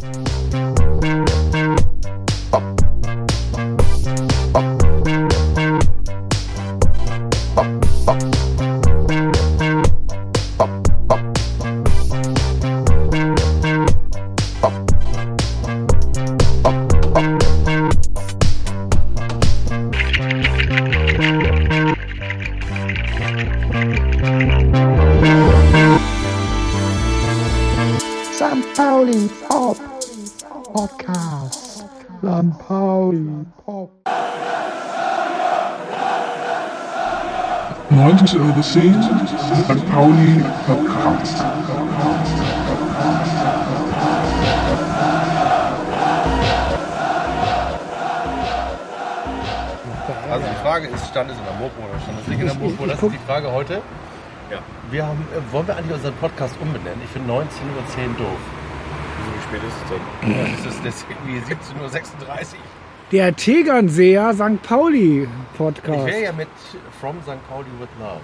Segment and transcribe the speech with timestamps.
[0.00, 0.69] St.
[38.30, 39.90] 90 Euro 10, St.
[39.90, 41.44] Pauli Podcast.
[50.30, 52.54] Also die Frage ist, stand es in der Mopo oder stand es nicht in der
[52.54, 52.86] Mopo?
[52.86, 53.82] Das ist die Frage heute.
[54.50, 54.58] Ja.
[54.90, 57.00] Wir haben, äh, wollen wir eigentlich unseren Podcast umbenennen?
[57.04, 57.44] Ich finde 19.10 Uhr
[58.18, 58.40] doof.
[59.18, 60.30] Wieso, wie spät ist es denn?
[60.30, 62.58] Ja, das ist irgendwie 17.36 Uhr.
[63.10, 64.62] Der Tegernseer St.
[64.62, 65.26] Pauli
[65.68, 66.06] Ich Podcast.
[66.06, 66.48] wäre ja mit
[67.00, 67.48] From St.
[67.48, 68.20] Pauli with Love.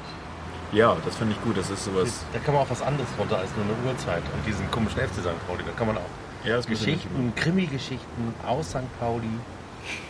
[0.73, 1.57] Ja, das finde ich gut.
[1.57, 2.25] Das ist sowas.
[2.33, 5.15] Da kann man auch was anderes runter als nur eine Uhrzeit und diesen komischen FC
[5.21, 5.47] St.
[5.47, 5.63] Pauli.
[5.65, 6.03] Da kann man auch
[6.45, 8.99] Ja, das Geschichten, Krimi-Geschichten aus St.
[8.99, 9.29] Pauli.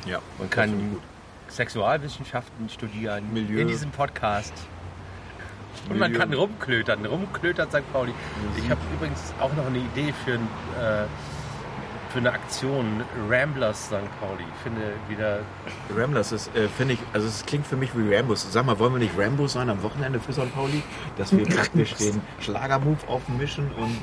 [0.07, 0.71] Ja, Man kann
[1.49, 1.55] ich.
[1.55, 3.61] Sexualwissenschaften studieren Milieu.
[3.61, 4.55] in diesem Podcast.
[5.91, 7.93] Und man kann rumklötern, rumklötern St.
[7.93, 8.13] Pauli.
[8.57, 10.49] Ich habe übrigens auch noch eine Idee für, ein,
[10.81, 11.05] äh,
[12.17, 13.92] für eine Aktion Ramblers St.
[14.20, 14.42] Pauli.
[14.48, 15.41] Ich finde wieder,
[15.95, 18.50] Ramblers ist, äh, finde ich, also es klingt für mich wie Rambos.
[18.50, 20.55] Sag mal, wollen wir nicht Rambos sein am Wochenende für St.
[20.55, 20.83] Pauli?
[21.19, 23.98] Dass wir praktisch den Schlagermove aufmischen und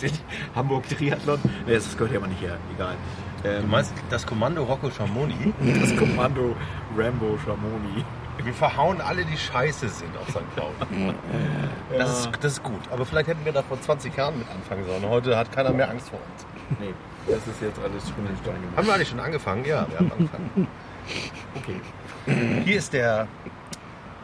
[0.00, 0.12] den
[0.54, 1.38] Hamburg Triathlon.
[1.66, 2.56] Ne, das gehört ja aber nicht her.
[2.74, 2.94] Egal.
[3.42, 5.52] du Ähm, meinst das Kommando Rocco Schamoni?
[5.78, 6.56] das Kommando
[6.96, 8.02] Rambo Schamoni.
[8.42, 10.56] Wir verhauen alle, die scheiße sind auf St.
[10.56, 11.14] Pauli.
[11.98, 12.80] Das, ist, das ist gut.
[12.90, 15.06] Aber vielleicht hätten wir da vor 20 Jahren mit anfangen sollen.
[15.06, 16.51] Heute hat keiner mehr Angst vor uns.
[16.80, 16.94] Nee,
[17.26, 18.76] das ist jetzt alles schon in Stein gemacht.
[18.76, 19.64] Haben wir eigentlich schon angefangen?
[19.64, 20.68] Ja, wir haben angefangen.
[21.54, 21.80] Okay.
[22.64, 23.26] Hier ist der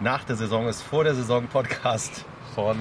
[0.00, 2.76] Nach der Saison ist vor der Saison Podcast von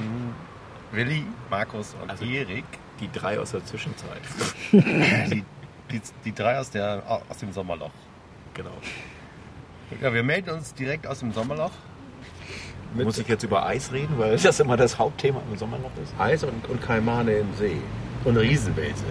[0.92, 2.66] Willi, Markus und Also- Erik.
[3.00, 4.22] Die drei aus der Zwischenzeit.
[4.72, 5.44] Die,
[5.92, 7.92] die, die drei aus, der, aus dem Sommerloch.
[8.56, 8.72] Genau.
[10.02, 11.70] Ja, wir melden uns direkt aus dem Sommerloch.
[12.96, 16.12] Mit Muss ich jetzt über Eis reden, weil das immer das Hauptthema im Sommerloch ist?
[16.20, 17.78] Eis und, und Kaimane im See.
[18.26, 19.04] Und Riesenwälze.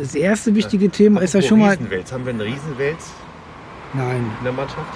[0.00, 1.70] Das erste wichtige Thema ist ja schon mal.
[1.70, 2.12] Riesenwälz.
[2.12, 3.10] Haben wir einen Riesenwälz
[3.94, 4.92] Nein, in der Mannschaft?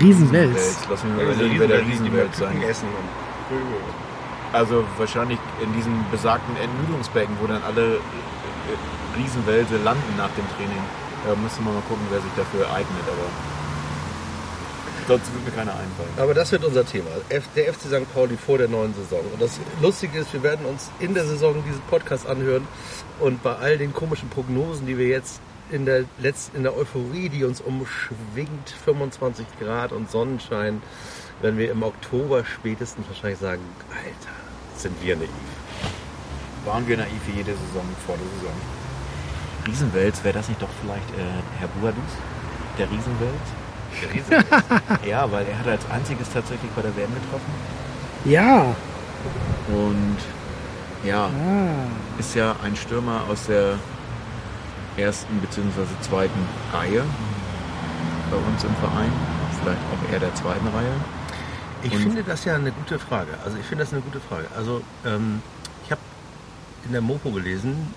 [0.00, 0.78] Riesenwels.
[0.88, 3.08] Lass mich mal Ja, überlegen, wer der wir sein essen und
[3.48, 3.80] Vögel.
[4.52, 10.82] Also wahrscheinlich in diesem besagten Entmüdungsbecken, wo dann alle äh, Riesenwälse landen nach dem Training.
[11.26, 13.26] Da müsste man mal gucken, wer sich dafür eignet, aber
[15.08, 16.10] sonst wird mir keiner einfallen.
[16.18, 17.06] Aber das wird unser Thema.
[17.30, 18.14] Der FC St.
[18.14, 19.20] Pauli vor der neuen Saison.
[19.32, 22.68] Und das Lustige ist, wir werden uns in der Saison diesen Podcast anhören
[23.18, 27.28] und bei all den komischen Prognosen, die wir jetzt in der, Letz in der Euphorie,
[27.30, 30.82] die uns umschwingt, 25 Grad und Sonnenschein,
[31.40, 34.34] werden wir im Oktober spätestens wahrscheinlich sagen, Alter,
[34.76, 35.28] sind wir naiv.
[36.64, 38.56] Waren wir naiv wie jede Saison vor der Saison.
[39.66, 41.22] Riesenwels, wäre das nicht doch vielleicht äh,
[41.58, 42.12] Herr Buadus?
[42.78, 43.67] Der Riesenwels?
[45.06, 47.52] Ja, weil er hat als einziges tatsächlich bei der WM getroffen.
[48.24, 48.74] Ja.
[49.68, 50.16] Und
[51.04, 52.18] ja, Ah.
[52.18, 53.74] ist ja ein Stürmer aus der
[54.96, 55.84] ersten bzw.
[56.02, 57.04] zweiten Reihe
[58.30, 59.12] bei uns im Verein.
[59.62, 60.92] Vielleicht auch eher der zweiten Reihe.
[61.82, 63.30] Ich Und- finde das ja eine gute Frage.
[63.44, 64.46] Also ich finde das eine gute Frage.
[64.56, 65.40] Also ähm,
[65.84, 66.00] ich habe
[66.84, 67.92] in der Mopo gelesen,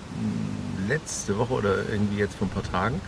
[0.87, 3.01] letzte Woche oder irgendwie jetzt vor ein paar Tagen,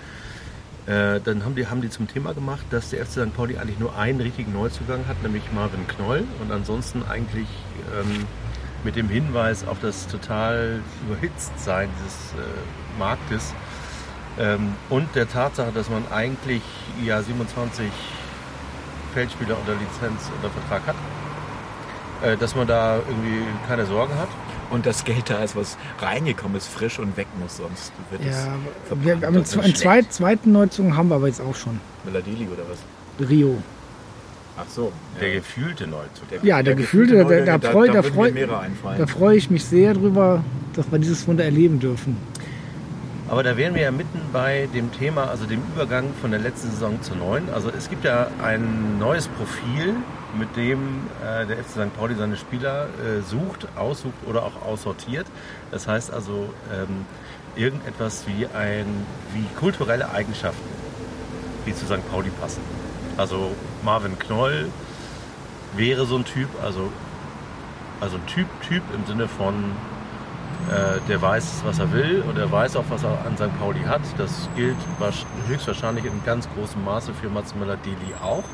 [0.88, 3.36] äh, dann haben die, haben die zum Thema gemacht, dass der FC St.
[3.36, 6.26] Pauli eigentlich nur einen richtigen Neuzugang hat, nämlich Marvin Knoll.
[6.42, 7.48] Und ansonsten eigentlich
[7.98, 8.26] ähm,
[8.84, 13.54] mit dem Hinweis auf das total Überhitztsein dieses äh, Marktes
[14.38, 16.62] ähm, und der Tatsache, dass man eigentlich
[17.06, 17.86] ja 27
[19.14, 20.96] Feldspieler unter Lizenz unter Vertrag hat,
[22.24, 24.30] äh, dass man da irgendwie keine Sorgen hat.
[24.74, 28.36] Und das Geld da ist, was reingekommen ist, frisch und weg muss, sonst wird es
[28.36, 28.56] Ja,
[28.88, 29.22] verbrannt.
[29.22, 31.80] wir, haben einen zweit, zweiten Neuzug haben wir aber jetzt auch schon.
[32.04, 33.30] Meladili oder was?
[33.30, 33.62] Rio.
[34.58, 34.92] Ach so.
[35.22, 35.36] Der ja.
[35.36, 36.26] gefühlte Neuzug.
[36.42, 38.32] Ja, der, gefühlte, da, Neue, da, da, freu, da, da, freu,
[38.98, 40.44] da freue ich mich sehr drüber,
[40.74, 42.18] dass wir dieses Wunder erleben dürfen.
[43.30, 46.72] Aber da wären wir ja mitten bei dem Thema, also dem Übergang von der letzten
[46.72, 47.44] Saison zur neuen.
[47.54, 49.96] Also es gibt ja ein neues Profil,
[50.38, 51.96] mit dem äh, der FC St.
[51.98, 55.28] Pauli seine Spieler äh, sucht, aussucht oder auch aussortiert.
[55.72, 57.06] Das heißt also ähm,
[57.56, 58.86] irgendetwas wie ein
[59.34, 60.68] wie kulturelle Eigenschaften,
[61.66, 62.10] die zu St.
[62.12, 62.62] Pauli passen.
[63.18, 63.52] Also
[63.84, 64.70] Marvin Knoll
[65.76, 66.92] wäre so ein Typ, also
[68.02, 69.54] also ein Typ Typ im Sinne von
[70.72, 73.52] Äh, der weiß, was er will und er weiß auch, was er an St.
[73.60, 74.00] Pauli hat.
[74.18, 78.46] Das gilt wahrsch- höchstwahrscheinlich in ganz großem Maße für Mats Möller-Deli auch.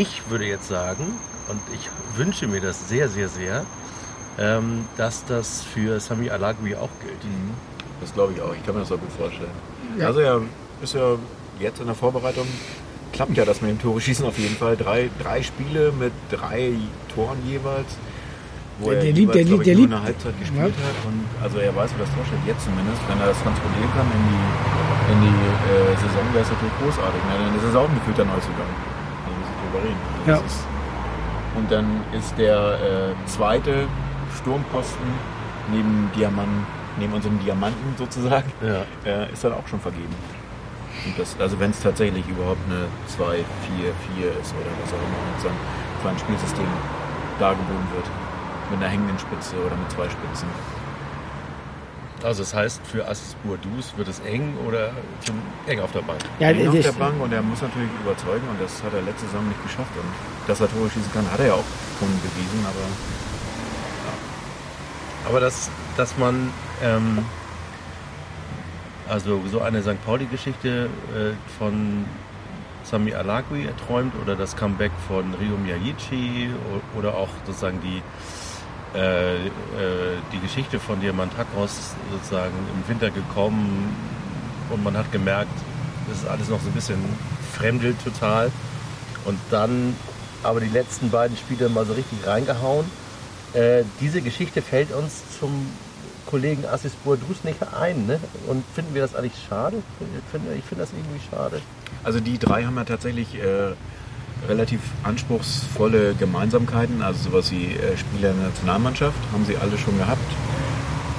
[0.00, 1.04] Ich würde jetzt sagen,
[1.48, 3.64] und ich wünsche mir das sehr, sehr, sehr,
[4.38, 7.24] ähm, dass das für Sami Alagui auch gilt.
[7.24, 7.50] Mhm.
[8.00, 8.54] Das glaube ich auch.
[8.54, 9.50] Ich kann mir das auch gut vorstellen.
[9.98, 10.06] Ja.
[10.06, 10.38] Also ja,
[10.82, 11.16] ist ja
[11.58, 12.46] jetzt in der Vorbereitung
[13.12, 14.76] klappt ja das mit dem Tore schießen auf jeden Fall.
[14.76, 16.74] Drei, drei Spiele mit drei
[17.12, 17.90] Toren jeweils.
[18.78, 20.38] Wo Der- er der liebt- der jeweils, glaub liebt- der ich, nur liebt- eine Halbzeit
[20.38, 20.96] gespielt hat.
[21.10, 23.02] Und also er weiß, wie das Tor steht, jetzt zumindest.
[23.10, 24.44] Wenn er das transportieren kann in die,
[25.10, 25.38] in die
[25.74, 27.18] äh, Saison, wäre es natürlich großartig.
[27.26, 27.34] Ne?
[27.42, 28.70] Dann ist es auch ein gefühlter Neuzugang.
[29.76, 29.96] Reden.
[30.26, 30.36] Ja.
[30.36, 30.64] Ist,
[31.56, 31.86] und dann
[32.16, 33.86] ist der äh, zweite
[34.40, 35.06] Sturmposten
[35.72, 36.48] neben Diamant,
[36.98, 38.84] neben unserem Diamanten sozusagen, Ja.
[39.10, 40.14] äh, ist dann auch schon vergeben.
[41.16, 43.44] Das, also wenn es tatsächlich überhaupt eine 2, 4,
[44.16, 45.54] 4 ist oder was auch immer und so ein,
[46.02, 46.66] für ein Spielsystem
[47.38, 48.06] dargeboten wird.
[48.70, 50.48] Mit einer hängenden Spitze oder mit zwei Spitzen.
[52.24, 54.90] Also das heißt, für Assis Bourdous wird es eng oder
[55.24, 55.36] zum
[55.66, 56.20] eng auf der Bank.
[56.40, 59.26] Ja, Eng auf der Bank und er muss natürlich überzeugen und das hat er letzte
[59.26, 59.92] Saison nicht geschafft.
[59.96, 61.64] Und dass er Tore schießen kann, hat er ja auch
[61.98, 62.88] schon bewiesen, aber
[65.28, 66.50] Aber dass, dass man
[66.82, 67.24] ähm,
[69.08, 70.04] also so eine St.
[70.04, 72.04] Pauli-Geschichte äh, von
[72.84, 78.02] Sami Alagui erträumt oder das Comeback von Rio Miyagichi o- oder auch sozusagen die,
[78.94, 79.48] äh, äh,
[80.32, 83.94] die Geschichte von Diamantakos sozusagen im Winter gekommen
[84.70, 85.52] und man hat gemerkt,
[86.08, 86.98] das ist alles noch so ein bisschen
[87.52, 88.50] fremdelt total
[89.24, 89.94] und dann
[90.42, 92.86] aber die letzten beiden Spiele mal so richtig reingehauen.
[93.52, 95.66] Äh, diese Geschichte fällt uns zum
[96.26, 98.06] Kollegen Assis Bourdous nicht ein.
[98.06, 98.20] Ne?
[98.46, 99.82] Und finden wir das eigentlich schade?
[100.00, 101.60] Ich finde ich das irgendwie schade.
[102.04, 103.72] Also die drei haben ja tatsächlich äh,
[104.46, 109.96] relativ anspruchsvolle Gemeinsamkeiten, also sowas wie äh, Spieler in der Nationalmannschaft haben sie alle schon
[109.98, 110.30] gehabt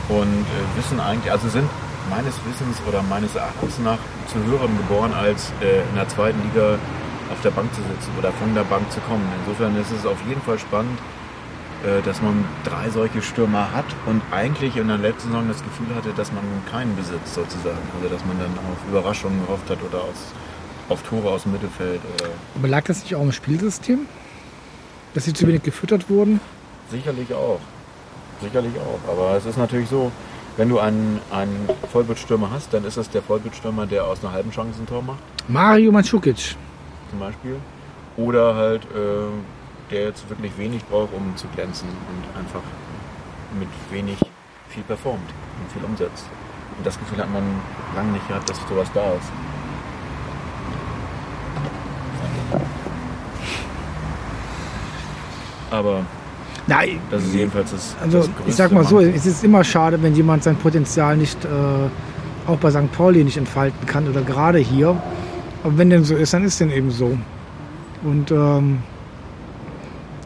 [0.08, 1.70] und äh, wissen eigentlich, also sind
[2.10, 6.80] meines Wissens oder meines Erachtens nach zu höherem geboren, als äh, in der zweiten Liga
[7.32, 9.28] auf der Bank zu sitzen oder von der Bank zu kommen.
[9.46, 10.98] Insofern ist es auf jeden Fall spannend,
[12.04, 16.10] dass man drei solche Stürmer hat und eigentlich in der letzten Saison das Gefühl hatte,
[16.18, 17.78] dass man keinen besitzt sozusagen.
[17.96, 20.34] Also dass man dann auf Überraschungen gehofft hat oder aus,
[20.90, 22.02] auf Tore aus dem Mittelfeld.
[22.16, 24.00] Oder aber lag das nicht auch im Spielsystem?
[25.14, 26.40] Dass sie zu wenig gefüttert wurden?
[26.92, 27.60] sicherlich auch.
[28.42, 29.12] Sicherlich auch.
[29.12, 30.12] Aber es ist natürlich so,
[30.58, 34.52] wenn du einen, einen Vollbildstürmer hast, dann ist es der Vollbildstürmer, der aus einer halben
[34.52, 36.56] Chance ein Tor macht, Mario Mandzukic.
[37.10, 37.58] zum Beispiel.
[38.18, 39.30] Oder halt, äh,
[39.92, 42.62] der jetzt wirklich wenig braucht, um zu glänzen und einfach
[43.58, 44.18] mit wenig
[44.70, 45.30] viel performt
[45.62, 46.26] und viel umsetzt.
[46.78, 47.44] Und das Gefühl hat man
[47.96, 49.32] lange nicht gehabt, dass sowas da ist.
[55.72, 56.04] Aber
[56.68, 57.96] Nein, das ist jedenfalls das.
[58.02, 61.44] also das ich sag mal so, es ist immer schade, wenn jemand sein Potenzial nicht,
[61.46, 61.48] äh,
[62.48, 62.92] auch bei St.
[62.92, 64.96] Pauli nicht entfalten kann oder gerade hier.
[65.64, 67.18] Aber wenn dem so ist, dann ist dem eben so.
[68.04, 68.80] Und ähm,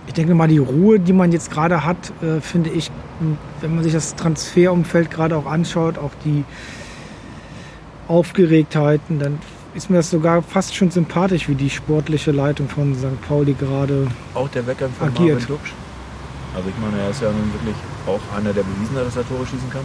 [0.08, 2.92] ich denke mal, die Ruhe, die man jetzt gerade hat, äh, finde ich,
[3.62, 6.44] wenn man sich das Transferumfeld gerade auch anschaut, auch die
[8.08, 9.40] Aufgeregtheiten, dann
[9.74, 13.20] ist mir das sogar fast schon sympathisch, wie die sportliche Leitung von St.
[13.28, 15.40] Pauli gerade Auch der Weggang von agiert.
[15.42, 15.72] Marvin Duksch.
[16.56, 17.76] Also ich meine, er ist ja nun wirklich
[18.06, 19.82] auch einer, der bewiesen hat, dass er Tore schießen kann.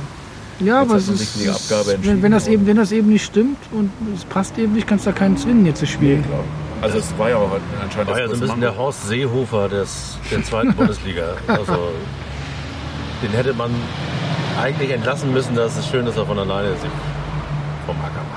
[0.60, 3.56] Ja, Jetzt aber es ist, es- wenn, wenn, das eben, wenn das eben nicht stimmt
[3.72, 6.22] und es passt eben nicht, kannst du da keinen zwingen, hier zu spielen.
[6.24, 6.40] klar.
[6.82, 7.50] Also es war ja auch
[7.82, 8.84] anscheinend War ja so ein bisschen der Manko.
[8.84, 11.34] Horst Seehofer des, der zweiten Bundesliga.
[11.48, 11.88] Also
[13.22, 13.70] den hätte man
[14.60, 15.54] eigentlich entlassen müssen.
[15.56, 16.90] Das ist schön, dass er von alleine sich
[17.86, 18.27] vom Acker macht.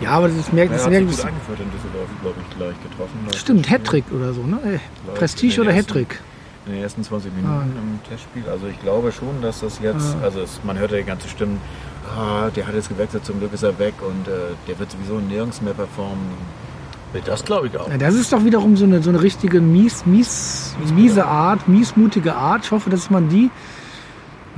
[0.00, 2.36] Ja, aber das merkt, Er das hat sich merkt gut das eingeführt in Düsseldorf, glaube
[2.40, 3.18] ich, gleich getroffen.
[3.36, 3.70] Stimmt.
[3.70, 4.58] Hattrick oder so, ne?
[4.64, 4.78] Äh,
[5.18, 6.20] Prestige oder Hattrick?
[6.66, 7.62] In den ersten 20 Minuten Ah.
[7.62, 8.44] im Testspiel.
[8.48, 10.24] Also ich glaube schon, dass das jetzt, Ah.
[10.24, 11.60] also es, man hörte die ganze Stimmen,
[12.16, 15.18] ah, der hat jetzt gewechselt, zum Glück ist er weg und äh, der wird sowieso
[15.18, 16.18] nirgends mehr performen.
[17.24, 17.88] Das glaube ich auch.
[17.88, 22.34] Ja, das ist doch wiederum so eine, so eine richtige mies, mies, miese Art, miesmutige
[22.34, 22.66] Art.
[22.66, 23.50] Ich hoffe, dass man die,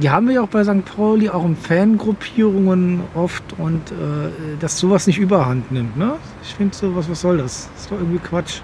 [0.00, 0.84] die haben wir ja auch bei St.
[0.84, 5.96] Pauli, auch in Fangruppierungen oft und äh, dass sowas nicht überhand nimmt.
[5.96, 6.14] Ne?
[6.42, 7.68] Ich finde sowas, was soll das?
[7.74, 8.60] Das ist doch irgendwie Quatsch.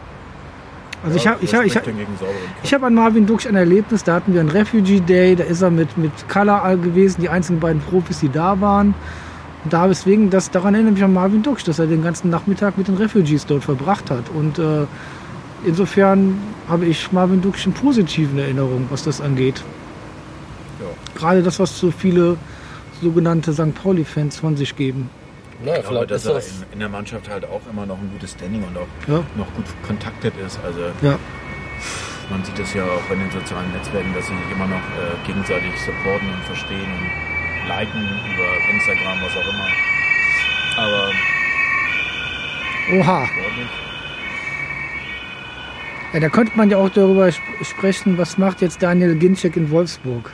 [1.05, 1.85] Also ich habe ich hab, ich hab,
[2.63, 5.63] Ich habe an Marvin Duksch ein Erlebnis, da hatten wir einen Refugee Day, da ist
[5.63, 8.95] er mit, mit Kala gewesen, die einzigen beiden Profis, die da waren.
[9.63, 12.31] Und da deswegen, das, daran erinnere ich mich an Marvin Duksch, dass er den ganzen
[12.31, 14.25] Nachmittag mit den Refugees dort verbracht hat.
[14.35, 14.87] Und äh,
[15.65, 16.39] insofern
[16.69, 19.63] habe ich Marvin Duksch in positiven Erinnerungen, was das angeht.
[21.17, 21.21] Ja.
[21.21, 22.37] Gerade das, was so viele
[23.03, 23.75] sogenannte St.
[23.75, 25.11] Pauli-Fans von sich geben.
[25.65, 26.47] Ja, Ich glaube, vielleicht dass ist er das.
[26.49, 29.53] in, in der Mannschaft halt auch immer noch ein gutes Standing und auch Ja, noch
[29.55, 30.59] gut kontaktet ist.
[30.65, 31.19] Also ja.
[32.31, 35.27] man sieht es ja auch bei den sozialen Netzwerken, dass sie sich immer noch äh,
[35.27, 38.01] gegenseitig supporten und verstehen und liken
[38.35, 39.69] über Instagram, was auch immer.
[40.79, 41.13] Aber
[43.01, 43.29] Oha.
[46.13, 49.71] Ja, da könnte man ja auch darüber sp sprechen, was macht jetzt Daniel Ginczek in
[49.71, 50.31] Wolfsburg.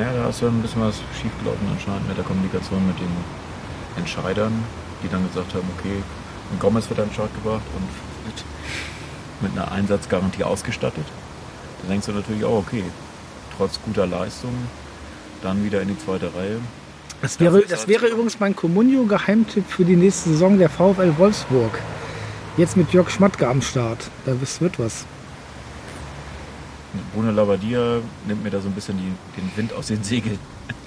[0.00, 3.10] Ja, da ist ja ein bisschen was schiefgelaufen anscheinend mit der Kommunikation mit den
[3.96, 4.52] Entscheidern,
[5.02, 6.02] die dann gesagt haben, okay,
[6.52, 7.86] ein Gomez wird an den Start gebracht und
[8.26, 8.44] wird
[9.40, 11.06] mit einer Einsatzgarantie ausgestattet.
[11.82, 12.84] Da denkst du natürlich auch, okay,
[13.56, 14.54] trotz guter Leistung,
[15.42, 16.60] dann wieder in die zweite Reihe.
[17.22, 21.78] Das wäre, das wäre übrigens mein Comunio-Geheimtipp für die nächste Saison der VfL Wolfsburg.
[22.56, 24.10] Jetzt mit Jörg Schmatke am Start.
[24.24, 25.04] Da wird was.
[27.14, 30.38] Bruno Labbadia nimmt mir da so ein bisschen die, den Wind aus den Segeln.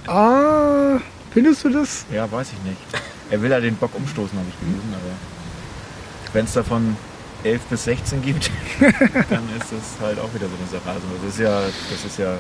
[0.08, 1.00] Ah,
[1.32, 2.06] findest du das?
[2.12, 2.82] Ja, weiß ich nicht.
[3.30, 6.98] Er will ja den Bock umstoßen, habe ich gelesen, aber wenn es davon
[7.44, 10.90] 11 bis 16 gibt, dann ist das halt auch wieder so eine Sache.
[10.90, 12.34] Also das ist ja, das ist ja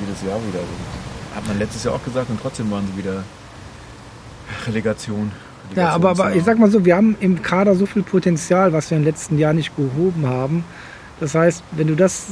[0.00, 1.36] jedes Jahr wieder so.
[1.36, 3.24] Hat man letztes Jahr auch gesagt und trotzdem waren sie wieder
[4.66, 5.32] Relegation.
[5.74, 8.90] Ja, aber, aber ich sag mal so, wir haben im Kader so viel Potenzial, was
[8.90, 10.64] wir im letzten Jahr nicht gehoben haben.
[11.20, 12.26] Das heißt, wenn du das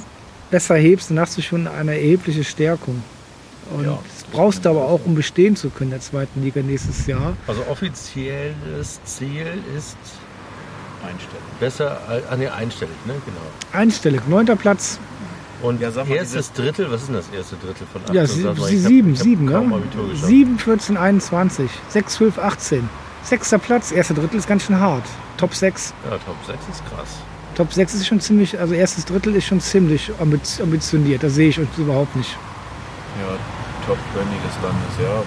[0.51, 3.03] besser hebst, dann hast du schon eine erhebliche Stärkung.
[3.75, 6.61] Und Ja, das brauchst du aber auch, um bestehen zu können in der zweiten Liga
[6.63, 7.35] nächstes Jahr.
[7.47, 9.97] Also offizielles Ziel ist
[11.03, 11.43] einstellen.
[11.61, 13.15] besser, al- ah, nee, einstellig, ne?
[13.25, 13.39] Genau.
[13.73, 14.99] Einstellig, neunter Platz.
[15.63, 18.13] Und Ja, sag mal, erstes Drittel, was ist denn das erste Drittel von acht?
[18.13, 19.81] Ja, Das sie, mal, sie, sieben, hab sieben, ne?
[20.11, 20.27] Geschafft.
[20.29, 22.89] 7, 14, 21, 6, 12, 18.
[23.23, 25.05] Sechster Platz, erster Drittel ist ganz schön hart.
[25.39, 25.95] Top 6.
[26.05, 27.09] Ja, Top 6 ist krass.
[27.55, 31.23] Top 6 ist schon ziemlich, also erstes Drittel ist schon ziemlich ambi- ambitioniert.
[31.23, 32.31] Da sehe ich uns überhaupt nicht.
[33.21, 33.37] Ja,
[33.87, 35.15] Top 20 des Landes, ja.
[35.15, 35.25] Man.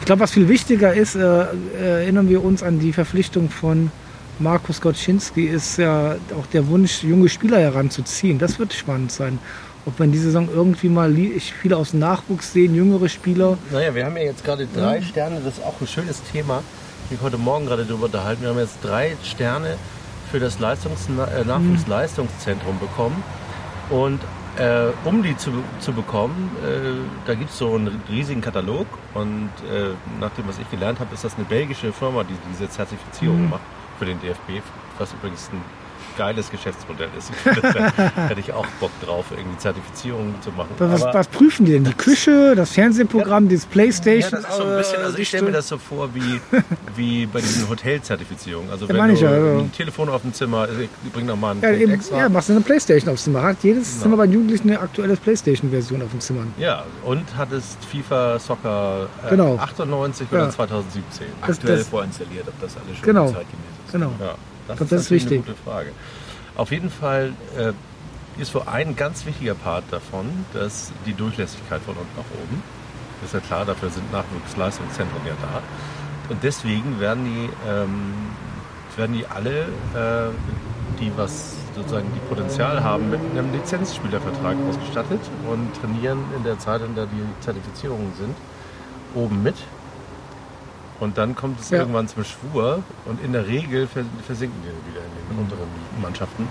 [0.00, 1.46] Ich glaube, was viel wichtiger ist, äh,
[1.80, 3.90] erinnern wir uns an die Verpflichtung von
[4.38, 8.38] Markus Gottschinski, ist ja auch der Wunsch, junge Spieler heranzuziehen.
[8.38, 9.38] Das wird spannend sein.
[9.86, 11.14] Ob wir in dieser Saison irgendwie mal
[11.60, 13.56] viele aus dem Nachwuchs sehen, jüngere Spieler.
[13.70, 16.62] Naja, wir haben ja jetzt gerade drei Sterne, das ist auch ein schönes Thema.
[17.10, 18.42] Ich habe heute Morgen gerade darüber unterhalten.
[18.42, 19.76] Wir haben jetzt drei Sterne
[20.32, 23.22] für das Leistungs äh, Nachwuchsleistungszentrum bekommen.
[23.90, 24.18] Und
[24.58, 28.86] äh, um die zu, zu bekommen, äh, da gibt es so einen riesigen Katalog.
[29.12, 32.68] Und äh, nach dem, was ich gelernt habe, ist das eine belgische Firma, die diese
[32.68, 33.60] Zertifizierung macht
[33.98, 34.62] für den DFB,
[34.98, 35.60] was übrigens ein
[36.16, 37.30] geiles Geschäftsmodell ist.
[37.62, 40.70] da hätte ich auch Bock drauf, irgendwie Zertifizierungen zu machen.
[40.78, 41.84] Was, was prüfen die denn?
[41.84, 44.30] Die Küche, das Fernsehprogramm, das Playstation?
[44.32, 46.40] ja, das ist so ein bisschen, also äh, ich stelle mir das so vor wie,
[46.96, 48.70] wie bei diesen Hotelzertifizierungen.
[48.70, 49.58] Also wenn du ich ja, ja.
[49.60, 52.18] ein Telefon auf dem Zimmer, also ich bring noch mal einen Ja, eben, extra.
[52.18, 53.42] ja, machst du eine Playstation aufs Zimmer.
[53.42, 54.02] Hat jedes Genau.
[54.02, 56.42] Zimmer bei Jugendlichen eine aktuelle Playstation-Version auf dem Zimmer.
[56.58, 59.56] Ja, und hattest FIFA Soccer äh, Genau.
[59.56, 60.38] 98 Ja.
[60.38, 61.26] oder 2017?
[61.40, 63.26] Das- Aktuell das- vorinstalliert, ob das alles schon Genau.
[63.26, 63.46] zeitgemäß
[63.86, 63.92] ist.
[63.92, 64.12] Genau.
[64.20, 64.34] Ja,
[64.68, 65.38] das, ist, das ist natürlich wichtig.
[65.38, 65.92] eine gute Frage.
[66.56, 67.72] Auf jeden Fall äh,
[68.40, 72.62] ist so ein ganz wichtiger Part davon, dass die Durchlässigkeit von unten nach oben.
[73.20, 75.62] Das ist ja klar, dafür sind Nachwuchsleistungszentren ja da.
[76.32, 78.12] Und deswegen werden die, ähm,
[78.96, 79.62] werden die alle,
[79.94, 80.30] äh,
[81.00, 86.82] die was sozusagen die Potenzial haben, mit einem Lizenzspielervertrag ausgestattet und trainieren in der Zeit,
[86.82, 88.34] in der die Zertifizierungen sind,
[89.14, 89.56] oben mit.
[91.02, 91.80] Und dann kommt es Ja.
[91.80, 95.68] irgendwann zum Schwur und in der Regel vers- versinken die wieder in den unteren
[96.00, 96.46] Mannschaften.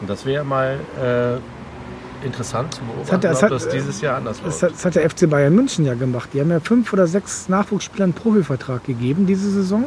[0.00, 4.18] Und das wäre mal äh, interessant zu beobachten, hat- das ob hat, das dieses Jahr
[4.18, 4.62] anders Das läuft.
[4.62, 6.28] hat, das hat der FC Bayern München ja gemacht.
[6.32, 9.86] Die haben ja fünf oder sechs Nachwuchsspielern einen Profivertrag gegeben diese Saison.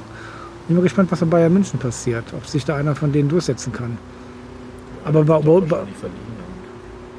[0.68, 2.26] Bin mal gespannt, was bei Bayern München passiert.
[2.36, 3.98] Ob sich da einer von denen durchsetzen kann.
[5.06, 5.40] Aber bei,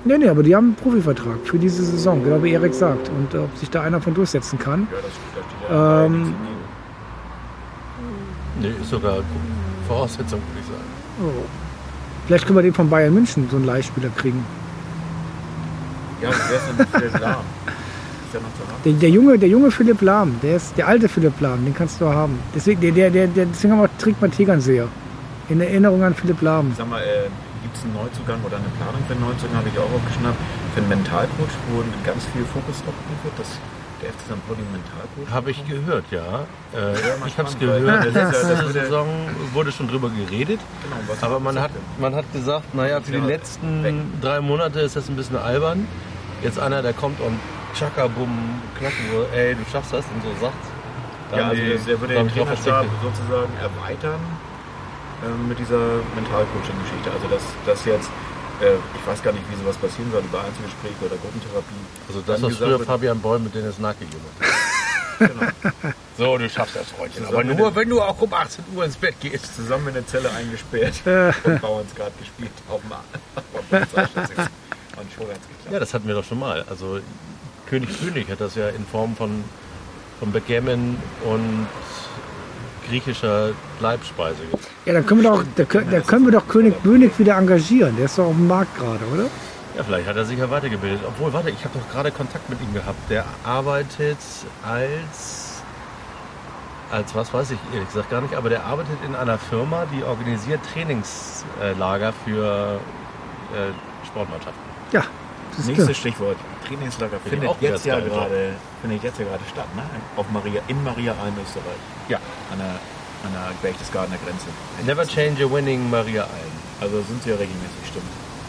[0.04, 3.08] nee, nee, aber die haben einen Profivertrag für diese Saison, genau wie Erik sagt.
[3.08, 4.86] Und äh, ob sich da einer von durchsetzen kann.
[4.90, 4.98] Ja,
[5.70, 6.34] das Ähm.
[8.60, 9.18] Nee, ist sogar
[9.86, 10.90] Voraussetzung, würde ich sagen.
[11.22, 11.44] Oh.
[12.26, 14.44] Vielleicht können wir den von Bayern München, so einen Leihspieler kriegen.
[16.22, 17.44] Ja, wer ist Philipp Lahm?
[18.24, 18.82] Ist der noch zu haben?
[18.84, 22.00] Der, der, junge, der junge Philipp Lahm, der ist der alte Philipp Lahm, den kannst
[22.00, 22.38] du haben.
[22.54, 24.88] Deswegen, der, der, der, der, deswegen haben wir, trägt man Tegernseher.
[25.48, 26.72] In Erinnerung an Philipp Lahm.
[26.76, 27.28] Sag mal, äh,
[27.62, 30.38] gibt es einen Neuzugang oder eine Planung für einen Neuzugang, habe ich auch aufgeschnappt,
[30.74, 33.58] für einen Mentalcoach, wo ganz viel Fokus drauf wird, dass
[34.02, 34.46] der FC St.
[34.46, 36.46] Pauli Mentalcoach Habe ich gehört, ja.
[36.74, 36.94] Äh,
[37.26, 37.86] ich habe es gehört.
[37.86, 39.08] das ist ja- das Letzte würde- Saison
[39.52, 40.60] wurde schon drüber geredet.
[40.82, 43.94] Genau, Aber man hat, man hat gesagt, naja, für die letzten weg.
[44.20, 45.86] drei Monate ist das ein bisschen albern.
[46.42, 47.38] Jetzt einer, der kommt und
[47.74, 50.54] tschakka, bumm, knacken, so, ey, du schaffst das und so sagt.
[51.32, 51.38] der?
[51.38, 54.18] Ja, also der, der würde den Trainerstab sozusagen erweitern
[55.24, 55.78] ähm, mit dieser
[56.16, 57.10] Mentalcoaching-Geschichte.
[57.12, 58.10] Also dass, dass jetzt, äh,
[58.60, 61.74] ich weiß gar nicht, wie sowas passieren soll, über Einzelgespräche oder Gruppentherapie.
[62.08, 64.48] Also das, was früher wird- Fabian Boll mit Dennis Nack gegeben hat.
[65.20, 65.92] Genau.
[66.16, 67.26] So, du schaffst das, Freundchen.
[67.26, 69.54] Aber nur, wenn du auch um 18 Uhr ins Bett gehst.
[69.54, 70.94] Zusammen in der Zelle eingesperrt
[71.44, 74.46] und Bauernsgrad gespielt auf dem, auf der Polizeistation.
[74.96, 75.72] Und schon hat's geklappt.
[75.72, 76.64] Ja, das hatten wir doch schon mal.
[76.70, 77.00] Also
[77.68, 79.44] König König hat das ja in Form von,
[80.18, 81.66] von Backgammon und
[82.90, 84.68] griechischer Leibspeise gemacht.
[84.84, 87.96] Ja, dann können wir doch, da können, da können wir doch König Bönig wieder engagieren.
[87.96, 89.24] Der ist doch auf dem Markt gerade, oder?
[89.76, 91.00] Ja, vielleicht hat er sich ja weitergebildet.
[91.06, 92.98] Obwohl, warte, ich habe doch gerade Kontakt mit ihm gehabt.
[93.08, 94.18] Der arbeitet
[94.66, 95.62] als,
[96.90, 100.02] als was weiß ich ehrlich gesagt gar nicht, aber der arbeitet in einer Firma, die
[100.02, 102.80] organisiert Trainingslager für
[103.54, 104.60] äh, Sportmannschaften.
[104.92, 105.04] Ja,
[105.56, 105.94] das Nächstes klar.
[105.94, 106.36] Stichwort.
[106.66, 109.82] Trainingslager ich findet auch jetzt, ja gerade, findet jetzt ja gerade statt, ne?
[110.16, 111.80] Auf Maria, in Maria Alm, Österreich.
[112.08, 112.18] Ja.
[112.52, 112.66] An der,
[113.24, 114.46] an der Berchtesgadener Grenze.
[114.86, 116.52] Never change a winning Maria Alm.
[116.80, 118.04] Also sind sie ja regelmäßig, stimmt.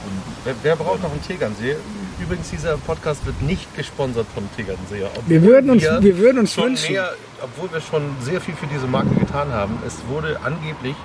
[0.05, 1.75] Und Wer, wer braucht noch einen Tegernsee?
[2.19, 5.09] Übrigens, dieser Podcast wird nicht gesponsert vom Tegernseer.
[5.27, 6.93] Wir würden uns, wir würden uns schon wünschen.
[6.93, 9.77] mehr, obwohl wir schon sehr viel für diese Marke getan haben.
[9.85, 10.95] Es wurde angeblich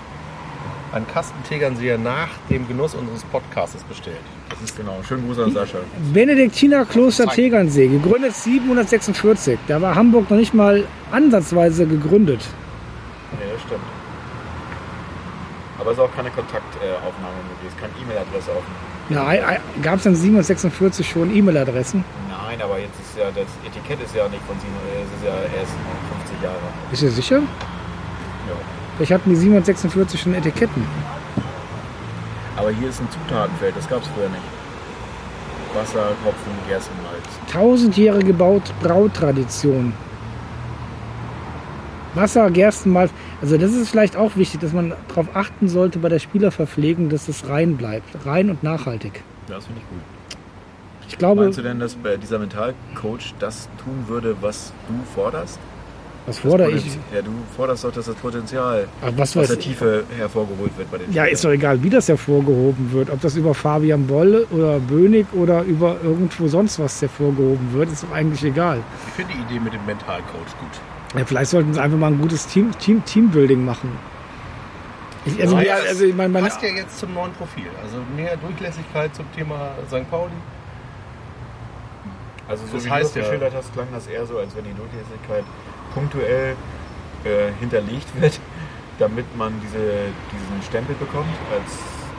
[0.93, 4.21] ein Kasten Tegernseer nach dem Genuss unseres Podcasts bestellt.
[4.49, 4.99] das ist genau.
[5.07, 5.79] Schönen Gruß an Sascha.
[6.13, 7.35] Benediktiner Kloster Zeig.
[7.35, 9.59] Tegernsee, gegründet 746.
[9.67, 12.41] Da war Hamburg noch nicht mal ansatzweise gegründet.
[13.33, 13.81] Ja, das stimmt.
[15.79, 18.73] Aber es ist auch keine Kontaktaufnahme möglich, es ist keine E-Mail-Adresse offen.
[19.09, 22.05] Ja, gab es dann 746 schon E-Mail-Adressen?
[22.29, 25.35] Nein, aber jetzt ist ja, das Etikett ist ja nicht von 7, es ist ja
[25.59, 25.73] erst
[26.27, 26.57] 50 Jahre.
[26.91, 27.37] Bist du sicher?
[27.39, 28.57] Ja.
[28.97, 30.83] Vielleicht hatten die 746 schon Etiketten.
[32.57, 34.43] Aber hier ist ein Zutatenfeld, das gab es früher nicht.
[35.75, 37.25] Wasser, Hopfen, Gerstenmalz.
[37.53, 39.93] Tausendjährige Baut Brautradition.
[42.15, 43.11] Wasser, Gerstenmalz.
[43.43, 47.29] Also das ist vielleicht auch wichtig, dass man darauf achten sollte bei der Spielerverpflegung, dass
[47.29, 48.25] es rein bleibt.
[48.25, 49.23] Rein und nachhaltig.
[49.49, 50.39] Ja, das finde ich gut.
[51.09, 55.61] Ich glaube, Meinst du denn, dass bei dieser Mentalcoach das tun würde, was du forderst?
[56.27, 56.85] Was Das fordere ich?
[57.15, 59.65] Ja, du forderst doch, dass das Potenzial Ach, was aus der ich?
[59.65, 61.29] Tiefe hervorgeholt wird bei den Ja, Spielern.
[61.35, 63.11] ist doch egal, wie das hervorgehoben wird.
[63.11, 68.03] Ob das über Fabian Boll oder Bönig oder über irgendwo sonst was hervorgehoben wird, ist
[68.03, 68.81] doch eigentlich egal.
[69.07, 71.17] Ich finde die Idee mit dem Mentalcoach gut.
[71.19, 73.91] Ja, vielleicht sollten sie einfach mal ein gutes Team, Team, Teambuilding machen.
[75.25, 77.67] Ich, also, ja, das also ich meine, meine, passt ja jetzt zum neuen Profil.
[77.83, 80.09] Also mehr Durchlässigkeit zum Thema St.
[80.11, 80.31] Pauli.
[82.49, 84.55] Also so Das wie heißt du das ja- geschildert hast, klang das eher so, als
[84.55, 85.45] wenn die Durchlässigkeit
[85.97, 86.55] punktuell
[87.25, 88.39] äh, hinterlegt wird,
[88.99, 91.73] damit man diese, diesen Stempel bekommt als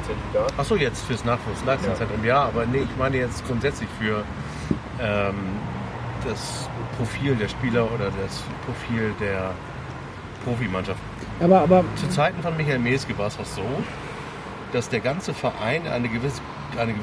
[0.08, 0.60] Zertifikat.
[0.60, 2.26] Achso, jetzt fürs Nachwuchsleistungszentrum.
[2.26, 2.44] Ja.
[2.44, 4.24] aber nee, ich meine jetzt grundsätzlich für
[5.00, 5.36] ähm,
[6.28, 9.52] das Profil der Spieler oder das Profil der
[10.44, 11.00] Profimannschaft.
[11.40, 13.84] aber, aber Zu Zeiten von Michael Meske war es auch so,
[14.74, 16.42] dass der ganze Verein eine gewisse,
[16.78, 16.96] eine,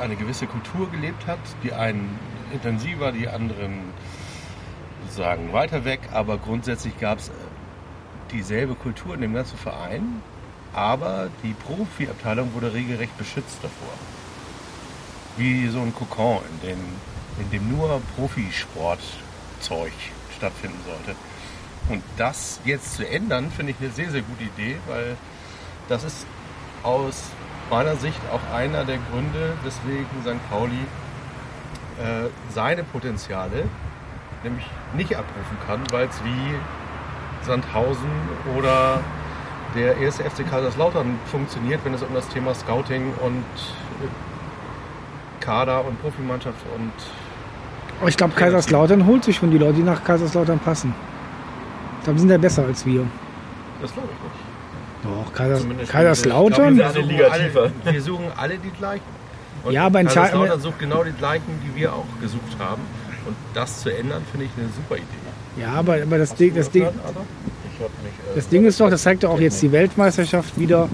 [0.00, 2.18] eine gewisse Kultur gelebt hat, die einen
[2.52, 3.92] intensiver, die anderen
[5.18, 7.32] sozusagen weiter weg, aber grundsätzlich gab es
[8.30, 10.22] dieselbe Kultur in dem ganzen Verein,
[10.72, 13.92] aber die Profiabteilung wurde regelrecht beschützt davor.
[15.36, 16.78] Wie so ein Kokon, in dem,
[17.40, 19.92] in dem nur Profisportzeug
[20.36, 21.16] stattfinden sollte.
[21.88, 25.16] Und das jetzt zu ändern, finde ich eine sehr, sehr gute Idee, weil
[25.88, 26.26] das ist
[26.84, 27.24] aus
[27.70, 30.48] meiner Sicht auch einer der Gründe, weswegen St.
[30.48, 30.78] Pauli
[31.98, 33.64] äh, seine Potenziale
[34.44, 36.54] nämlich nicht abrufen kann, weil es wie
[37.46, 38.10] Sandhausen
[38.56, 39.00] oder
[39.74, 43.44] der erste FC Kaiserslautern funktioniert, wenn es um das Thema Scouting und
[44.02, 46.92] äh, Kader und Profimannschaft und
[48.06, 50.94] ich glaube, Kaiserslautern holt sich schon die Leute, die nach Kaiserslautern passen.
[51.98, 53.04] Ich glaube, sind ja besser als wir.
[53.82, 54.48] das glaube ich nicht.
[55.02, 56.74] Doch, Kaisers Zumindest Kaiserslautern?
[56.74, 59.18] Ich glaub, Wir Eine suchen, Liga alle, wir suchen alle die gleichen.
[59.64, 62.82] Und Ja, aber in Kaiserslautern sucht genau die gleichen, die wir auch gesucht haben.
[63.28, 65.60] Und das zu ändern, finde ich eine super Idee.
[65.60, 67.02] Ja, aber, aber das, Ding, das, Ding, hab mich,
[67.78, 70.88] äh, das Ding ist doch, das zeigt ja auch jetzt die Weltmeisterschaft wieder.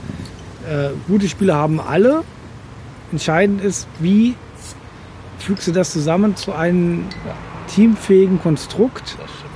[0.68, 2.24] Äh, gute Spieler haben alle.
[3.12, 4.34] Entscheidend ist, wie
[5.38, 7.04] fügst du das zusammen zu einem
[7.68, 9.16] teamfähigen Konstrukt.
[9.18, 9.50] Das stimmt.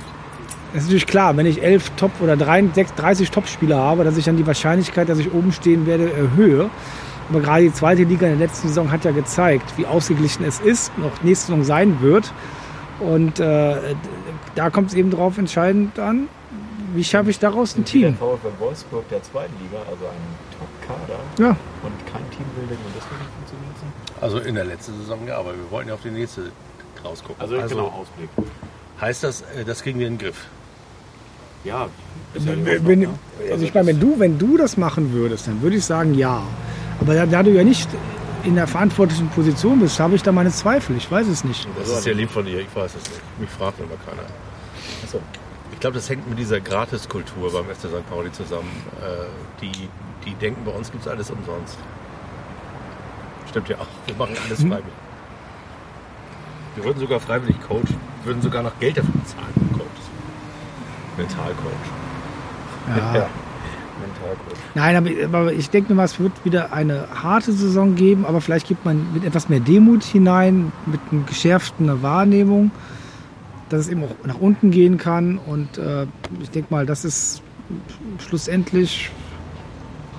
[0.71, 4.25] Es ist natürlich klar, wenn ich elf Top- oder 30 30 Top-Spieler habe, dass ich
[4.25, 6.69] dann die Wahrscheinlichkeit, dass ich oben stehen werde, erhöhe.
[7.29, 10.59] Aber gerade die zweite Liga in der letzten Saison hat ja gezeigt, wie ausgeglichen es
[10.59, 12.31] ist, noch nächste Saison sein wird.
[12.99, 13.75] Und äh,
[14.55, 16.27] da kommt es eben darauf entscheidend an,
[16.93, 18.15] wie schaffe ich daraus ein der Team.
[18.15, 21.49] VfL Wolfsburg der zweiten Liga, also ein Top-Kader Ja,
[21.83, 23.69] und kein Teambuilding und das wird nicht funktionieren.
[24.21, 26.51] Also in der letzten Saison ja, aber wir wollten ja auf die nächste
[27.03, 27.41] rausgucken.
[27.41, 28.29] Also, genau, Ausblick.
[28.99, 30.45] heißt das, äh, das kriegen wir in den Griff.
[31.63, 31.87] Ja,
[32.33, 33.09] ja wenn, wenn, ne?
[33.51, 36.41] also ich meine, wenn du, wenn du das machen würdest, dann würde ich sagen ja.
[36.99, 37.89] Aber da, da du ja nicht
[38.43, 40.95] in der verantwortlichen Position bist, habe ich da meine Zweifel.
[40.97, 41.67] Ich weiß es nicht.
[41.77, 43.21] Das ist sehr lieb von dir, ich weiß es nicht.
[43.39, 44.23] Mich fragt immer keiner.
[45.03, 45.19] Achso.
[45.71, 48.09] Ich glaube, das hängt mit dieser Gratiskultur beim FC St.
[48.09, 48.69] Pauli zusammen.
[49.01, 49.25] Äh,
[49.61, 49.89] die,
[50.25, 51.77] die denken, bei uns gibt es alles umsonst.
[53.49, 53.87] Stimmt ja auch.
[54.05, 54.69] Wir machen alles Mhm.
[54.69, 54.93] freiwillig.
[56.75, 57.95] Wir würden sogar freiwillig coachen.
[58.23, 59.53] Wir würden sogar noch Geld dafür bezahlen.
[59.73, 60.05] Coaches.
[61.17, 61.71] Mentalcoach.
[63.15, 63.29] Ja.
[63.99, 64.57] Mentalcoach.
[64.75, 68.85] Nein, aber, ich denke mal, es wird wieder eine harte Saison geben, aber vielleicht gibt
[68.85, 72.71] man mit etwas mehr Demut hinein, mit einer geschärften Wahrnehmung,
[73.69, 75.37] dass es eben auch nach unten gehen kann.
[75.37, 76.05] Und äh,
[76.41, 77.41] ich denke mal, das ist
[78.27, 79.11] schlussendlich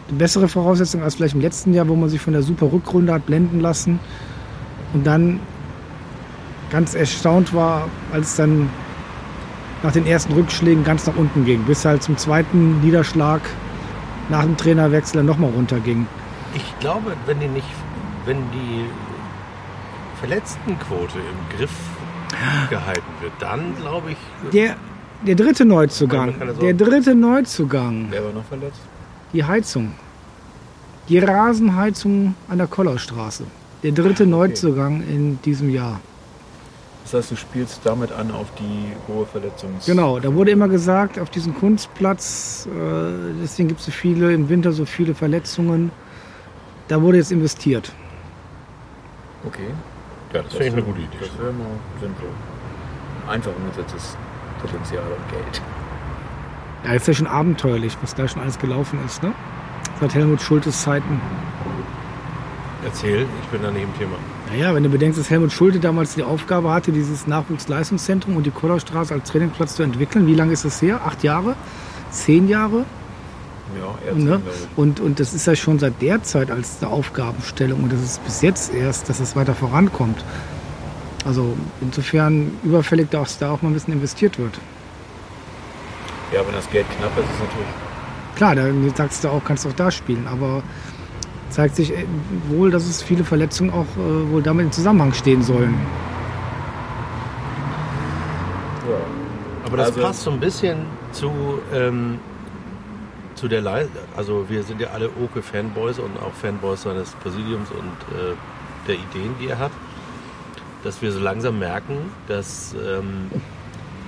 [0.09, 3.13] eine bessere Voraussetzung als vielleicht im letzten Jahr, wo man sich von der super Rückrunde
[3.13, 4.01] hat blenden lassen
[4.93, 5.41] und dann
[6.71, 8.69] ganz erstaunt war, als es dann
[9.83, 13.41] nach den ersten Rückschlägen ganz nach unten ging, bis halt zum zweiten Niederschlag
[14.31, 16.07] nach dem Trainerwechsel dann nochmal runterging.
[16.55, 17.67] Ich glaube, wenn die nicht,
[18.25, 18.85] wenn die
[20.21, 21.71] Verletztenquote im Griff
[22.69, 24.17] gehalten wird, dann glaube ich,
[24.53, 24.77] Der,
[25.27, 28.81] der dritte Neuzugang, der dritte Neuzugang, Wer war noch verletzt?
[29.33, 29.93] die Heizung,
[31.09, 33.45] die Rasenheizung an der Kollerstraße.
[33.83, 36.01] Der dritte Neuzugang in diesem Jahr.
[37.11, 39.87] Das heißt, du spielst damit an auf die hohe Verletzungs...
[39.87, 44.49] Genau, da wurde immer gesagt, auf diesem Kunstplatz, äh, deswegen gibt es so viele, im
[44.49, 45.91] Winter so viele Verletzungen.
[46.87, 47.93] Da wurde jetzt investiert.
[49.45, 49.71] Okay.
[50.33, 51.17] ja, das finde ich eine gute Idee.
[51.19, 51.67] Das wäre mal
[52.01, 52.29] sinnvoll.
[53.29, 54.17] Einfach umgesetztes
[54.61, 55.63] Potenzial und Geld.
[56.85, 59.33] Ja, ist ja schon abenteuerlich, was da schon alles gelaufen ist, ne?
[60.01, 61.21] Seit Helmut Schultes Zeiten.
[62.85, 64.17] Erzähl, ich bin da nicht im Thema.
[64.51, 68.51] Naja, wenn du bedenkst, dass Helmut Schulte damals die Aufgabe hatte, dieses Nachwuchsleistungszentrum und die
[68.51, 70.27] Kollerstraße als Trainingsplatz zu entwickeln.
[70.27, 71.01] Wie lange ist das her?
[71.05, 71.55] Acht Jahre?
[72.11, 72.85] Zehn Jahre?
[73.79, 74.43] Ja, Ne?
[74.75, 78.25] Und, und das ist ja schon seit der Zeit als eine Aufgabenstellung und das ist
[78.25, 80.25] bis jetzt erst, dass es weiter vorankommt.
[81.25, 84.59] Also insofern überfällig, dass da auch mal ein bisschen investiert wird.
[86.33, 87.69] Ja, wenn das Geld knapp ist, ist natürlich...
[88.35, 88.65] Klar, da
[88.97, 90.63] sagst du auch, kannst du auch da spielen, aber
[91.51, 92.05] zeigt sich äh,
[92.49, 95.75] wohl, dass es viele Verletzungen auch äh, wohl damit in Zusammenhang stehen sollen.
[99.65, 100.79] Aber das Also- passt so ein bisschen
[101.13, 101.31] zu,
[101.73, 102.19] ähm,
[103.35, 104.03] zu der Leistung.
[104.17, 108.35] Also wir sind ja alle Oke-Fanboys und auch Fanboys seines Präsidiums und äh,
[108.89, 109.71] der Ideen, die er hat.
[110.83, 113.31] Dass wir so langsam merken, dass ähm,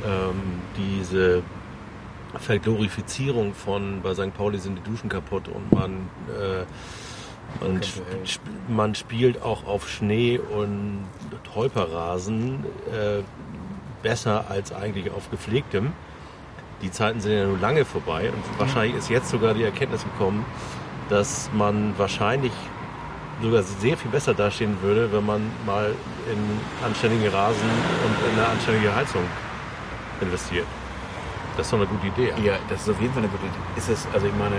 [0.07, 0.35] ähm,
[0.76, 1.42] diese
[2.38, 4.35] Verglorifizierung von bei St.
[4.35, 5.90] Pauli sind die Duschen kaputt und man,
[6.28, 6.64] äh,
[7.60, 7.84] kennt
[8.24, 11.04] sp man spielt auch auf Schnee und
[11.54, 13.22] Holperrasen äh,
[14.02, 15.92] besser als eigentlich auf gepflegtem.
[16.80, 20.44] Die Zeiten sind ja nun lange vorbei und wahrscheinlich ist jetzt sogar die Erkenntnis gekommen,
[21.08, 22.52] dass man wahrscheinlich
[23.40, 25.94] sogar sehr viel besser dastehen würde, wenn man mal
[26.30, 27.68] in anständigen Rasen
[28.04, 29.22] und in eine anständige Heizung
[30.20, 30.66] investiert.
[31.56, 32.32] Das ist doch eine gute Idee.
[32.42, 33.78] Ja, das ist auf jeden Fall eine gute Idee.
[33.78, 34.56] Ist es, also ich meine,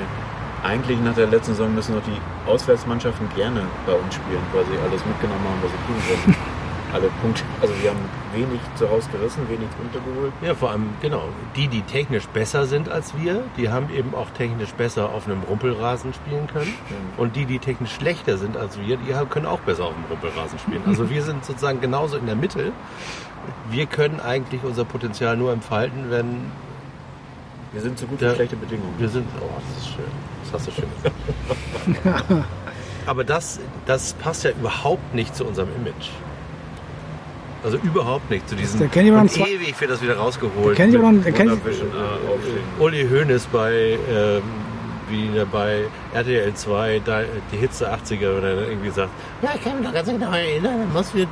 [0.63, 4.78] eigentlich nach der letzten Saison müssen doch die Auswärtsmannschaften gerne bei uns spielen, weil sie
[4.80, 6.36] alles mitgenommen haben, was sie tun können.
[6.93, 7.41] Alle Punkte.
[7.60, 10.32] Also wir haben wenig zu Hause gerissen, wenig Punkte geholt.
[10.43, 11.23] Ja, vor allem, genau.
[11.56, 15.41] Die, die technisch besser sind als wir, die haben eben auch technisch besser auf einem
[15.41, 16.71] Rumpelrasen spielen können.
[17.17, 20.60] Und die, die technisch schlechter sind als wir, die können auch besser auf dem Rumpelrasen
[20.60, 20.84] spielen.
[20.86, 22.73] Also wir sind sozusagen genauso in der Mitte.
[23.71, 26.52] Wir können eigentlich unser Potenzial nur entfalten, wenn
[27.74, 28.94] Wir sind so gut wie schlechte Bedingungen.
[28.98, 29.26] wir sind.
[29.42, 30.06] Oh, das ist schön.
[30.44, 30.86] Das hast du schön
[32.04, 32.46] gesagt.
[33.06, 36.10] Aber das, das passt ja überhaupt nicht zu unserem Image.
[37.64, 38.80] Also überhaupt nicht zu diesem.
[38.80, 40.78] Da kenn ich aber und ewig wird das wieder rausgeholt.
[40.78, 44.42] Da kenn ich ich- äh, Uli Hoeneß bei, ähm,
[45.13, 47.21] wie der bei RTL 2, da,
[47.52, 50.32] die Hits der 80er, oder er irgendwie sagt, ja, ich kann mich noch ganz genau
[50.32, 51.28] erinnern, mussten wir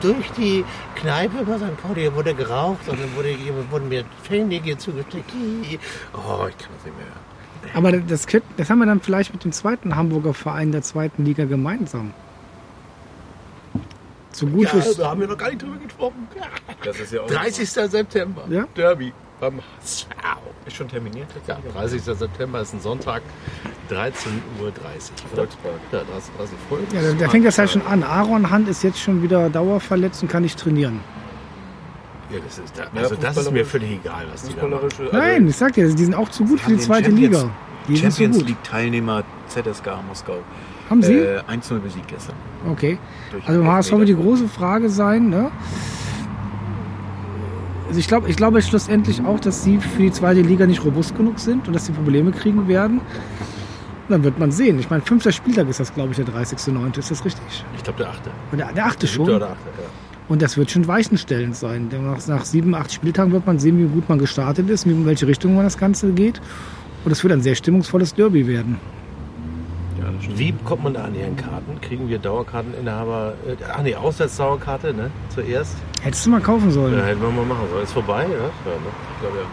[0.00, 0.64] durch die
[0.96, 1.82] Kneipe bei St.
[1.82, 3.34] Pauli, wurde geraucht und dann wurde,
[3.70, 5.32] wurden mir Fingernägel zugesteckt.
[5.32, 7.74] Oh, ich kann das nicht mehr.
[7.74, 11.44] Aber das, das haben wir dann vielleicht mit dem zweiten Hamburger Verein der zweiten Liga
[11.44, 12.12] gemeinsam.
[14.32, 16.26] So gut Ja, fürs, da haben wir noch gar nicht drüber gesprochen.
[16.84, 17.68] Das ist ja auch 30.
[17.68, 18.44] September.
[18.48, 18.66] Ja?
[18.74, 19.12] Derby
[19.42, 20.06] beim HSV.
[20.66, 22.02] ist schon terminiert Ja, tatsächlich.
[22.02, 22.18] 30.
[22.18, 23.22] September ist ein Sonntag,
[23.90, 23.96] 13.30
[24.62, 24.72] Uhr.
[25.34, 25.74] Volkspark.
[25.90, 26.86] Ja, 30, 30 Folgen.
[26.94, 28.04] ja, da, da fängt das ja schon an.
[28.04, 31.00] Aaron Hand ist jetzt schon wieder dauerverletzt und kann nicht trainieren.
[32.30, 34.80] Ja, das ist, da, Ja, also das ist mir völlig egal, was die da machen.
[34.88, 35.02] Fußballerische.
[35.02, 37.50] also Nein, ich sag dir, die sind auch zu gut für die zweite Champions- Liga.
[37.88, 38.46] Die so Champions gut.
[38.46, 40.36] League Teilnehmer ZSK Moskau.
[40.88, 41.14] Haben Sie?
[41.14, 42.36] Äh, 1-0 besiegt gestern.
[42.70, 42.96] Okay.
[43.32, 45.50] Durch Also HSV wird die große Frage sein, ne?
[47.86, 51.16] Also ich glaube, ich glaube schlussendlich auch, dass sie für die zweite Liga nicht robust
[51.16, 52.98] genug sind und dass sie Probleme kriegen werden.
[53.00, 54.78] Und dann wird man sehen.
[54.78, 56.98] Ich meine, fünfter Spieltag ist das, glaube ich, der 30.09.
[56.98, 57.64] Ist das richtig?
[57.76, 58.30] Ich glaube, der achte.
[58.52, 59.28] Der, der achte schon.
[59.28, 59.88] oder achte, ja.
[60.28, 61.88] Und das wird schon weichenstellend sein.
[61.90, 65.04] Denn Nach, nach sieben, acht Spieltagen wird man sehen, wie gut man gestartet ist, in
[65.04, 66.40] welche Richtung man das Ganze geht.
[67.04, 68.78] Und es wird ein sehr stimmungsvolles Derby werden.
[70.20, 70.38] Stimmt.
[70.38, 71.80] Wie kommt man da an ihren Karten?
[71.80, 73.34] Kriegen wir Dauerkarteninhaber?
[73.46, 75.10] Äh, ach nee, Auswärtsdauerkarte, ne?
[75.28, 75.76] Zuerst.
[76.02, 76.96] Hättest du mal kaufen sollen.
[76.98, 77.84] Ja, hätten wir mal machen sollen.
[77.84, 78.28] Ist vorbei, ja?
[78.28, 78.50] ja ne?
[79.14, 79.44] Ich glaube ja.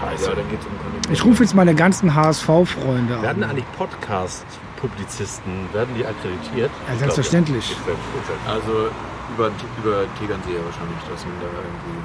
[0.00, 0.30] Scheiße.
[0.30, 1.14] Ja, dann geht's um Kondition.
[1.14, 3.50] Ich rufe jetzt meine ganzen HSV-Freunde werden an.
[3.50, 6.70] eigentlich Podcast-Publizisten, werden die akkreditiert?
[6.88, 7.76] Ja, selbstverständlich.
[7.84, 7.98] Glaub,
[8.46, 8.88] Also
[9.34, 9.50] über,
[9.82, 12.00] über Tegernsee wahrscheinlich, dass man da irgendwie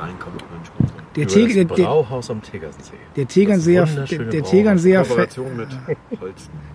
[0.00, 0.57] reinkommt Sponsor.
[1.18, 2.92] Der, Über Teg, das der, Brauhaus am Tegernsee.
[3.16, 4.42] der Tegernseer, der, der.
[4.44, 5.04] Tegernseer,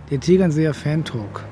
[0.09, 1.43] der Tegernseer Fan-Talk.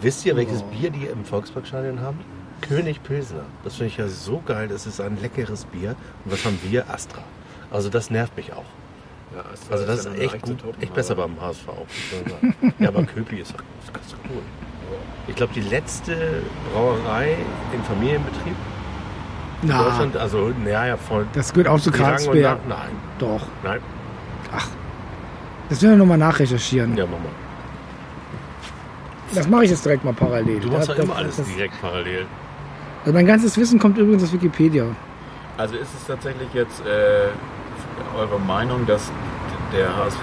[0.00, 2.18] Wisst ihr, welches Bier die im Volksparkstadion haben?
[2.60, 3.44] König Pilsner.
[3.64, 4.68] Das finde ich ja so geil.
[4.68, 5.96] Das ist ein leckeres Bier.
[6.24, 6.88] Und was haben wir?
[6.90, 7.22] Astra.
[7.70, 8.64] Also das nervt mich auch.
[9.34, 11.66] Ja, Also das ist eine echt gut, echt besser aber- beim HSV.
[12.78, 14.42] ja, aber Köpi ist doch ist ganz cool.
[15.26, 17.36] Ich glaube, die letzte Brauerei
[17.74, 18.54] in Familienbetrieb
[19.70, 22.66] in Na, Deutschland, also naja, ja, von das gehört auch zu Karlsberg.
[22.68, 23.42] nach- Nein, Doch.
[23.64, 23.80] nein.
[25.68, 26.96] Das werden wir nochmal nachrecherchieren.
[26.96, 27.28] Ja, mach mal.
[29.34, 30.60] Das mache ich jetzt direkt mal parallel.
[30.60, 32.26] Du machst ja immer alles das- direkt parallel.
[33.04, 34.84] Also mein ganzes Wissen kommt übrigens aus Wikipedia.
[35.58, 37.28] Also ist es tatsächlich jetzt äh,
[38.16, 39.10] eure Meinung, dass
[39.72, 40.18] der HSV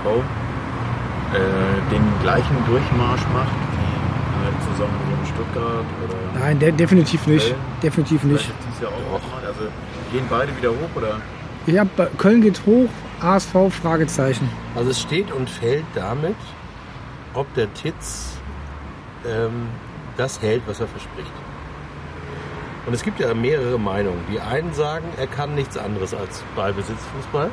[1.33, 4.95] äh, den gleichen Durchmarsch macht wie äh, zusammen
[5.33, 7.49] Stuttgart oder Nein, de definitiv nicht.
[7.49, 7.61] Köln?
[7.81, 8.41] Definitiv nicht.
[8.41, 9.45] ist dies Jahr auch nochmal?
[9.45, 9.61] Also
[10.11, 11.21] gehen beide wieder hoch oder?
[11.79, 12.89] Hab, Köln geht hoch,
[13.21, 14.49] HSV, Fragezeichen.
[14.75, 16.35] Also es steht und fällt damit,
[17.33, 18.37] ob der Titz
[19.25, 19.67] ähm,
[20.17, 21.31] das hält, was er verspricht.
[22.85, 24.19] Und es gibt ja mehrere Meinungen.
[24.31, 27.49] Die einen sagen, er kann nichts anderes als Ballbesitzfußball.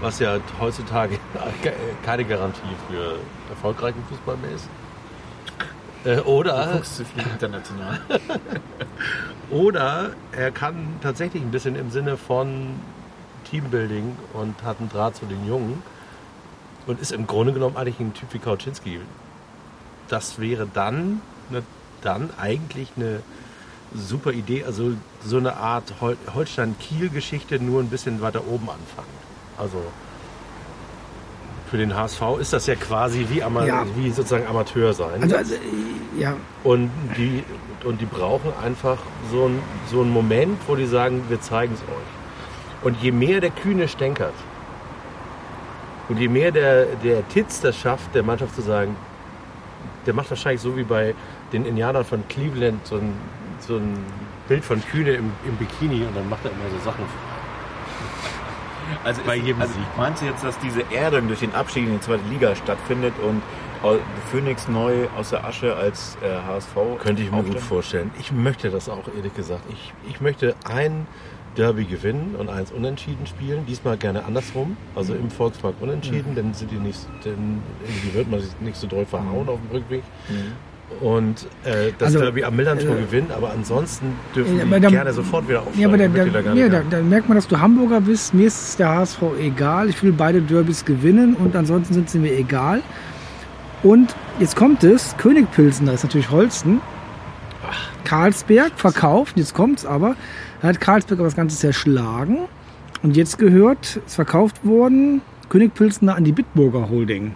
[0.00, 1.18] Was ja heutzutage
[2.04, 3.16] keine Garantie für
[3.50, 4.68] erfolgreichen Fußball mehr ist.
[6.06, 7.98] Äh, Oder, guckst zu viel international.
[9.50, 12.76] oder er kann tatsächlich ein bisschen im Sinne von
[13.50, 15.82] Teambuilding und hat einen Draht zu den Jungen
[16.86, 19.00] und ist im Grunde genommen eigentlich ein Typ wie Kauczynski.
[20.06, 21.64] Das wäre dann, ne,
[22.02, 23.20] dann eigentlich eine
[23.92, 24.92] super Idee, also
[25.24, 29.08] so eine Art Hol Holstein-Kiel-Geschichte, nur ein bisschen weiter oben anfangen.
[29.58, 29.82] Also
[31.70, 33.84] für den HSV ist das ja quasi wie, Ama Ja.
[33.96, 35.22] wie sozusagen Amateur sein.
[35.22, 35.54] Also, also
[36.16, 37.42] ja, Und die,
[37.84, 38.98] und die brauchen einfach
[39.30, 39.58] so, ein,
[39.90, 42.84] so einen Moment, wo die sagen, wir zeigen es euch.
[42.84, 44.34] Und je mehr der Kühne stänkert
[46.08, 48.94] und je mehr der, der Titz das schafft, der Mannschaft zu sagen,
[50.06, 51.14] der macht wahrscheinlich so wie bei
[51.52, 53.12] den Indianern von Cleveland so ein,
[53.58, 53.98] so ein
[54.46, 57.04] Bild von Kühne im, im Bikini und dann macht er immer so Sachen.
[59.04, 59.82] Also, Bei jedem also Sieg.
[59.96, 63.42] meinst du jetzt, dass diese Erdung durch den Abstieg in die zweite Liga stattfindet und
[64.30, 66.74] Phoenix neu aus der Asche als äh, HSV?
[67.00, 67.64] Könnte ich mir gut aufsteigt?
[67.66, 68.10] vorstellen.
[68.18, 69.62] Ich möchte das auch, ehrlich gesagt.
[69.70, 71.06] Ich, ich möchte ein
[71.56, 73.64] Derby gewinnen und eins unentschieden spielen.
[73.66, 74.76] Diesmal gerne andersrum.
[74.94, 78.86] Also im Volkspark unentschieden, dann sind die nicht, dann irgendwie wird man sich nicht so
[78.86, 80.02] doll verhauen auf dem Rückweg.
[81.00, 84.80] Und äh, das Also, Derby am Millantor äh, gewinnen, aber ansonsten dürfen Ja, die aber
[84.80, 85.80] dann- gerne sofort wieder aufsteigen.
[85.80, 86.08] ja aber da,
[86.42, 88.32] da, die ja, da, da merkt man, dass du Hamburger bist.
[88.32, 89.88] Mir ist der HSV egal.
[89.90, 92.82] Ich will beide Derbys gewinnen und ansonsten sind sie mir egal.
[93.82, 96.80] Und jetzt kommt es, Königpilsen, da ist natürlich Holsten.
[98.04, 100.16] Karlsberg verkauft, jetzt kommt es aber.
[100.62, 102.38] Da hat Karlsberg aber das Ganze zerschlagen.
[103.02, 107.34] Und jetzt gehört, ist verkauft worden, König Pilsner an die Bitburger Holding.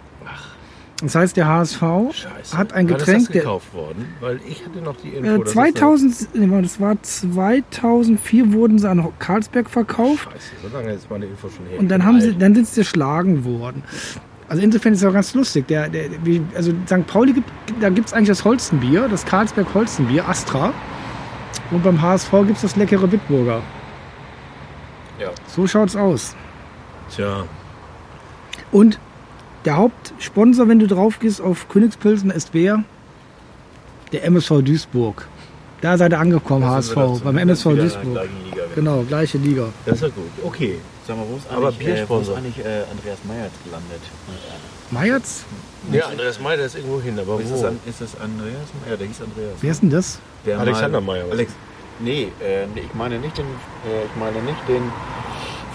[1.01, 2.57] Das heißt, der HSV Scheiße.
[2.57, 4.13] hat ein Wann ist Getränk, das der, gekauft worden?
[4.19, 6.67] Weil ich hatte noch die Info, äh, dass es 2000, nee, warte,
[7.01, 11.65] das war 2004 wurden sie an Karlsberg verkauft Scheiße, so lange ist meine Info schon
[11.67, 11.79] her.
[11.79, 13.83] und dann haben sie, dann sind sie zerschlagen worden.
[14.47, 15.67] Also insofern ist es auch ganz lustig.
[15.69, 16.09] Der, der,
[16.55, 17.07] also St.
[17.07, 20.73] Pauli gibt, da gibt es eigentlich das Holstenbier, das Karlsberg Holstenbier, Astra.
[21.71, 23.61] Und beim HSV gibt es das leckere Bitburger.
[25.19, 25.29] Ja.
[25.47, 26.35] So schaut's aus.
[27.15, 27.45] Tja,
[28.73, 28.99] Und
[29.65, 32.83] der Hauptsponsor, wenn du drauf gehst auf Königspilsen, ist wer?
[34.11, 35.27] Der MSV Duisburg.
[35.81, 38.05] Da seid ihr angekommen, HSV, beim MSV Duisburg.
[38.05, 38.63] Liga.
[38.75, 39.69] Genau, gleiche Liga.
[39.85, 40.29] das ist ja gut.
[40.43, 40.77] Okay.
[41.07, 44.01] Sag mal, wo ist Aber eigentlich, äh, wo ist eigentlich äh, Andreas Meyer jetzt gelandet?
[44.91, 45.43] Meyerz?
[45.91, 47.55] Ja, Andreas Meyer, der ist irgendwo hin, aber Ist wo?
[47.55, 48.97] das, an, ist das Andreas Meyer?
[48.97, 49.53] Der hieß Andreas.
[49.59, 50.19] Wer ist denn das?
[50.45, 51.25] Der Alexander Meyer?
[51.31, 51.53] Alex,
[51.99, 54.83] nee, äh, nee, ich meine nicht den, äh, ich meine nicht den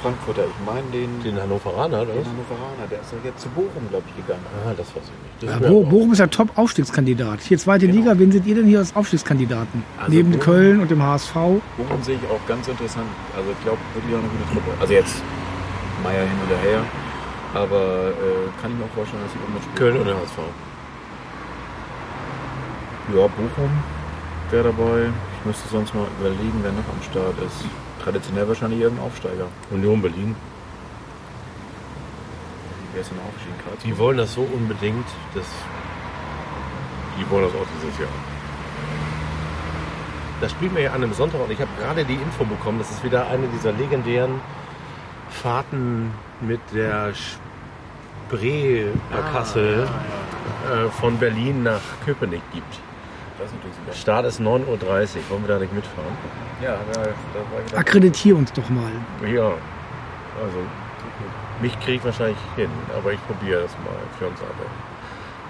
[0.07, 2.27] Frankfurter, ich meine den, den, Den Hannoveraner, oder was?
[2.27, 2.87] Hannoveraner.
[2.90, 4.45] Der ist doch jetzt zu Bochum, glaube ich, gegangen.
[4.64, 5.62] Ah, das weiß ich nicht.
[5.62, 7.40] Ja, Bo Bochum ist ja Top-Aufstiegskandidat.
[7.40, 7.99] Hier zweite Genau.
[7.99, 9.83] Liga, wen seht ihr denn hier als Aufstiegskandidaten?
[9.99, 11.35] Also Neben Bochum- Köln und dem HSV.
[11.35, 13.07] Bochum sehe ich auch ganz interessant.
[13.37, 14.71] Also ich glaube, wirklich auch eine gute Truppe.
[14.81, 15.23] Also jetzt
[16.03, 16.81] Meier hin oder her.
[17.55, 19.77] Aber äh, kann ich mir auch vorstellen, dass sie oben mitspielen.
[19.77, 20.38] Köln oder HSV.
[23.14, 23.71] Ja, Bochum
[24.51, 25.11] wäre dabei.
[25.38, 27.64] Ich müsste sonst mal überlegen, wer noch am Start ist.
[28.07, 29.49] Traditionell wahrscheinlich irgendein Aufsteiger.
[29.73, 30.37] Union Berlin.
[32.92, 33.57] Wer ist denn aufgestiegen?
[33.59, 33.99] Die Karlsruhe?
[33.99, 35.47] wollen das so unbedingt, dass
[37.19, 38.09] die wollen das auch dieses Jahr.
[40.40, 42.92] Das spielen wir ja an einem Sonntag und ich habe gerade die Info bekommen, das
[42.92, 44.40] ist wieder eine dieser legendären
[45.29, 47.12] Fahrten mit der
[48.29, 49.88] Spreekasse
[50.71, 52.79] äh, von Berlin nach Köpenick gibt.
[53.38, 53.92] Das ist natürlich super.
[53.92, 54.79] Start ist 9.30 Uhr,
[55.29, 56.16] wollen wir da nicht mitfahren?
[56.62, 57.09] Ja, da war
[57.66, 57.77] ich.
[57.77, 58.90] Akkreditier uns doch mal.
[59.31, 59.53] Ja,
[60.42, 60.59] also
[61.61, 64.68] mich kriege ich wahrscheinlich hin, aber ich probiere das mal für uns alle.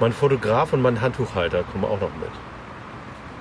[0.00, 2.30] Mein Fotograf und mein Handtuchhalter kommen auch noch mit.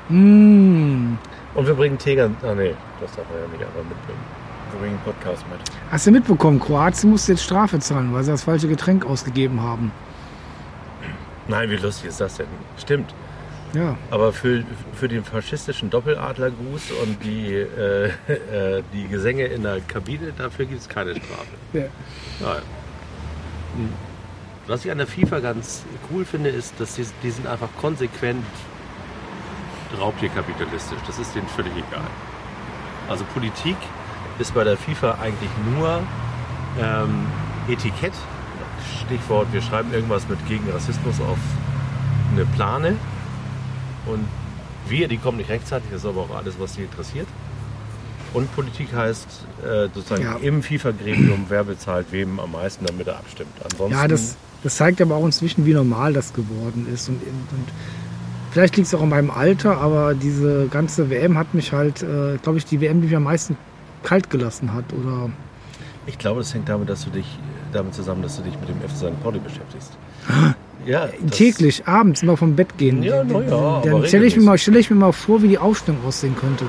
[0.10, 1.17] Mmh.
[1.55, 2.36] Und wir bringen Tegern.
[2.43, 4.19] Ah nee, das darf man ja nicht einfach mitbringen.
[4.71, 5.60] Wir bringen einen Podcast mit.
[5.91, 9.91] Hast du mitbekommen, Kroatien musste jetzt Strafe zahlen, weil sie das falsche Getränk ausgegeben haben.
[11.47, 12.47] Nein, wie lustig ist das denn?
[12.77, 13.13] Stimmt.
[13.75, 13.97] Ja.
[14.09, 20.31] Aber für, für den faschistischen Doppeladlergruß und die, äh, äh, die Gesänge in der Kabine,
[20.38, 21.45] dafür gibt es keine Strafe.
[21.73, 21.85] ja.
[22.39, 22.61] Nein.
[23.75, 23.89] Hm.
[24.67, 28.43] Was ich an der FIFA ganz cool finde, ist, dass sie, die sind einfach konsequent
[29.99, 30.97] raubtierkapitalistisch.
[31.05, 32.07] Das ist denen völlig egal.
[33.07, 33.77] Also Politik
[34.39, 36.01] ist bei der FIFA eigentlich nur
[36.81, 37.27] ähm,
[37.67, 38.13] Etikett.
[39.05, 41.38] Stichwort, wir schreiben irgendwas mit gegen Rassismus auf
[42.33, 42.95] eine Plane.
[44.08, 44.26] Und
[44.88, 47.28] wir, die kommen nicht rechtzeitig, das ist aber auch alles, was sie interessiert.
[48.34, 49.28] Und Politik heißt
[49.63, 50.36] äh, sozusagen Ja.
[50.41, 53.52] im FIFA-Gremium, wer bezahlt wem am meisten, damit er abstimmt.
[53.63, 57.08] Ansonsten Ja, das, das zeigt aber auch inzwischen, wie normal das geworden ist.
[57.08, 57.68] Und, und
[58.52, 62.38] vielleicht liegt es auch an meinem Alter, aber diese ganze WM hat mich halt, äh,
[62.44, 63.58] glaube ich, die WM, die mich am meisten
[64.04, 64.86] kalt gelassen hat.
[64.94, 65.30] Oder
[66.06, 67.26] Ich glaube, das hängt damit, dass du dich
[67.72, 69.24] damit zusammen, dass du dich mit dem FC St.
[69.24, 69.98] Pauli beschäftigst.
[70.86, 73.02] Ja, das- täglich, abends, immer vom Bett gehen.
[73.04, 75.58] Ja, na ja, Dann stelle ich, mir mal- stell ich mir mal vor, wie die
[75.58, 76.65] Aufstellung aussehen könnte.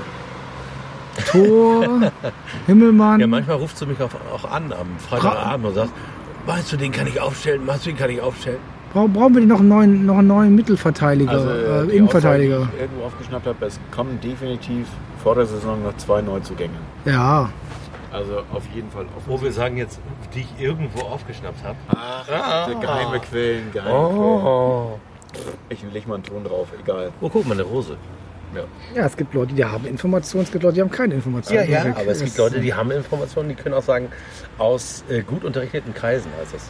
[1.30, 2.10] Tor,
[2.66, 3.20] Himmelmann.
[3.20, 5.92] Ja, manchmal rufst du mich auch, auch an am Freitagabend und sagst,
[6.46, 7.62] meinst du, den kann ich aufstellen?
[7.64, 8.58] Meinst du, den kann ich aufstellen?
[8.92, 12.56] Bra brauchen wir noch einen neuen, noch einen neuen Mittelverteidiger, Also, äh, die Innenverteidiger?
[12.60, 14.86] Aussage, die ich irgendwo aufgeschnappt habe, es kommen definitiv
[15.22, 16.74] vor der Saison noch zwei Neuzugänge.
[17.04, 17.50] Ja,
[18.12, 19.98] Also auf jeden Fall Wo wir sagen jetzt,
[20.34, 21.76] die ich irgendwo aufgeschnappt habe.
[21.88, 22.68] Ach, Ah.
[22.80, 24.98] geheime Quellen, geheime Oh.
[25.32, 25.54] Quellen.
[25.68, 27.12] Ich leg mal einen Ton drauf, egal.
[27.20, 27.96] oh, guck mal, eine Rose.
[28.54, 28.62] Ja.
[28.94, 31.68] ja, es gibt Leute, die haben Informationen, es gibt Leute, die haben keine Informationen.
[31.68, 31.96] Weg.
[31.96, 34.08] aber es gibt Leute, die haben Informationen, die können auch sagen,
[34.56, 36.68] aus äh, gut unterrichteten Kreisen heißt das.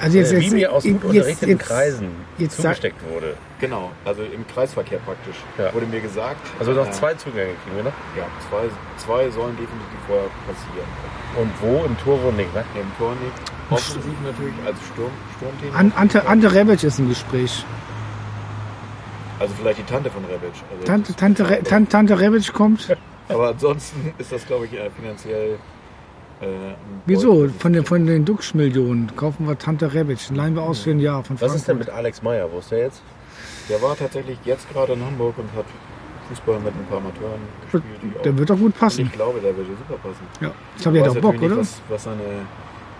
[0.00, 3.36] Also jetzt, äh, jetzt, wie mir aus gut jetzt, unterrichteten jetzt, Kreisen jetzt zugesteckt wurde.
[3.60, 5.36] Genau, also im Kreisverkehr praktisch.
[5.58, 5.72] Ja.
[5.74, 6.40] Wurde mir gesagt.
[6.58, 7.92] Also noch äh, zwei Zugänge kriegen wir noch.
[8.16, 10.88] Ja, zwei, zwei sollen definitiv vorher passieren.
[11.36, 11.84] Und wo?
[11.84, 12.64] Im Tor nicht, ne?
[12.74, 13.32] Im Tor nicht.
[13.70, 15.76] Offensiv natürlich als Sturm, Sturmteam.
[15.76, 17.64] An, Ante, Ante Rebic ist im Gespräch.
[19.38, 20.52] Also vielleicht die Tante von Rebic.
[20.70, 22.96] Also Tante, Tante, Re, Tante, Tante Rebic kommt.
[23.28, 25.58] Aber ansonsten ist das, glaube ich, äh, finanziell.
[26.40, 26.46] Äh,
[27.06, 27.48] Wieso?
[27.58, 30.18] Von den, von den Dux-Millionen kaufen wir Tante Rebic.
[30.30, 31.88] Leihen wir aus für ein Jahr von Was ist denn Frankfurt.
[31.88, 32.48] mit Alex Meyer?
[32.52, 33.02] Wo ist der jetzt?
[33.68, 35.66] Der war tatsächlich jetzt gerade in Hamburg und hat
[36.28, 38.24] Fußball mit ein paar Amateuren gespielt.
[38.24, 39.06] Der wird doch gut und passen.
[39.06, 40.26] ich glaube, der würde super passen.
[40.40, 40.50] Ja.
[40.78, 41.48] Ich weiß hat doch Bock, oder?
[41.48, 42.22] nicht, was, was seine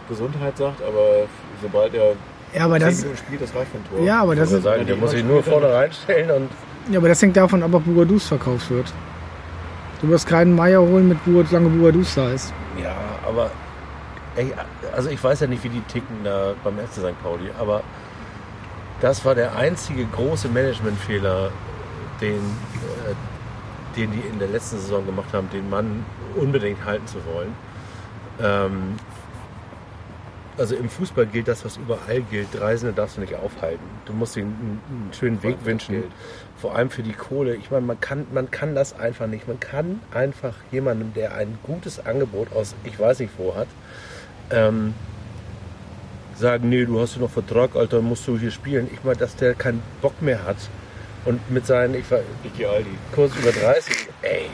[0.09, 1.27] Gesundheit sagt, aber
[1.63, 2.13] sobald er
[2.55, 4.01] Ja, aber das, spielt, das reicht für ein Tor.
[4.01, 6.49] ja, aber das, Ich ist, sagen, der muss sich nur vorne reinstellen und
[6.91, 8.87] ja, aber das hängt davon ab, ob Bugadus verkauft wird.
[10.01, 12.53] Du wirst keinen Meier holen, mit Bugad, solange Bugadus da ist.
[12.81, 12.95] Ja,
[13.27, 13.51] aber
[14.37, 14.53] ey,
[14.95, 17.23] also ich weiß ja nicht, wie die ticken da beim FC St.
[17.23, 17.83] Pauli, aber
[19.01, 21.51] das war der einzige große Managementfehler,
[22.21, 26.05] den, äh, den die in der letzten Saison gemacht haben, den Mann
[26.37, 27.55] unbedingt halten zu wollen.
[28.41, 28.97] Ähm,
[30.57, 32.61] also im Fußball gilt das, was überall gilt.
[32.61, 33.85] Reisende darfst du nicht aufhalten.
[34.07, 36.05] Du musst ihnen einen, schönen Weg wünschen.
[36.61, 37.55] Vor allem für die Kohle.
[37.55, 39.47] Ich meine, man kann, man kann das einfach nicht.
[39.47, 43.69] Man kann einfach jemandem, der ein gutes Angebot aus ich weiß nicht wo hat,
[44.51, 44.95] ähm,
[46.37, 48.89] sagen, nee, du hast ja noch Vertrag, Alter, musst du hier spielen.
[48.93, 50.57] Ich meine, dass der keinen Bock mehr hat
[51.25, 52.21] und mit seinen, ich war
[53.15, 54.47] kurz über 30, ey,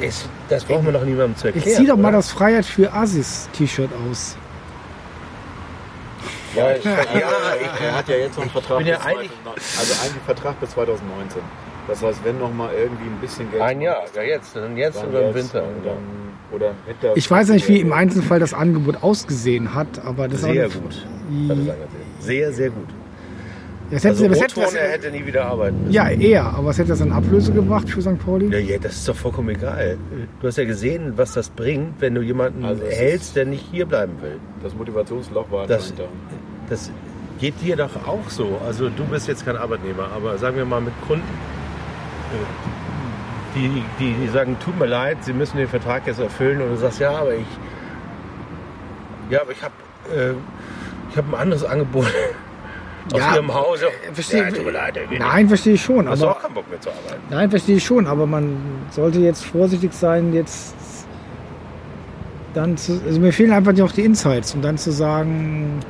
[0.00, 1.68] ist, das braucht man doch niemandem zu erklären.
[1.68, 2.18] Jetzt zieh doch mal oder?
[2.18, 4.36] das Freiheit für Assis-T-Shirt aus.
[6.54, 6.92] Ja, ich, ja,
[7.60, 10.60] ich, er hat ja jetzt noch einen Vertrag bin ja eigentlich- 2019, also eigentlich Vertrag
[10.60, 11.42] bis 2019.
[11.88, 15.02] Das heißt, wenn noch mal irgendwie ein bisschen Geld ein Jahr, ja jetzt, dann jetzt
[15.02, 15.62] dann oder im Winter.
[15.64, 15.96] und dann,
[16.52, 17.16] oder Winter.
[17.16, 20.80] Ich weiß nicht, wie im Einzelfall das Angebot ausgesehen hat, aber das Sehr ist auch
[20.82, 21.06] gut.
[22.20, 22.88] Sehr, sehr gut.
[23.92, 25.92] Das hätte, Also was hätte, das, er hätte nie wieder arbeiten müssen.
[25.92, 28.18] ja, eher, aber was hätte das an Ablöse gebracht für St.
[28.24, 28.46] Pauli?
[28.50, 29.98] Ja, ja, das ist doch vollkommen egal.
[30.40, 33.84] Du hast ja gesehen, was das bringt, wenn du jemanden Also hältst, der nicht hier
[33.86, 34.38] bleiben will.
[34.62, 36.04] Das Motivationsloch war Das- anscheinend da.
[36.70, 36.90] Das,
[37.38, 38.60] geht dir doch auch so.
[38.64, 41.24] Also du bist jetzt kein Arbeitnehmer, aber sagen wir mal mit Kunden,
[42.32, 46.70] äh, die, die, die sagen, tut mir leid, sie müssen den Vertrag jetzt erfüllen und
[46.70, 47.44] du sagst, ja, aber ich,
[49.28, 49.74] ja, aber ich habe
[50.14, 50.32] äh,
[51.10, 52.06] ich hab ein anderes Angebot
[53.12, 53.86] aus Ja, ihrem Hause.
[53.86, 54.98] äh, verstehe- ja, leid.
[55.18, 56.08] Nein, verstehe ich schon.
[56.08, 57.22] Hast du Aber, auch keinen Bock mehr zu arbeiten?
[57.30, 58.06] nein, verstehe ich schon.
[58.06, 58.56] Aber man
[58.90, 60.74] sollte jetzt vorsichtig sein, jetzt
[62.54, 65.80] dann zu, also mir fehlen einfach noch die Insights und dann zu sagen,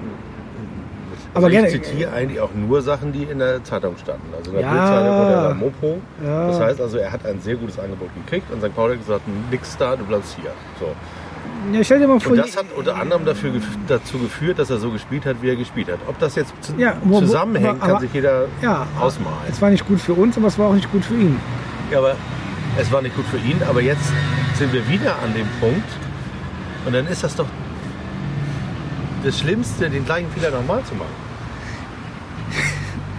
[1.35, 1.69] aber also gerne.
[1.71, 4.33] ich zitiere eigentlich auch nur Sachen, die in der Zeitung standen.
[4.37, 4.73] Also in der Ja.
[4.73, 5.99] Bildzeitung oder der Mopo.
[6.25, 6.47] Ja.
[6.49, 8.75] Das heißt also, er hat ein sehr gutes Angebot gekriegt und St.
[8.77, 10.51] Pauli hat gesagt, nix da, du bleibst hier.
[10.79, 10.87] So.
[11.73, 13.53] Ja, stell dir mal vor, Und das hat unter anderem dafür,
[13.89, 15.99] dazu geführt, dass er so gespielt hat, wie er gespielt hat.
[16.07, 19.37] Ob das jetzt zu, Ja, zusammenhängt, aber- kann sich jeder ja, ausmalen.
[19.51, 21.39] es war nicht gut für uns, aber es war auch nicht gut für ihn.
[21.91, 22.15] Ja, aber
[22.79, 24.13] es war nicht gut für ihn, aber jetzt
[24.55, 25.89] sind wir wieder an dem Punkt
[26.87, 27.47] und dann ist das doch
[29.25, 31.15] das Schlimmste, den gleichen Fehler nochmal zu machen.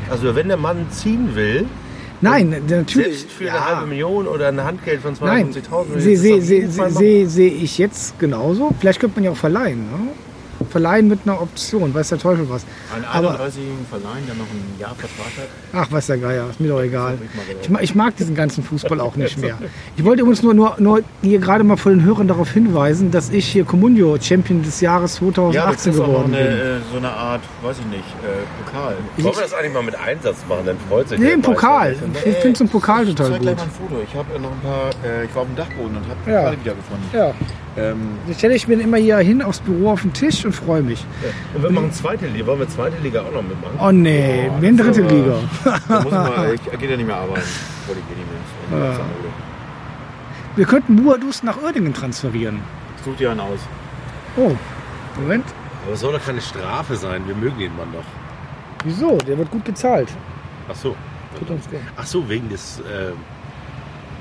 [0.10, 1.66] Also wenn der Mann ziehen will,
[2.24, 3.20] Nein, natürlich.
[3.20, 7.26] selbst für eine halbe Million oder ein Handgeld von Nein, 250.000, sehe ist das seh,
[7.26, 8.72] seh, seh ich jetzt genauso.
[8.80, 9.80] Vielleicht könnte man ja auch verleihen.
[9.92, 10.08] Ne?
[10.68, 12.66] Verleihen mit einer Option, weiß der Teufel was.
[12.94, 15.48] Einen Aber, 31-jährigen Verleihen, der noch ein Jahr Vertrag hat.
[15.74, 17.18] ach, weiß der Geier, ist mir doch egal.
[17.62, 19.58] Ich, ma- ich mag diesen ganzen Fußball auch nicht mehr.
[19.96, 23.30] Ich wollte übrigens nur, nur, nur hier gerade mal vor den Hörern darauf hinweisen, dass
[23.30, 25.36] ich hier Comunio Champion des Jahres Ja, das
[25.84, 26.58] 2018 ist auch noch geworden eine, bin.
[26.58, 28.96] äh, so eine Art, weiß ich nicht, äh, Pokal.
[29.18, 30.62] Wollen wir das eigentlich mal mit Einsatz machen?
[30.66, 31.52] Dann freut sich Nee, im Meister.
[31.54, 31.96] Pokal.
[32.26, 33.66] Ich finde so ein Pokal Ich total zeig gleich gut.
[33.66, 34.02] mal ein Foto.
[34.08, 36.40] Ich habe äh, noch ein paar, äh, ich war auf dem Dachboden und habe Ja.
[36.42, 37.06] Pokale wiedergefunden.
[37.14, 37.32] Ja,
[37.76, 40.84] Ähm, die stelle ich mir immer hier hin aufs Büro auf den Tisch und freue
[40.84, 41.04] mich.
[41.56, 42.46] Und wir machen zweite Liga.
[42.46, 43.78] Wollen wir zweite Liga auch noch mitmachen?
[43.82, 45.36] Oh nee, Boah, wir in das dritte aber- Liga.
[45.88, 47.42] da muss ich mal, ich geht ja nicht mehr arbeiten.
[47.88, 48.90] Gehe nicht mehr.
[48.90, 49.00] Ja.
[50.56, 52.60] Wir könnten Buadus nach Uerdingen transferieren.
[53.04, 53.60] Such dir einen aus.
[54.38, 54.52] Oh,
[55.20, 55.46] Moment.
[55.84, 57.24] Aber es soll doch keine Strafe sein.
[57.28, 58.04] Wir mögen den Mann doch.
[58.86, 59.18] Wieso?
[59.18, 60.10] Der wird gut bezahlt.
[60.72, 60.96] Ach so.
[61.40, 61.64] Tut uns.
[61.98, 63.12] Ach so, wegen des äh,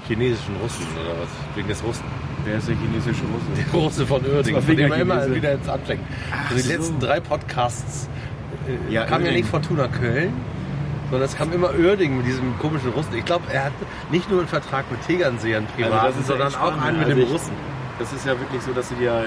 [0.08, 1.28] chinesischen Russen oder was?
[1.54, 2.04] Wegen des Russen.
[2.44, 3.46] Wer ist der chinesische Russe?
[3.72, 6.02] Der Russe von Uerdingen, war von dem wir immer wieder ins Anfängt.
[6.32, 6.72] Also die so.
[6.72, 8.08] letzten drei Podcasts
[8.68, 9.34] äh, Ja, kam ja Uerdingen.
[9.36, 10.32] nicht Fortuna Köln,
[11.10, 13.14] sondern es kam immer Uerdingen mit diesem komischen Russen.
[13.16, 13.72] Ich glaube, er hat
[14.10, 17.16] nicht nur einen Vertrag mit Tegernsee privat, Also das ist sondern auch einen mit Also
[17.16, 17.52] dem ich- Russen.
[17.98, 19.24] Das ist ja wirklich so, dass sie dir.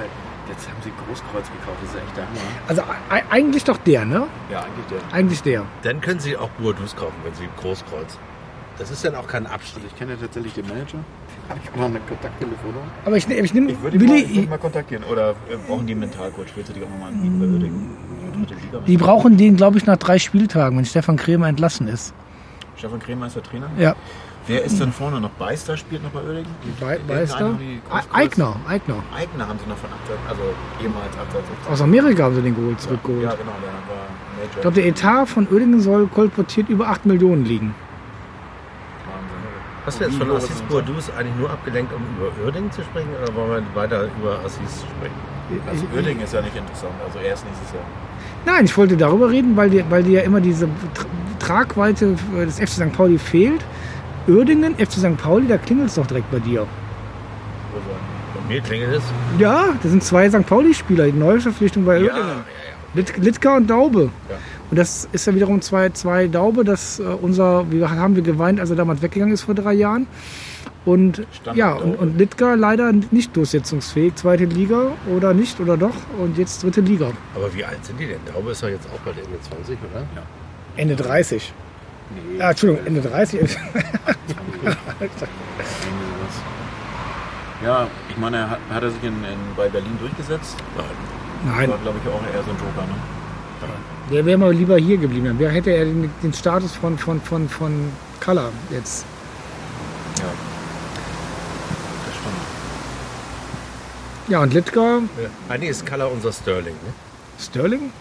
[0.49, 2.37] Jetzt haben sie Großkreuz gekauft, das ist ja echt der Hammer.
[2.67, 2.83] Also
[3.31, 4.27] eigentlich doch der, ne?
[4.51, 4.97] Ja, eigentlich der.
[5.17, 5.63] Eigentlich der.
[5.81, 8.19] Dann können Sie auch Bourdous kaufen, wenn Sie Großkreuz.
[8.77, 9.77] Das ist dann auch kein Abstieg.
[9.77, 10.99] Also ich kenne ja tatsächlich den Manager.
[11.49, 12.87] Habe ich auch noch eine Kontakttelefonnummer?
[13.05, 15.03] Aber ich, ich nehme Ich würde ihn mal, ihn mal kontaktieren.
[15.05, 16.47] Oder äh, brauchen die einen Mentalcoach?
[16.55, 17.97] Willst du die auch nochmal anbieten bei Uerdingen?
[18.33, 18.79] Dritte Liga?
[18.85, 22.13] die brauchen den, glaube ich, nach drei Spieltagen, wenn Stefan Krämer entlassen ist.
[22.75, 23.69] Stefan Kremer ist der Trainer.
[23.77, 23.95] Ja,
[24.47, 25.31] Wer ist denn vorne noch?
[25.31, 26.19] Beister spielt noch bei?
[26.21, 27.57] Be Den Beister.
[28.13, 29.03] Eigner, Eigner.
[29.15, 30.41] Eigner haben sie noch von Absatz, also
[30.79, 31.43] ehemals Absatz.
[31.67, 33.23] Aus Amerika haben sie den geholt, zurückgeholt.
[33.23, 34.05] Ja, genau, der war
[34.37, 34.55] Major.
[34.55, 37.73] Ich glaube, der Etat von Uerdingen soll kolportiert über 8 Millionen liegen.
[39.85, 43.33] Hast du jetzt von Assis Bourdous eigentlich nur abgelenkt, um über Uerdingen zu sprechen oder
[43.35, 45.61] wollen wir weiter über Assis sprechen?
[45.69, 47.83] Also Uerdingen ist ja nicht interessant, also erst nächstes Jahr.
[48.47, 51.05] Nein, ich wollte darüber reden, weil dir, weil dir ja immer diese Tra-
[51.39, 52.91] Tragweite des FC St.
[52.93, 53.63] Pauli fehlt.
[54.27, 55.17] Uerdingen, FC St.
[55.17, 56.65] Pauli, da klingelt es doch direkt bei dir.
[58.33, 59.03] Bei mir klingelt es.
[59.37, 60.45] Ja, das sind zwei St.
[60.47, 62.35] Pauli-Spieler, die Neuverpflichtung bei Ja, ja, ja.
[62.95, 64.09] Lit Litka und Daube.
[64.29, 64.35] Ja.
[64.75, 68.59] Und das ist ja wiederum zwei, zwei Daube, das äh, unser, wir haben wir geweint,
[68.59, 70.05] als er damals weggegangen ist vor drei Jahren.
[70.83, 75.95] Und Standard ja, und, und Litka leider nicht durchsetzungsfähig, zweite Liga oder nicht oder doch
[76.19, 77.11] und jetzt dritte Liga.
[77.35, 78.19] Aber wie alt sind die denn?
[78.25, 80.05] Daube ist doch jetzt auch bald Ende 20, oder?
[80.75, 81.53] Ende 30.
[82.09, 83.39] Nee, Ja, Entschuldigung, Ende 30.
[87.63, 90.57] Ja, ich meine, er hat, hat er sich in, in, bei Berlin durchgesetzt?
[91.45, 92.95] Nein, War, glaube ich, auch eher so ein Joker, ne?
[94.11, 95.25] Der wäre mal lieber hier geblieben.
[95.25, 97.91] Dann wär- hätte er den, den Status von, von, von, von
[98.23, 99.05] Color jetzt.
[100.19, 100.25] Ja.
[102.05, 102.35] Das stimmt.
[104.27, 105.29] Ja, und Litka, Ja.
[105.49, 106.93] Eigentlich ist Color unser Sterling, ne?
[107.39, 107.91] Sterling?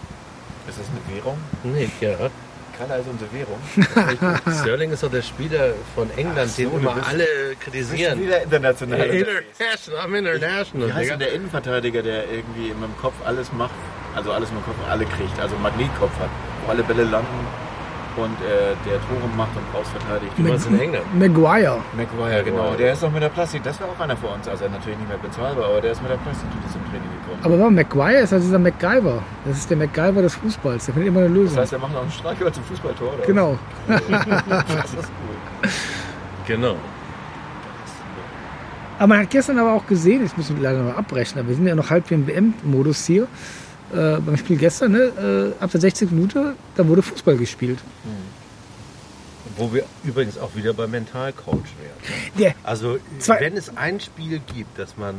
[0.67, 1.37] Ist das eine Währung?
[1.63, 2.29] Nee, ja.
[2.77, 3.59] Kala ist unsere Währung.
[4.61, 7.25] Sterling ist doch der Spieler von England, so, den immer bist- alle
[7.59, 8.19] kritisieren.
[8.21, 8.99] wieder international.
[9.07, 10.87] International, I'm international.
[10.89, 13.71] Wie heißt der Innenverteidiger, der irgendwie mit dem Kopf alles macht?
[14.15, 15.39] Also alles mit dem Kopf, alle kriegt.
[15.39, 16.29] Also Magnetkopf hat,
[16.65, 17.45] wo alle Bälle landen
[18.17, 20.31] und äh, der Tore macht und rausverteidigt.
[20.37, 21.03] Du warst in England.
[21.19, 21.79] Maguire.
[21.97, 22.73] Maguire, genau.
[22.75, 23.63] Der ist doch mit der Plastik.
[23.63, 24.47] Das wäre auch einer für uns.
[24.47, 27.39] Also natürlich nicht mehr bezahlbar, aber der ist mit der Plastiktüte zum Training gekommen.
[27.43, 27.75] Aber warum?
[27.75, 29.21] Maguire ist also dieser MacGyver.
[29.45, 30.85] Das ist der MacGyver des Fußballs.
[30.85, 31.55] Der findet immer eine Lösung.
[31.55, 33.25] das heißt, er macht noch einen Streichholz zum Fußballtor, oder?
[33.25, 33.57] genau.
[33.87, 35.69] Das ist cool.
[36.47, 36.75] Genau.
[38.97, 41.55] Aber man hat gestern aber auch gesehen, jetzt müssen wir leider noch abbrechen, aber wir
[41.55, 43.27] sind ja noch halb im WM-Modus hier.
[43.95, 46.11] Äh, beim Spiel gestern, ne, äh, ab der 60.
[46.11, 47.79] Minute, da wurde Fußball gespielt.
[49.57, 52.21] Wo wir übrigens auch wieder beim Mentalcoach wären.
[52.37, 55.15] Der, Also Zwei- wenn es ein Spiel gibt, das man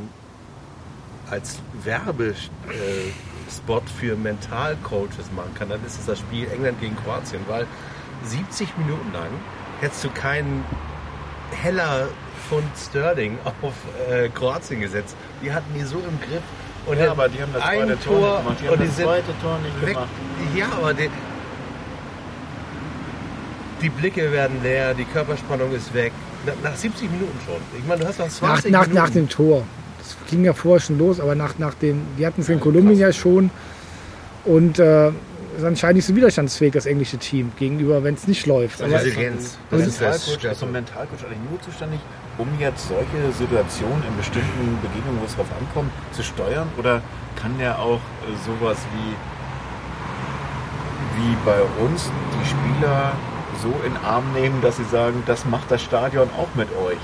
[1.30, 7.66] als Werbespot für Mentalcoaches machen kann, dann ist es das Spiel England gegen Kroatien, weil
[8.24, 9.28] 70 Minuten lang
[9.80, 10.64] hättest du keinen
[11.62, 12.08] Heller
[12.50, 13.72] von Sterling auf
[14.10, 15.16] äh, Kroatien gesetzt.
[15.42, 16.42] Die hatten die so im Griff.
[16.86, 18.58] Und Ja, aber die haben das ein zweite Tor nicht gemacht.
[18.62, 19.88] Die und die das zweite Tor nicht weg.
[19.94, 20.08] gemacht.
[20.56, 21.10] Ja, aber die,
[23.82, 26.12] die Blicke werden leer, die Körperspannung ist weg.
[26.46, 27.56] Na- Nach 70 Minuten schon.
[27.78, 28.94] Ich meine, du hast noch nach, 20 nach, Minuten.
[28.96, 29.62] nach dem Tor.
[29.98, 32.98] Das ging ja vorher schon los, aber nach, nach dem, die hatten es in Kolumbien
[32.98, 33.50] ja schon.
[34.44, 38.80] Und äh, ist anscheinend nicht so widerstandsfähig, das englische Team, gegenüber, wenn es nicht läuft.
[38.80, 39.58] Also Resilienz.
[39.70, 42.00] Das Das ist ist das Mentalcoach, ein Mentalcoach eigentlich nur zuständig,
[42.38, 46.68] um jetzt solche Situationen in bestimmten Begegnungen, wo es drauf ankommt, zu steuern?
[46.78, 47.00] Oder
[47.40, 49.14] kann der auch äh, sowas wie,
[51.20, 52.10] wie bei uns
[52.40, 53.12] die Spieler
[53.62, 56.98] so in Arm nehmen, dass sie sagen, das macht das Stadion auch mit euch?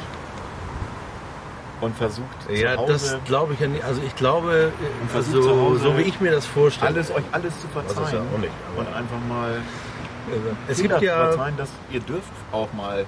[1.80, 3.82] Und versucht Ja, zu das glaube ich ja nicht.
[3.82, 4.70] Also ich glaube,
[5.08, 6.92] versucht also, so wie ich mir das vorstelle.
[6.94, 8.52] alles, euch alles zu das ist ja verzeihen nicht.
[8.76, 9.60] und einfach mal
[10.68, 13.04] es Fehler gibt ja, verzeihen, dass ihr dürft auch mal äh,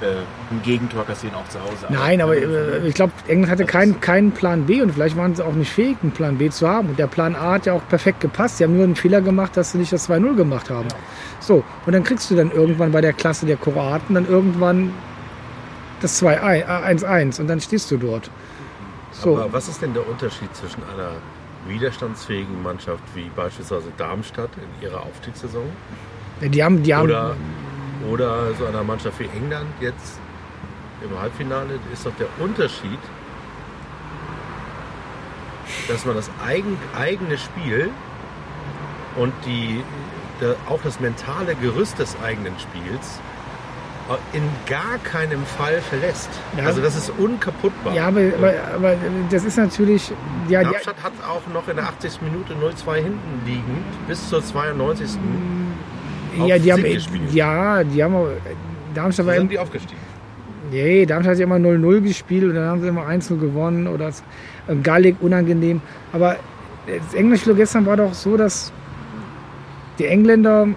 [0.00, 1.86] ein Gegentor kassieren, auch zu Hause.
[1.88, 5.44] nein, aber äh, ich glaube, England hatte keinen, keinen Plan B und vielleicht waren sie
[5.44, 6.90] auch nicht fähig, einen Plan B zu haben.
[6.90, 8.58] Und der Plan A hat ja auch perfekt gepasst.
[8.58, 10.88] Sie haben nur einen Fehler gemacht, dass sie nicht das 2-0 gemacht haben.
[11.40, 14.92] So, und dann kriegst du dann irgendwann bei der Klasse der Kroaten dann irgendwann
[16.00, 18.30] das 2-1 äh, 1-1 und dann stehst du dort.
[19.10, 21.10] So, aber was ist denn der Unterschied zwischen einer
[21.66, 25.64] widerstandsfähigen Mannschaft wie beispielsweise Darmstadt in ihrer Aufstiegssaison
[26.40, 27.36] die haben, die haben, oder,
[28.10, 30.18] oder so einer Mannschaft wie England jetzt
[31.02, 31.78] im Halbfinale?
[31.92, 32.98] Ist doch der Unterschied,
[35.88, 37.90] dass man das eigen, eigene Spiel
[39.16, 39.82] und die,
[40.40, 43.20] der, auch das mentale Gerüst des eigenen Spiels
[44.32, 46.30] in gar keinem Fall verlässt.
[46.56, 46.64] Ja.
[46.64, 47.94] Also das ist unkaputtbar.
[47.94, 48.96] ja, aber, aber, aber
[49.30, 50.10] das ist natürlich,
[50.48, 52.22] ja, die, Darmstadt hat auch noch in der 80.
[52.22, 55.18] Minute 0-2 hinten liegend bis zur 92.
[56.46, 57.32] ja, die haben, Sieg gespielt.
[57.32, 58.14] ja, die haben,
[58.94, 60.00] Darmstadt war sind die aufgestiegen.
[60.70, 64.08] Nee, Darmstadt hat ja immer 0-0 gespielt und dann haben sie immer 1-0 gewonnen oder
[64.08, 64.22] es-
[64.68, 65.80] äh, Gallig unangenehm.
[66.12, 66.36] Aber
[66.86, 68.72] das englische Spiel gestern war doch so, dass
[69.98, 70.68] die Engländer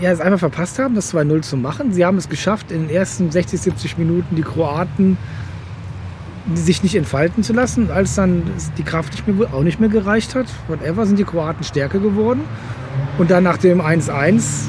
[0.00, 1.92] ja, es einfach verpasst haben, das 2-0 zu machen.
[1.92, 5.16] Sie haben es geschafft, in den ersten 60, 70 Minuten die Kroaten
[6.54, 7.90] sich nicht entfalten zu lassen.
[7.90, 8.42] Als dann
[8.76, 12.42] die Kraft nicht mehr, auch nicht mehr gereicht hat, whatever, sind die Kroaten stärker geworden.
[13.18, 14.68] Und dann nach dem 1-1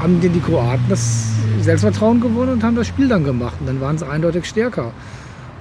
[0.00, 1.28] haben die, Kroaten das
[1.60, 3.56] Selbstvertrauen gewonnen und haben das Spiel dann gemacht.
[3.60, 4.92] Und dann waren sie eindeutig stärker.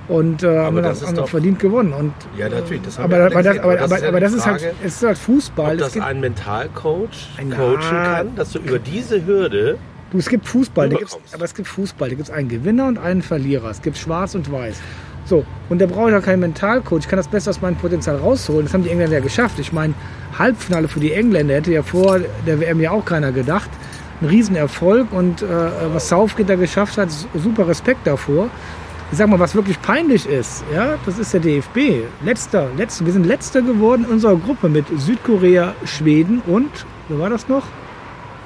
[0.08, 1.94] Und äh, haben, das haben dann doch- verdient gewonnen.
[1.94, 4.74] Und, Ja, natürlich, das haben aber, aber, das, aber, aber das aber, das ist halt,
[4.84, 5.74] es ist halt Fußball.
[5.74, 7.56] Ob das ein Mentalcoach Ja.
[7.56, 9.78] coachen kann, dass du über diese Hürde
[10.12, 12.10] du, es gibt Fußball, da gibt's, aber es gibt Fußball.
[12.10, 13.70] Da gibt es einen Gewinner und einen Verlierer.
[13.70, 14.78] Es gibt Schwarz und Weiß.
[15.30, 17.02] So, und da brauche ich auch keinen Mentalcoach.
[17.02, 18.66] Ich kann das Beste aus meinem Potenzial rausholen.
[18.66, 19.60] Das haben die Engländer ja geschafft.
[19.60, 19.94] Ich meine,
[20.40, 23.70] Halbfinale für die Engländer hätte ja vor der WM ja auch keiner gedacht.
[24.22, 25.46] Ein Riesenerfolg und äh,
[25.94, 28.50] was Southgate da geschafft hat, super Respekt davor.
[29.12, 32.06] Ich sag mal, was wirklich peinlich ist, ja, das ist der DFB.
[32.24, 37.30] Letzter, letzter, wir sind letzter geworden in unserer Gruppe mit Südkorea, Schweden und, wo war
[37.30, 37.66] das noch?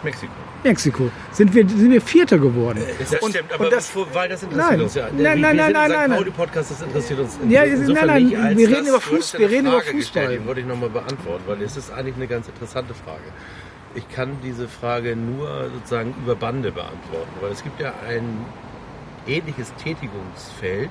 [0.04, 0.43] Mexiko.
[0.64, 1.10] Mexiko.
[1.32, 2.82] Sind wir, sind wir Vierter geworden.
[3.00, 4.82] Das Und- stimmt, aber das- bevor, weil das interessiert Nein.
[4.82, 5.08] uns ja.
[5.12, 6.18] Nein, nein, nein, nein, ein nein, nein.
[6.18, 9.34] Pauli-Podcast, das interessiert uns Ja, insofern nein, nein, als wir reden über du Fuß- hast
[9.34, 10.38] ja wir reden über gestellt, Fußball.
[10.40, 13.22] Die wollte ich nochmal beantworten, weil es ist eigentlich eine ganz interessante Frage.
[13.96, 18.46] Ich kann diese Frage nur sozusagen über Bande beantworten, weil es gibt ja ein
[19.28, 20.90] ähnliches Tätigungsfeld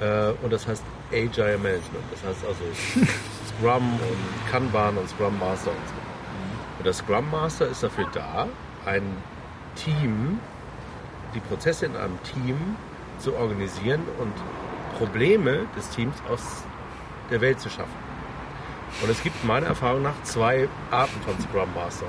[0.00, 0.82] äh, und das heißt
[1.12, 2.04] Agile Management.
[2.10, 2.64] Das heißt also
[3.58, 5.94] Scrum und Kanban und Scrum Master und so.
[6.84, 8.46] Und der Scrum Master ist dafür da,
[8.84, 9.16] ein
[9.74, 10.38] Team,
[11.34, 12.76] die Prozesse in einem Team
[13.18, 14.34] zu organisieren und
[14.98, 16.62] Probleme des Teams aus
[17.30, 17.96] der Welt zu schaffen.
[19.02, 22.04] Und es gibt meiner Erfahrung nach zwei Arten von Scrum Master.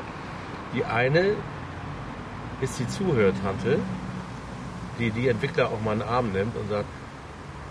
[0.73, 1.37] Die eine
[2.59, 3.79] ist die Zuhörtante,
[4.99, 6.89] die die Entwickler auch mal in den Arm nimmt und sagt,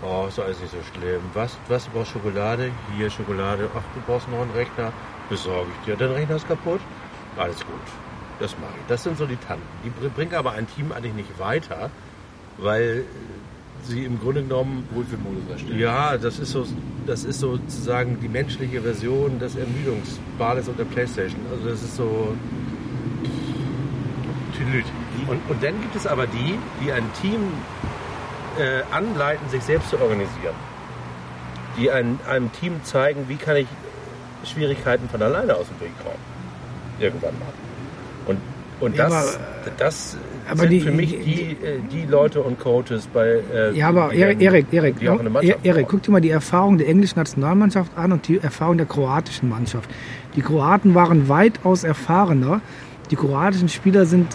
[0.01, 1.21] oh, ist alles nicht so schlimm.
[1.35, 2.71] Was, was, du brauchst Schokolade?
[2.97, 3.69] Hier Schokolade.
[3.75, 4.91] Ach, du brauchst noch einen Rechner?
[5.29, 5.95] Besorge ich dir.
[5.97, 6.79] Dein Rechner ist kaputt?
[7.37, 7.75] Alles gut.
[8.39, 8.87] Das mache ich.
[8.87, 9.65] Das sind so die Tanten.
[9.83, 11.89] Die br- bringen aber ein Team eigentlich nicht weiter,
[12.57, 13.03] weil
[13.83, 15.79] sie im Grunde genommen Wohlfühlmodus erstellen.
[15.79, 16.65] ja, das ist so,
[17.05, 21.39] das ist sozusagen die menschliche Version des Ermüdungsbades und der Playstation.
[21.51, 22.35] Also das ist so.
[25.27, 27.39] Und, und dann gibt es aber die, die ein Team
[28.57, 30.55] äh, anleiten, sich selbst zu organisieren.
[31.77, 33.67] die ein, einem Team zeigen, wie kann ich
[34.45, 36.17] Schwierigkeiten von alleine aus dem Weg räumen.
[36.99, 37.47] Irgendwann mal.
[38.27, 38.37] Und,
[38.79, 40.17] und Ja, das, aber- das
[40.49, 43.89] aber sind die- für mich die- die, äh, die Leute und Coaches bei äh, Ja,
[43.89, 47.91] aber Erik, Erik, Erik, eine Mannschaft Erik, guck dir mal die Erfahrung der englischen Nationalmannschaft
[47.97, 49.89] an und die Erfahrung der kroatischen Mannschaft.
[50.35, 52.61] Die Kroaten waren weitaus erfahrener.
[53.11, 54.27] Die kroatischen Spieler sind,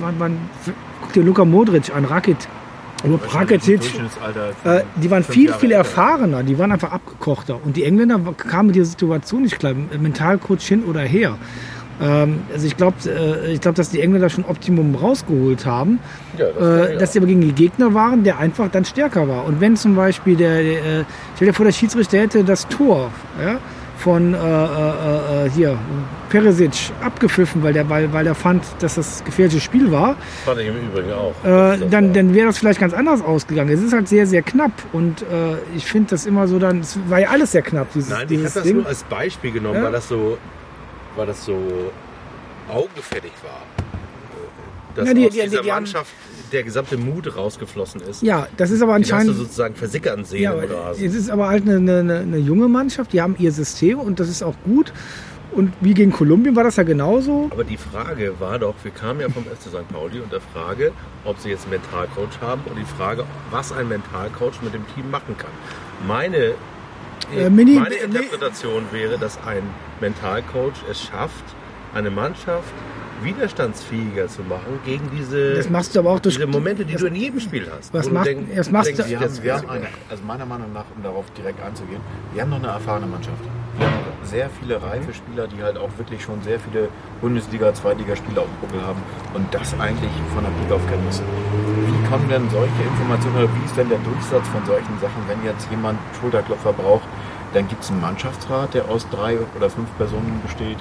[0.00, 0.38] waren, waren,
[1.02, 2.36] guck dir Luka Modric an, Rakic,
[3.04, 7.60] Rakitic, Durchschnittsalter äh, die waren viel, Jahre viel erfahrener, die waren einfach abgekochter.
[7.64, 11.36] Und die Engländer kamen mit dieser Situation nicht klar, Mentalcoach hin oder her.
[12.00, 16.00] Ähm, also ich glaube, äh, ich glaub, dass die Engländer schon Optimum rausgeholt haben,
[16.38, 19.44] Ja, das äh, dass sie aber gegen die Gegner waren, der einfach dann stärker war.
[19.44, 21.04] Und wenn zum Beispiel der, der äh,
[21.36, 23.58] stell dir vor, der Schiedsrichter hätte das Tor ja,
[23.98, 25.78] von äh, äh, äh, hier
[26.28, 30.66] Peresic abgepfiffen, weil der, weil, weil er fand, dass das gefährliches Spiel war, fand ich
[30.68, 31.32] im Übrigen auch.
[31.44, 33.70] äh, dann, dann wäre das vielleicht ganz anders ausgegangen.
[33.70, 35.26] Es ist halt sehr, sehr knapp und äh,
[35.76, 38.38] ich finde das immer so dann, es war ja alles sehr knapp, dieses, Nein, ich
[38.38, 38.76] habe das Ding.
[38.76, 39.84] nur als Beispiel genommen, Ja.
[39.84, 40.38] weil das so,
[41.16, 41.56] weil das so
[42.68, 43.62] augenfällig war.
[44.96, 46.10] Dass Ja, die- aus die- die- dieser die Mannschaft
[46.54, 48.22] der gesamte Mut rausgeflossen ist.
[48.22, 51.04] ja, das ist aber Den hast du anscheinend sozusagen versickern sehen Ja, aber Rasen.
[51.04, 54.28] es ist aber halt eine, eine, eine junge Mannschaft, die haben ihr System und das
[54.28, 54.92] ist auch gut.
[55.52, 57.48] Und wie gegen Kolumbien war das ja genauso.
[57.52, 59.88] Aber die Frage war doch, wir kamen ja vom FC St.
[59.92, 60.90] Pauli und der Frage,
[61.24, 65.10] ob sie jetzt einen Mentalcoach haben und die Frage, was ein Mentalcoach mit dem Team
[65.12, 65.52] machen kann.
[66.08, 66.54] Meine,
[67.34, 69.62] Äh, Mini- meine Interpretation wäre, dass ein
[70.00, 71.44] Mentalcoach es schafft,
[71.94, 72.74] eine Mannschaft
[73.24, 76.34] widerstandsfähiger zu machen gegen diese, Das machst du aber auch durch.
[76.36, 77.92] diese Momente, die das, du in jedem Spiel hast.
[77.92, 80.72] Was macht- denk- das machst denkst, du- Wir haben, wir haben eine, also meiner Meinung
[80.72, 82.00] nach, um darauf direkt einzugehen,
[82.32, 83.38] wir haben noch eine erfahrene Mannschaft.
[83.78, 86.88] Wir haben sehr viele reife Spieler, die halt auch wirklich schon sehr viele
[87.20, 89.02] Bundesliga-, Zweitligaspiele auf dem Buckel haben
[89.34, 91.24] und das eigentlich von der Pike auf kennen müssen.
[91.86, 95.42] Wie kommen denn solche Informationen oder wie ist denn der Durchsatz von solchen Sachen, wenn
[95.44, 97.04] jetzt jemand Schulterklopfer braucht,
[97.52, 100.78] dann gibt es einen Mannschaftsrat, der aus drei oder fünf Personen besteht.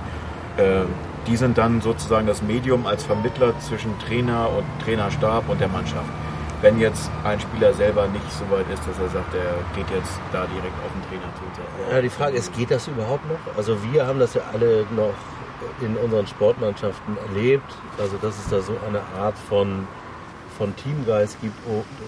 [0.58, 0.84] Äh,
[1.28, 6.10] die sind dann sozusagen das Medium als Vermittler zwischen Trainer und Trainerstab und der Mannschaft.
[6.62, 10.12] Wenn jetzt ein Spieler selber nicht so weit ist, dass er sagt, er geht jetzt
[10.32, 13.58] da direkt auf den Trainer Ja, die Frage ist, geht das überhaupt noch?
[13.58, 15.14] Also wir haben das ja alle noch
[15.82, 17.70] in unseren Sportmannschaften erlebt.
[18.00, 19.88] Also dass es da so eine Art von,
[20.58, 21.58] von Teamgeist gibt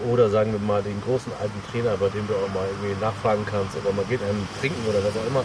[0.10, 3.46] oder sagen wir mal den großen alten Trainer, bei dem du auch mal irgendwie nachfragen
[3.50, 5.44] kannst oder man geht einem trinken oder was auch immer.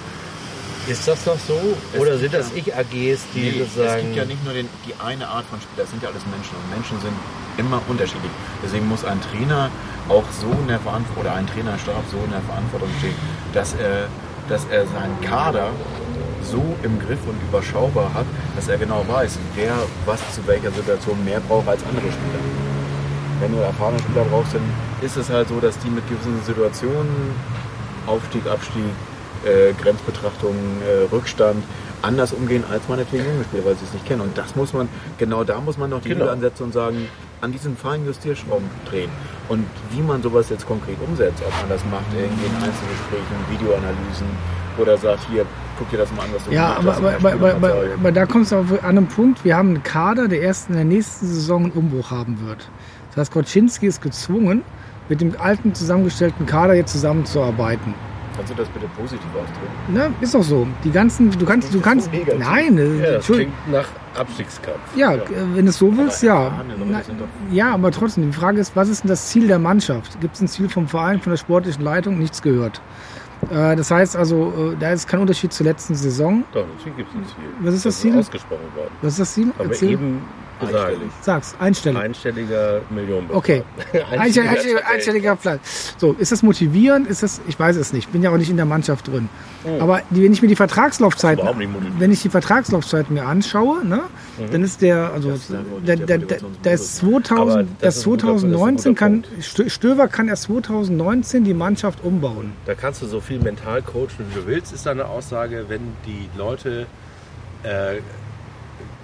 [0.90, 1.58] Ist das noch so?
[1.94, 3.98] Es oder sind das ja- Ich-AGs, die Nee, sozusagen...
[3.98, 6.24] es gibt ja nicht nur den, die eine Art von Spieler, es sind ja alles
[6.26, 7.14] Menschen und Menschen sind
[7.58, 8.32] immer unterschiedlich.
[8.64, 9.70] Deswegen muss ein Trainer
[10.08, 13.14] auch so in der Verantwortung oder ein Trainerstab so in der Verantwortung stehen,
[13.52, 14.08] dass er,
[14.48, 15.70] dass er seinen Kader
[16.42, 18.26] so im Griff und überschaubar hat,
[18.56, 19.74] dass er genau weiß, wer
[20.06, 22.42] was zu welcher Situation mehr braucht als andere Spieler.
[23.40, 24.62] Wenn du erfahrene Spieler brauchst, dann
[25.02, 27.32] ist es halt so, dass die mit gewissen Situationen,
[28.06, 28.90] Aufstieg, Abstieg,
[29.44, 30.54] äh, Grenzbetrachtung,
[30.86, 31.62] äh, Rückstand,
[32.02, 34.22] anders umgehen als meinetwegen junge Spieler, weil sie es nicht kennen.
[34.22, 34.88] Und das muss man,
[35.18, 36.20] genau da muss man noch die Genau.
[36.22, 37.08] Hügel ansetzen und sagen,
[37.42, 39.10] an diesen feinen Justierschrauben drehen.
[39.48, 44.26] Und wie man sowas jetzt konkret umsetzt, ob man das macht irgendwie in Einzelgesprächen, Videoanalysen
[44.78, 45.44] oder sagt, hier,
[45.78, 48.52] guck dir das mal an, was du Ja, aber, aber, aber, aber, aber da kommst
[48.52, 51.64] du auf- an einen Punkt, wir haben einen Kader, der erst in der nächsten Saison
[51.64, 52.68] einen Umbruch haben wird.
[53.10, 54.62] Das heißt, Koczynski ist gezwungen,
[55.08, 57.94] mit dem alten zusammengestellten Kader jetzt zusammenzuarbeiten.
[58.40, 59.92] Kannst du das bitte positiv ausdrücken?
[59.94, 60.14] Ne?
[60.22, 60.66] Ist doch so.
[60.82, 62.40] Die ganzen, du kannst, du kannst, negativ.
[62.40, 63.86] nein, ja, das klingt nach
[64.18, 64.78] Abstiegskampf.
[64.96, 65.20] Ja, äh,
[65.54, 66.50] wenn du es so willst, ja.
[66.90, 67.02] Na,
[67.52, 70.18] Ja, aber trotzdem, die Frage ist, was ist denn das Ziel der Mannschaft?
[70.22, 72.18] Gibt es ein Ziel vom Verein, von der sportlichen Leitung?
[72.18, 72.80] Nichts gehört.
[73.50, 76.42] Äh, Das heißt also, äh, da ist kein Unterschied zur letzten Saison.
[76.52, 77.44] Doch, natürlich gibt es ein Ziel.
[77.60, 78.18] Was ist das ist Ziel?
[78.18, 78.90] ausgesprochen worden.
[79.02, 79.48] Was ist das Ziel?
[79.48, 79.90] Haben wir Erzähl.
[79.90, 80.22] eben
[80.60, 80.84] gesagt.
[80.90, 81.10] Einstellig.
[81.22, 81.98] Sag's, einstellig.
[81.98, 83.36] Einstelliger Millionenbetrag.
[83.36, 83.62] Okay.
[84.10, 85.94] Einstelliger, einstelliger, einstelliger Platz.
[85.98, 87.06] So, ist das motivierend?
[87.08, 88.12] Ist das, ich weiß es nicht.
[88.12, 89.28] Bin ja auch nicht in der Mannschaft drin.
[89.78, 91.46] Aber die, wenn ich mir die Vertragslaufzeiten,
[91.98, 94.00] wenn ich die Vertragslaufzeiten mir anschaue, ne,
[94.50, 96.58] dann ist der, also, Das der da, Motivationsmodus.
[96.62, 99.24] da ist Aber 2000, das das ist ein guter- das ist ein 2019 guter kann,
[99.42, 102.52] Stö- Stöver kann erst 2019 die Mannschaft umbauen.
[102.64, 106.28] Da kannst du so viel mental coachen, wie du willst, ist deine Aussage, wenn die
[106.38, 106.86] Leute
[107.62, 107.96] äh,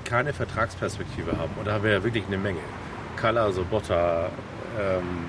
[0.06, 1.50] keine Vertragsperspektive haben.
[1.58, 2.60] Und da haben wir ja wirklich eine Menge.
[3.16, 4.30] Kalla, Sobotta,
[4.80, 5.26] ähm,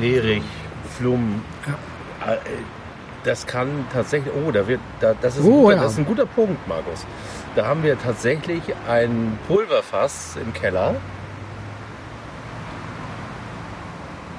[0.00, 0.42] Nerich,
[0.96, 1.42] Flum.
[2.26, 2.36] Äh,
[3.24, 5.82] Das kann tatsächlich, oh, da wird, da, das, ist ein Oh, guter, ja.
[5.82, 7.04] das ist ein guter Punkt, Markus.
[7.56, 10.94] Da haben wir tatsächlich ein Pulverfass im Keller,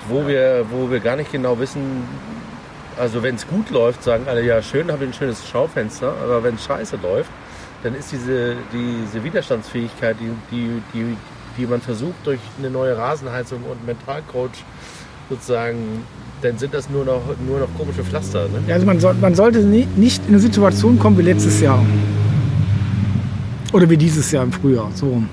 [0.08, 2.04] wo wir, wo wir gar nicht genau wissen,
[2.98, 6.44] also wenn es gut läuft, sagen alle, ja schön, habe ich ein schönes Schaufenster, aber
[6.44, 7.30] wenn es scheiße läuft,
[7.84, 11.18] dann ist diese, diese Widerstandsfähigkeit, die, die, die,
[11.58, 14.64] die man versucht durch eine neue Rasenheizung und Mentalcoach
[15.30, 16.04] sozusagen
[16.42, 18.48] dann sind das nur noch, nur noch komische Pflaster.
[18.48, 18.64] Ne?
[18.68, 21.84] Ja, Also man, soll, man sollte nie, nicht in eine Situation kommen wie letztes Jahr.
[23.74, 24.90] Oder wie dieses Jahr im Frühjahr.
[24.94, 25.08] So.
[25.08, 25.30] rum.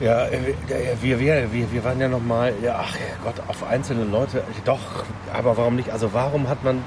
[0.00, 0.54] Ja, äh,
[1.00, 5.04] wir, wir, wir, wir waren ja noch mal, ja, ach Gott, auf einzelne Leute, doch,
[5.32, 5.90] aber warum nicht?
[5.90, 6.82] Also warum hat man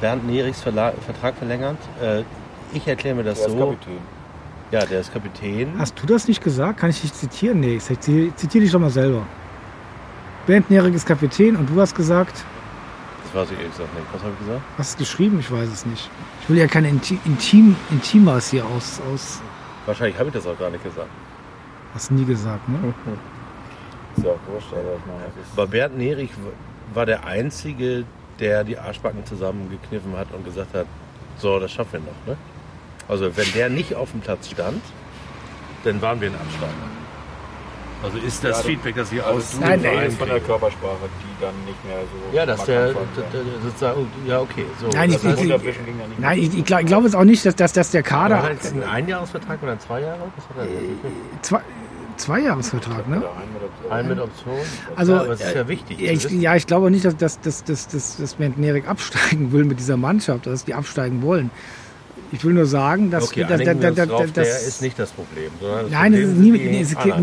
[0.00, 1.78] Bernd Nerichs Vertrag verlängert?
[2.02, 2.22] Äh,
[2.74, 3.58] ich erkläre mir das Der ist so.
[3.58, 3.98] Kapitän.
[4.70, 5.72] Ja, der ist Kapitän.
[5.78, 6.80] Hast du das nicht gesagt?
[6.80, 7.60] Kann ich dich zitieren?
[7.60, 9.22] Nee, ich zitiere zitier dich doch mal selber.
[10.46, 12.44] Bernd Nierig ist Kapitän und du hast gesagt,
[13.24, 14.06] Das weiß ich ehrlich gesagt nicht.
[14.12, 14.62] Was habe ich gesagt?
[14.78, 15.38] hast du geschrieben?
[15.40, 16.10] Ich weiß es nicht.
[16.42, 19.40] Ich will ja keine Inti Intim Intimas hier aus, aus.
[19.86, 21.08] Wahrscheinlich habe ich das auch gar nicht gesagt.
[21.94, 22.78] Hast du nie gesagt, ne?
[24.16, 26.30] Ist ja auch wurscht, aber ich meine, ist Aber Bernd Nerich
[26.92, 28.04] war der Einzige,
[28.38, 30.86] der die Arschbacken zusammengekniffen hat und gesagt hat,
[31.38, 32.26] so, das schaffen wir noch.
[32.26, 32.36] Ne?
[33.08, 34.80] Also wenn der nicht auf dem Platz stand,
[35.84, 36.72] dann waren wir ein Absteiger.
[38.02, 40.40] Also ist das Ja, Feedback, das hier also aus du Nein, nein, von der.
[40.40, 42.36] Körpersprache, die dann nicht mehr so.
[42.36, 43.02] Ja, dass der, war.
[43.62, 44.66] sozusagen, ja okay.
[44.78, 44.88] So.
[44.88, 47.72] Nein, das ich- ich- nicht Nein, ich, ich glaube glaub jetzt auch nicht, dass, dass,
[47.72, 48.36] dass der war Kader.
[48.42, 50.20] das jetzt ein Einjahresvertrag oder ein Zweijahres?
[50.36, 51.46] Was hat er jetzt?
[51.46, 51.60] Zwei,
[52.18, 53.16] Zweijahresvertrag, ne?
[53.16, 54.54] Ein mit Ein mit Option?
[54.96, 56.00] Also, ja, aber das ist ja äh, wichtig.
[56.02, 58.38] Ich, ja, ich glaube nicht, dass, dass, dass, dass, dass, dass
[58.86, 61.50] absteigen will mit dieser Mannschaft, dass die absteigen wollen.
[62.34, 65.12] Ich will nur sagen, dass okay, wir uns dass- drauf, dass- der ist nicht das
[65.12, 65.52] Problem.
[65.60, 67.16] Das Nein, es Problem ist nie, nee, es gibt,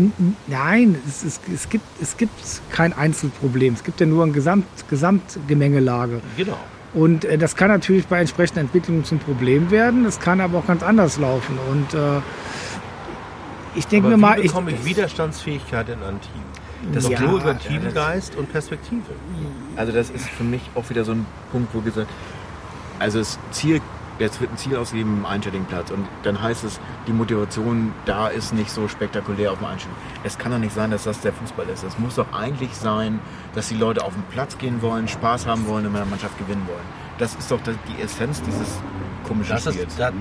[0.48, 2.32] nein, es, ist, es, gibt, es gibt
[2.70, 3.74] kein Einzelproblem.
[3.74, 6.22] Es gibt ja nur eine Gesamt, Gesamtgemengelage.
[6.38, 6.56] Genau.
[6.94, 10.04] Und äh, das kann natürlich bei entsprechenden Entwicklungen zum Problem werden.
[10.04, 11.58] Das kann aber auch ganz anders laufen.
[11.70, 12.20] Und äh,
[13.74, 16.92] ich denke mir wie mal, ich, bekomme ich Widerstandsfähigkeit in ein Team?
[16.94, 19.02] Das Ja, ist nur über ja, Teamgeist und Perspektive.
[19.76, 22.08] Also das ist für mich auch wieder so ein Punkt, wo gesagt,
[22.98, 23.80] also das Ziel,
[24.22, 28.54] jetzt wird ein Ziel ausgegeben im Einstellingplatz und dann heißt es, die Motivation da ist
[28.54, 29.96] nicht so spektakulär auf dem Einstellung.
[30.24, 31.82] Es kann doch nicht sein, dass das der Fußball ist.
[31.82, 33.20] Es muss doch eigentlich sein,
[33.54, 36.38] dass die Leute auf den Platz gehen wollen, Spaß haben wollen und mit der Mannschaft
[36.38, 36.84] gewinnen wollen.
[37.18, 38.78] Das ist doch die Essenz dieses
[39.26, 39.96] komischen Das ist, Spiels.
[39.96, 40.12] das,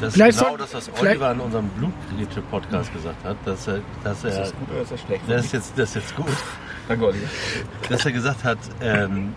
[0.00, 3.36] das Vielleicht ist genau das, was Oliver in unserem Blutgrätsche-Podcast gesagt hat.
[3.44, 5.22] Dass er, dass er, ist das gut oder ist das schlecht?
[5.28, 6.26] das ist jetzt, das ist jetzt gut.
[6.88, 7.18] Danke, Olli.
[7.88, 9.34] dass er gesagt hat, ähm,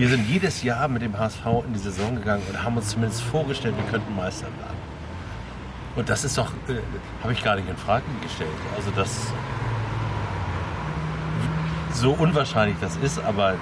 [0.00, 3.22] wir sind jedes Jahr mit dem HSV in die Saison gegangen und haben uns zumindest
[3.22, 4.80] vorgestellt, wir könnten Meister werden.
[5.94, 6.76] Und das ist doch, äh,
[7.22, 8.48] habe ich gar nicht in Frage gestellt.
[8.74, 9.10] Also das,
[11.92, 13.56] so unwahrscheinlich das ist, aber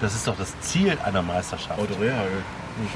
[0.00, 2.42] das ist doch das Ziel einer Meisterschaft, Otto Rehagel.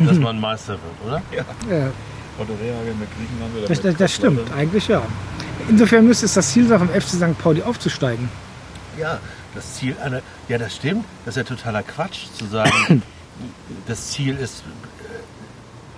[0.01, 1.22] dass man Meister wird, oder?
[1.70, 1.90] ja,
[2.38, 5.01] Otto Rehagel mit Griechenland oder das, das, das stimmt, eigentlich ja.
[5.68, 7.38] Insofern müsste es das Ziel sein, vom FC St.
[7.38, 8.28] Pauli aufzusteigen.
[8.99, 9.20] Ja,
[9.55, 10.20] das Ziel einer.
[10.48, 11.05] Ja, das stimmt.
[11.24, 13.03] Das ist ja totaler Quatsch zu sagen,
[13.86, 14.62] das Ziel ist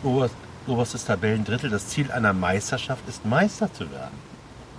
[0.02, 0.34] äh, oberst,
[0.66, 1.70] oberstes Tabellendrittel.
[1.70, 4.16] Das Ziel einer Meisterschaft ist Meister zu werden.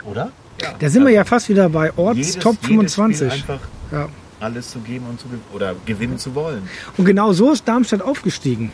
[0.05, 0.31] Oder?
[0.79, 3.31] Da sind wir ja fast wieder bei Orts Jedes- Top jedes Spiel 25.
[3.31, 3.59] Einfach
[3.91, 4.07] Ja.
[4.39, 5.43] alles zu geben und zu gewinnen.
[5.53, 6.67] Oder gewinnen zu wollen.
[6.97, 8.71] Und genau so ist Darmstadt aufgestiegen.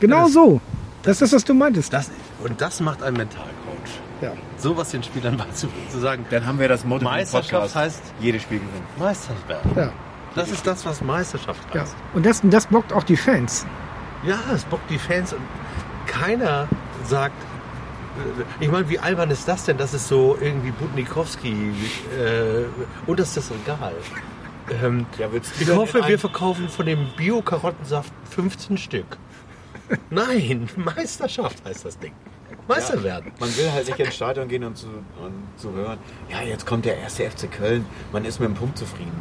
[0.00, 0.60] Genau Das- so.
[1.02, 1.92] Das ist, was du meintest.
[1.92, 2.10] Das,
[2.42, 3.50] und das macht ein Mentalcoach.
[4.20, 4.32] Ja.
[4.56, 7.74] Sowas den Spielern beizubringen, zu sagen, Dann haben wir das Motto Meisterschaft Podcast.
[7.76, 8.86] heißt jedes Spiel gewinnen.
[8.98, 9.70] Meister werden.
[9.76, 9.92] Ja.
[10.34, 11.82] Das ist das, was Meisterschaft ja.
[11.82, 11.96] heißt.
[12.14, 13.66] Und das, das bockt auch die Fans.
[14.26, 15.42] Ja, es bockt die Fans und
[16.06, 16.66] keiner
[17.04, 17.34] sagt,
[18.60, 19.76] äh, ich meine, wie albern ist das denn?
[19.78, 21.52] Das ist so irgendwie Budnikowski
[22.18, 22.64] äh,
[23.06, 23.92] und das ist das Regal.
[24.82, 25.28] Ähm, Ja,
[25.60, 29.18] ich hoffe, wir verkaufen von dem Bio-Karottensaft 15 Stück.
[30.10, 32.14] Nein, Meisterschaft heißt das Ding.
[32.68, 33.30] Meister werden.
[33.40, 35.98] Man will halt nicht ins Stadion gehen und zu, und zu hören,
[36.30, 39.12] ja, jetzt kommt der erste FC Köln, man ist mit dem Punkt zufrieden.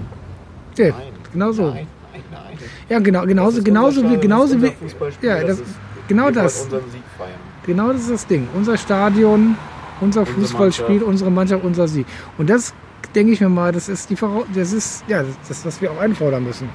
[0.77, 0.95] Ja, Nein.
[1.31, 1.63] genau so.
[1.69, 2.57] Nein, nein, nein.
[2.89, 4.71] Ja, genau, Das genauso, genauso wie, genauso das
[5.21, 5.75] wie, ja, das, ist-
[6.07, 6.67] genau das,
[7.65, 8.47] genau das ist das Ding.
[8.53, 9.57] Unser Stadion,
[10.01, 11.07] unser Unsere Fußballspiel, Mannschaft.
[11.09, 12.05] unsere Mannschaft, unser Sieg.
[12.37, 12.73] Und das
[13.13, 15.99] denke ich mir mal, das ist die Vorau- das ist ja das, was wir auch
[15.99, 16.67] einfordern müssen.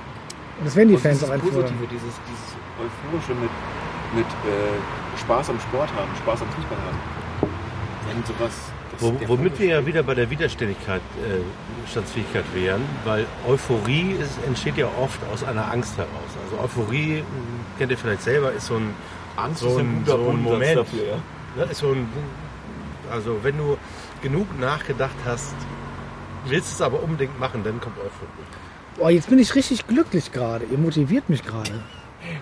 [0.59, 1.63] Und das werden die Und Fans auch einfordern.
[1.63, 2.49] Positive, dieses, dieses
[2.79, 3.51] Euphorische mit,
[4.15, 6.99] mit äh, Spaß am Sport haben, Spaß am Fußball haben.
[8.07, 9.29] Wenn sowas.
[9.29, 14.89] womit wir ja wieder bei der Widerständigkeit, äh, Standsfähigkeit wären, weil Euphorie ist, entsteht ja
[15.01, 16.11] oft aus einer Angst heraus.
[16.45, 17.23] Also Euphorie,
[17.79, 18.95] kennt ihr vielleicht selber, ist so ein,
[19.37, 20.79] Angst so ist ein, ein guter so ein Moment.
[20.79, 21.17] dafür, ja.
[21.57, 22.09] Ne, ist so ein,
[23.11, 23.77] also wenn du
[24.23, 25.55] genug nachgedacht hast,
[26.47, 28.47] willst es aber unbedingt machen, dann kommt Euphorie.
[28.97, 30.65] Boah, jetzt bin ich richtig glücklich gerade.
[30.65, 31.81] Ihr motiviert mich gerade.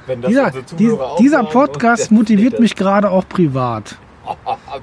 [0.07, 0.31] Wenn das
[0.79, 3.97] Dieser, auch dieser Podcast motiviert mich gerade auch privat.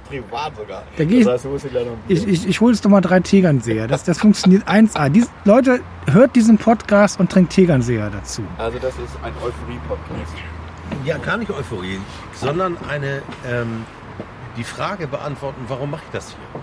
[0.08, 0.84] Privat sogar.
[0.96, 3.20] Da das heißt, du musst die Ladung Ich, ich, ich hole jetzt doch mal drei
[3.20, 3.88] Tegernseher.
[3.88, 5.10] Das, das funktioniert 1A.
[5.10, 8.42] Dies, Leute, hört diesen Podcast und trinkt Tegernseher dazu.
[8.58, 10.34] Also das ist ein Euphorie-Podcast.
[11.04, 12.00] Ja, gar nicht Euphorie,
[12.34, 13.84] sondern eine, ähm,
[14.56, 16.62] die Frage beantworten, warum mache ich das hier?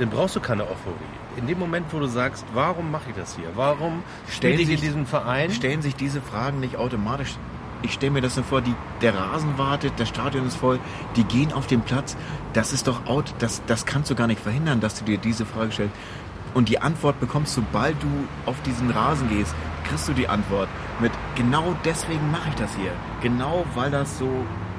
[0.00, 1.19] dann brauchst du keine Euphorie.
[1.36, 3.46] In dem Moment, wo du sagst, warum mache ich das hier?
[3.54, 5.50] Warum Stellen spiele ich in sich- diesem Verein?
[5.52, 7.36] Stellen sich diese Fragen nicht automatisch?
[7.82, 10.78] Ich stelle mir das so vor, die, der Rasen wartet, das Stadion ist voll,
[11.16, 12.14] die gehen auf den Platz.
[12.52, 15.46] Das ist doch out, das, das kannst du gar nicht verhindern, dass du dir diese
[15.46, 15.94] Frage stellst.
[16.52, 18.08] Und die Antwort bekommst, sobald du
[18.44, 19.54] auf diesen Rasen gehst,
[19.84, 20.68] kriegst du die Antwort
[20.98, 22.90] mit, genau deswegen mache ich das hier.
[23.22, 24.28] Genau weil das so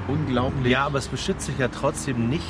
[0.06, 2.44] unglaublich Ja, aber es beschützt dich ja trotzdem nicht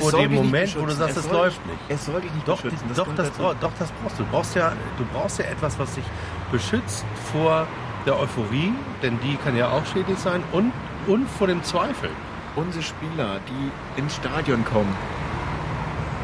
[0.00, 1.78] vor dem Moment, wo du sagst, Es soll läuft nicht.
[1.88, 2.88] Es soll dich nicht Doch, beschützen.
[2.94, 3.42] doch, gehört das, dazu.
[3.42, 4.22] brauch- doch, das brauchst du.
[4.24, 6.04] Du brauchst, ja, du brauchst ja etwas, was dich
[6.52, 7.66] beschützt vor
[8.06, 8.72] der Euphorie,
[9.02, 10.72] denn die kann ja auch schädlich sein, und,
[11.06, 12.10] und vor dem Zweifel.
[12.56, 14.94] Unsere Spieler, die ins Stadion kommen,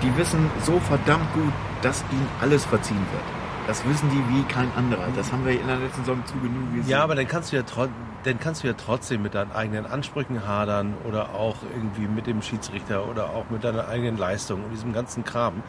[0.03, 3.23] die wissen so verdammt gut, dass ihnen alles verziehen wird.
[3.67, 5.07] Das wissen die wie kein anderer.
[5.17, 6.89] Das haben wir in der letzten Saison zu genug gesehen.
[6.91, 7.89] Ja, aber dann kannst du ja, tro-
[8.25, 12.43] dann kannst du ja trotzdem mit deinen eigenen Ansprüchen hadern oder auch irgendwie mit dem
[12.43, 15.63] Schiedsrichter oder auch mit deiner eigenen Leistung und diesem ganzen Kram.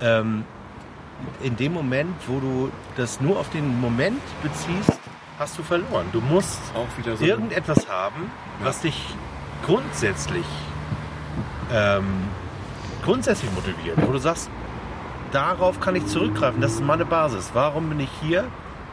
[0.00, 0.44] Ähm,
[1.42, 4.98] in dem Moment, wo du das nur auf den Moment beziehst,
[5.38, 6.06] hast du verloren.
[6.12, 7.24] Du musst auch wieder so.
[7.24, 8.30] irgendetwas haben,
[8.62, 9.00] was dich
[9.64, 10.44] grundsätzlich
[11.72, 12.06] ähm,
[13.04, 14.50] grundsätzlich motiviert, wo du sagst,
[15.32, 17.50] darauf kann ich zurückgreifen, das ist meine Basis.
[17.54, 18.44] Warum bin ich hier?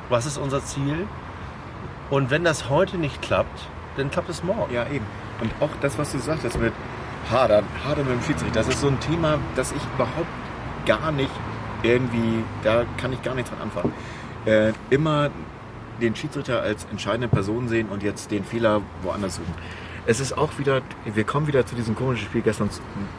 [0.10, 1.08] Was ist unser Ziel?
[2.14, 4.72] Und wenn das heute nicht klappt, dann klappt es morgen.
[4.72, 5.04] Ja, eben.
[5.42, 6.72] Und auch das, was du sagtest mit
[7.32, 10.28] Hadern, Hadern mit dem Schiedsrichter, das ist so ein Thema, das ich überhaupt
[10.86, 11.32] gar nicht
[11.82, 13.94] irgendwie, da kann ich gar nichts dran anfangen.
[14.46, 15.32] Äh, immer
[16.02, 19.56] den Schiedsrichter als entscheidende Person sehen und jetzt den Fehler woanders suchen.
[20.06, 22.70] Es ist auch wieder, wir kommen wieder zu diesem komischen Spiel gestern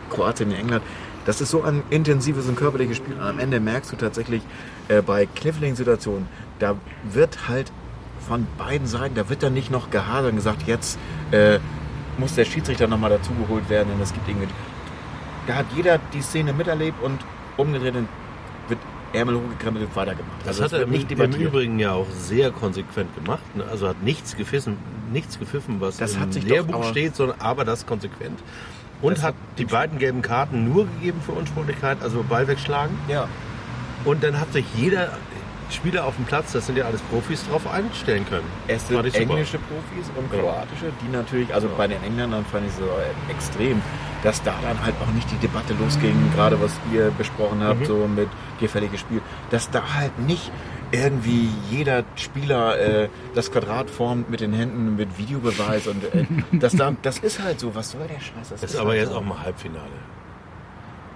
[0.09, 0.85] Kroatien in England.
[1.27, 3.19] Das ist so ein intensives und körperliches Spiel.
[3.19, 4.43] Am Ende merkst du tatsächlich
[4.87, 6.29] äh, bei kniffligen Situationen,
[6.61, 6.77] da
[7.13, 7.73] wird halt
[8.27, 10.99] von beiden Seiten, da wird dann nicht noch gehadert und gesagt, jetzt
[11.31, 11.59] äh,
[12.19, 14.49] muss der Schiedsrichter nochmal dazugeholt werden und es gibt irgendwie.
[15.47, 17.19] Da hat jeder die Szene miterlebt und
[17.57, 17.95] umgedreht
[18.69, 18.81] wird
[19.13, 20.39] Ärmel hochgekrempelt und weitergemacht.
[20.41, 23.43] Das Also hat er wird im, im Übrigen ja auch sehr konsequent gemacht.
[23.55, 23.65] Ne?
[23.71, 24.77] Also hat nichts gefissen,
[25.13, 28.41] nichts gepfiffen, was Das im hat sich doch Lehrbuch aber- steht, sondern aber das konsequent.
[29.03, 32.97] Und Das hat hat die beiden gelben Karten nur gegeben für Unsportlichkeit, also Ball wegschlagen.
[33.09, 33.29] Ja.
[34.05, 35.11] Und dann hat sich jeder
[35.75, 38.47] Spieler auf dem Platz, das sind ja alles Profis, drauf einstellen können.
[38.69, 41.75] Es sind englische Profis und kroatische, die natürlich, also Ja.
[41.77, 43.83] bei den Engländern fand ich so äh, extrem,
[44.23, 47.85] dass da dann halt auch nicht die Debatte losging, gerade was ihr besprochen habt, Mhm.
[47.85, 48.29] so mit
[48.61, 49.21] gefälliges Spiel,
[49.51, 50.51] dass da halt nicht
[50.93, 56.75] irgendwie jeder Spieler äh, das Quadrat formt mit den Händen mit Videobeweis und äh, das,
[56.77, 58.51] da, das ist halt so, was soll der Scheiß?
[58.51, 59.17] Das ist aber halt jetzt so.
[59.19, 59.89] auch mal Halbfinale.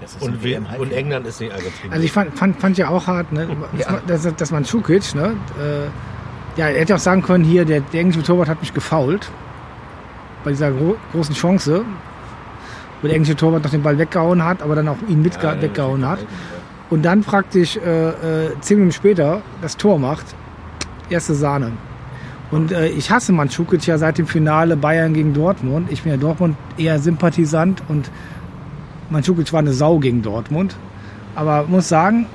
[0.00, 0.82] Das ist Und, WM-Halbfinale.
[0.82, 1.92] und England ist nicht Argentinien.
[1.92, 3.48] Also ich fand, fand, fand ja auch hart, ne?
[3.76, 4.00] Ja.
[4.06, 5.36] dass, dass, man Schukic, ne?
[5.58, 9.30] Äh, ja, er hätte auch sagen können, hier, der, der englische Torwart hat mich gefault.
[10.44, 11.84] Bei dieser gro großen Chance,
[13.00, 15.60] wo der englische Torwart noch den Ball weggehauen hat, aber dann auch ihn mit Ja,
[15.60, 16.20] weggehauen hat.
[16.90, 18.08] Und dann praktisch äh,
[18.46, 20.26] äh, zehn Minuten später das Tor macht.
[21.10, 21.72] Erste Sahne.
[22.50, 25.90] Und äh, ich hasse Mandzukic ja seit dem Finale Bayern gegen Dortmund.
[25.92, 28.10] Ich bin ja Dortmund eher Sympathisant und
[29.10, 30.76] Mandzukic war eine Sau gegen Dortmund.
[31.34, 32.26] Aber muss sagen,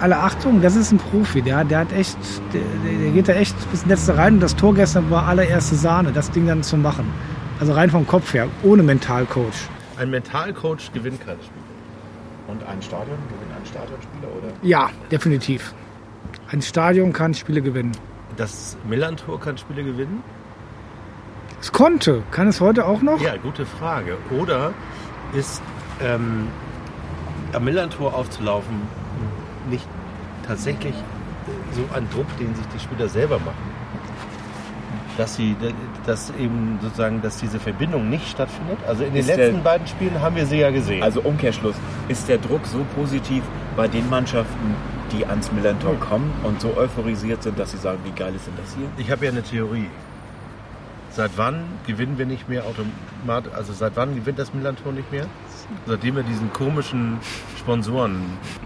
[0.00, 1.42] alle Achtung, das ist ein Profi.
[1.42, 2.18] Der, der hat echt,
[2.52, 2.62] der,
[3.00, 4.34] der geht da echt bis ins Letzte rein.
[4.34, 7.10] Und das Tor gestern war allererste Sahne, das Ding dann zu machen.
[7.58, 9.68] Also rein vom Kopf her, ohne Mentalcoach.
[9.98, 11.62] Ein Mentalcoach gewinnt kein Spiel.
[12.48, 14.52] Und ein Stadion, gewinnt ein Stadionspieler oder?
[14.62, 15.74] Ja, definitiv.
[16.52, 17.92] Ein Stadion kann Spiele gewinnen.
[18.36, 20.22] Das Millantor kann Spiele gewinnen?
[21.60, 22.22] Es konnte.
[22.30, 23.20] Kann es heute auch noch?
[23.20, 24.18] Ja, gute Frage.
[24.30, 24.74] Oder
[25.36, 25.62] ist
[26.02, 26.48] ähm,
[27.52, 28.82] am Millantor aufzulaufen
[29.70, 29.86] nicht
[30.46, 30.94] tatsächlich
[31.74, 33.76] so ein Druck, den sich die Spieler selber machen?
[35.16, 35.56] Dass sie,
[36.04, 38.78] dass eben sozusagen, dass diese Verbindung nicht stattfindet.
[38.86, 41.02] Also in den Ist der- letzten beiden Spielen haben wir sie ja gesehen.
[41.02, 41.74] Also Umkehrschluss,
[42.08, 43.42] ist der Druck so positiv
[43.76, 44.74] bei den Mannschaften,
[45.12, 48.54] die ans Millantor kommen und so euphorisiert sind, dass sie sagen, wie geil ist denn
[48.62, 48.88] das hier?
[48.98, 49.88] Ich habe ja eine Theorie.
[51.16, 53.50] Seit wann gewinnen wir nicht mehr automatisch?
[53.54, 55.24] Also seit wann gewinnt das Millantor nicht mehr?
[55.86, 57.16] Seitdem wir diesen komischen
[57.58, 58.20] Sponsoren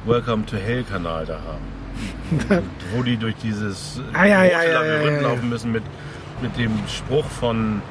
[0.04, 2.64] Welcome to Hell Kanal da haben.
[2.92, 5.84] wo die durch dieses Ah, ja, ja, ja, Labyrinth laufen müssen mit,
[6.42, 7.82] mit dem Spruch von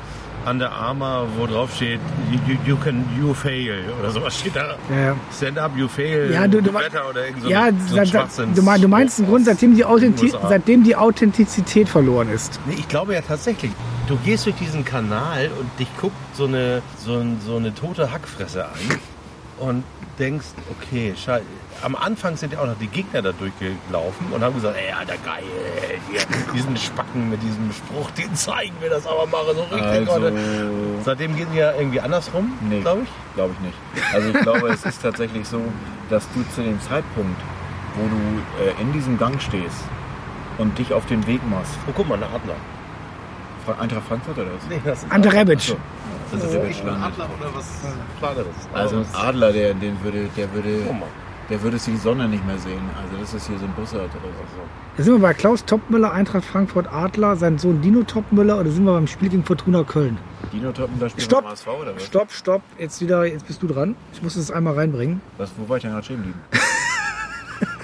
[0.46, 2.00] Under Armour, wo drauf steht,
[2.32, 4.76] you, you, can you fail oder sowas steht da.
[4.90, 5.16] Ja, ja.
[5.36, 6.32] Stand up, you fail.
[6.32, 9.20] Ja, du- du- better oder irgend so Ja, so seit- Schwachsinns- du, mein, du meinst
[9.20, 12.60] im Grund, seitdem die, Authentiz seitdem die Authentizität verloren ist.
[12.66, 13.72] Nee, ich glaube ja tatsächlich.
[14.08, 18.66] Du gehst durch diesen Kanal und dich guckt so eine, so, so eine tote Hackfresse
[18.66, 18.72] an
[19.60, 19.84] und
[20.18, 21.44] denkst, okay, scheiße.
[21.82, 25.14] Am Anfang sind ja auch noch die Gegner da durchgelaufen und haben gesagt, ey, Alter,
[25.24, 25.44] geil,
[26.10, 26.20] hier,
[26.54, 30.10] diesen Spacken mit diesem Spruch, den zeigen wir das aber mal so richtig.
[30.10, 30.32] Also.
[31.06, 32.82] Seitdem gehen die ja irgendwie andersrum, Nee.
[32.82, 33.10] glaube ich.
[33.36, 34.14] glaube ich nicht.
[34.14, 35.62] Also ich glaube, es ist tatsächlich so,
[36.10, 37.40] dass du zu dem Zeitpunkt,
[37.96, 39.84] wo du äh, in diesem Gang stehst
[40.58, 42.56] und dich auf den Weg machst, Oh, guck mal, eine Adler.
[43.66, 44.68] Fra- Eintracht Frankfurt oder was?
[44.70, 45.76] Nee, das ist Ante Rebic.
[46.32, 47.28] Das ist der wirklich ein Adler.
[47.40, 47.66] Oder was
[48.20, 48.48] Kleineres.
[48.74, 50.96] Also ein Adler, der, den würde, der würde, Guck
[51.50, 52.82] der würde die Sonne nicht mehr sehen.
[53.02, 54.62] Also das ist hier so ein Bussard oder so.
[54.98, 58.86] Da sind wir bei Klaus Topmüller, Eintracht Frankfurt Adler, sein Sohn Dino Topmüller oder sind
[58.86, 60.18] wir beim Spiel gegen Fortuna Köln?
[60.54, 61.44] Dino da spielt Stopp.
[61.44, 62.06] beim HSV oder was?
[62.06, 63.96] Stopp, stopp, jetzt wieder, jetzt bist du dran.
[64.14, 65.22] Ich muss das einmal reinbringen.
[65.38, 65.52] was?
[65.58, 66.40] Wo war ich denn gerade stehen geblieben?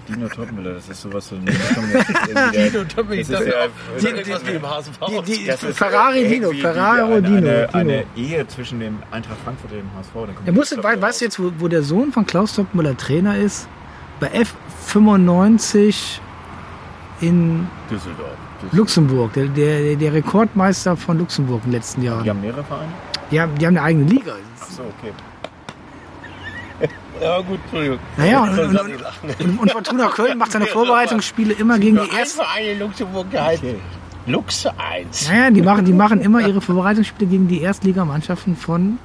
[0.07, 1.35] Dino Topmüller, das ist sowas so.
[1.35, 4.99] Nee, Dino Topmüller, ich das ist dachte ja- auch, sag irgendwas mit dem HSV.
[5.25, 7.37] Die, die, das ist Ferrari Dino, Ferrari Dino.
[7.37, 10.13] Eine, eine Ehe zwischen dem Eintracht Frankfurt und dem HSV.
[10.13, 13.37] Dann Er musste, wei- weißt du jetzt, wo, wo der Sohn von Klaus Topmüller Trainer
[13.37, 13.67] ist?
[14.19, 16.19] Bei F95
[17.21, 18.29] in Düsseldorf.
[18.71, 22.27] Luxemburg, der, der, der Rekordmeister von Luxemburg in den letzten Die Jahren.
[22.29, 22.91] haben mehrere Vereine?
[23.31, 24.33] Die haben, die haben eine eigene Liga.
[24.61, 25.11] Ach so, okay.
[27.21, 27.99] Ja gut, Entschuldigung.
[28.17, 28.79] Naja, und, und,
[29.39, 32.41] und, und Fortuna Köln macht seine Vorbereitungsspiele immer gegen die ersten.
[32.41, 33.69] Verein in Luxemburg geheißen.
[33.69, 33.79] okay.
[34.27, 35.29] Lux 1.
[35.29, 38.97] Naja, die machen, die machen immer ihre Vorbereitungsspiele gegen die Erstligamannschaften von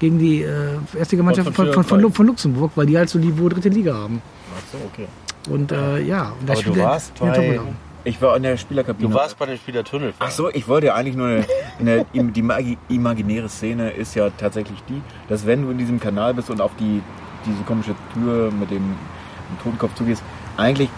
[0.00, 3.68] gegen die äh, Erstligamannschaften von, von, von, von Luxemburg, weil die halt so Niveau dritte
[3.68, 4.20] Liga haben.
[4.56, 5.06] Ach so, okay.
[5.52, 7.60] Und äh, ja, und da Aber du der- warst der bei-.
[8.04, 9.08] Ich war in der Spielerkabine.
[9.08, 10.14] Du warst bei dem Spieler Tunnel.
[10.18, 11.44] Ach so, ich wollte ja eigentlich nur eine,
[11.80, 16.32] eine die magi- imaginäre Szene ist ja tatsächlich die, dass wenn du in diesem Kanal
[16.34, 17.02] bist und auf die
[17.48, 20.22] diese komische Tür mit dem, dem Totenkopf zugehst,
[20.56, 20.88] eigentlich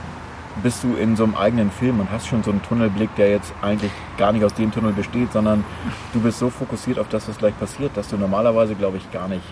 [0.62, 3.52] bist du in so einem eigenen Film und hast schon so einen Tunnelblick, der jetzt
[3.62, 5.64] eigentlich gar nicht aus dem Tunnel besteht, sondern
[6.12, 9.28] du bist so fokussiert auf das, was gleich passiert, dass du normalerweise, glaube ich, gar
[9.28, 9.44] nicht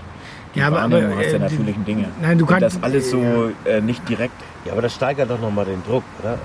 [0.55, 2.09] die Ja, aber- Wahrnehmung aber, hast der äh, die- natürlichen Dinge.
[2.21, 4.35] Nein, du und kannst- das alles so äh, nicht direkt.
[4.65, 6.37] Ja, aber das steigert doch nochmal den Druck, oder?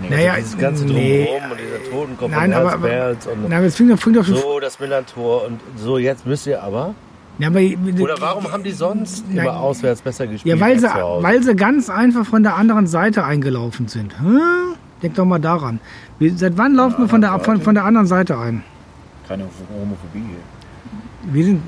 [0.00, 1.24] Nee, Naja, Dieses ganze nee.
[1.24, 4.24] Drumherum und dieser Totenkopf Nein, und aber, aber Herzberls und nein, aber es fing doch
[4.24, 4.34] schon.
[4.36, 6.94] so das Millantor und so jetzt müsst ihr aber.
[7.38, 7.60] Ja, aber,
[8.00, 9.46] Oder warum haben die sonst Nein.
[9.46, 10.54] immer auswärts besser gespielt?
[10.56, 14.14] Ja, weil sie, weil sie ganz einfach von der anderen Seite eingelaufen sind.
[14.20, 14.76] Hä?
[15.02, 15.80] Denk doch mal daran.
[16.36, 18.62] Seit wann laufen wir von der, von, von der anderen Seite ein?
[19.28, 21.32] Keine Homophobie hier.
[21.34, 21.62] Wir sind,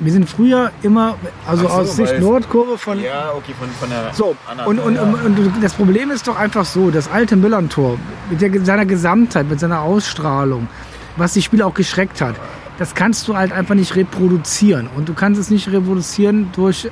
[0.00, 3.00] wir sind früher immer, also so, aus Sicht Nordkurve von.
[3.00, 5.26] Ja, okay, von, von der So, anderen und, und, Seite.
[5.26, 7.98] und, und das Problem ist doch einfach so, das alte Müllerntor
[8.28, 10.68] mit der, seiner Gesamtheit, mit seiner Ausstrahlung,
[11.16, 12.34] was die Spieler auch geschreckt hat,
[12.78, 14.88] das kannst du halt einfach nicht reproduzieren.
[14.96, 16.88] Und du kannst es nicht reproduzieren durch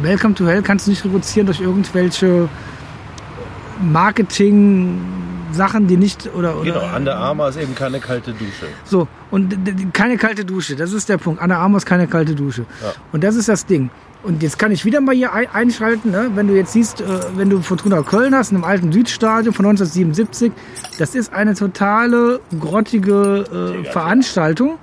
[0.00, 2.48] Welcome to Hell, kannst du nicht reproduzieren durch irgendwelche
[3.82, 8.66] Marketing-Sachen, die nicht oder, oder Genau, Under Armour ist eben keine kalte Dusche.
[8.84, 9.54] so, und
[9.92, 11.40] keine kalte Dusche, das ist der Punkt.
[11.42, 12.62] Anna Armour ist keine kalte Dusche.
[12.82, 12.92] Ja.
[13.12, 13.90] Und das ist das Ding.
[14.22, 16.30] Und jetzt kann ich wieder mal hier ein- einschalten, ne?
[16.34, 17.04] wenn du jetzt siehst, äh,
[17.36, 20.52] wenn du Fortuna Köln hast, in einem alten Südstadion von 1977,
[20.98, 24.78] das ist eine totale grottige äh, Veranstaltung.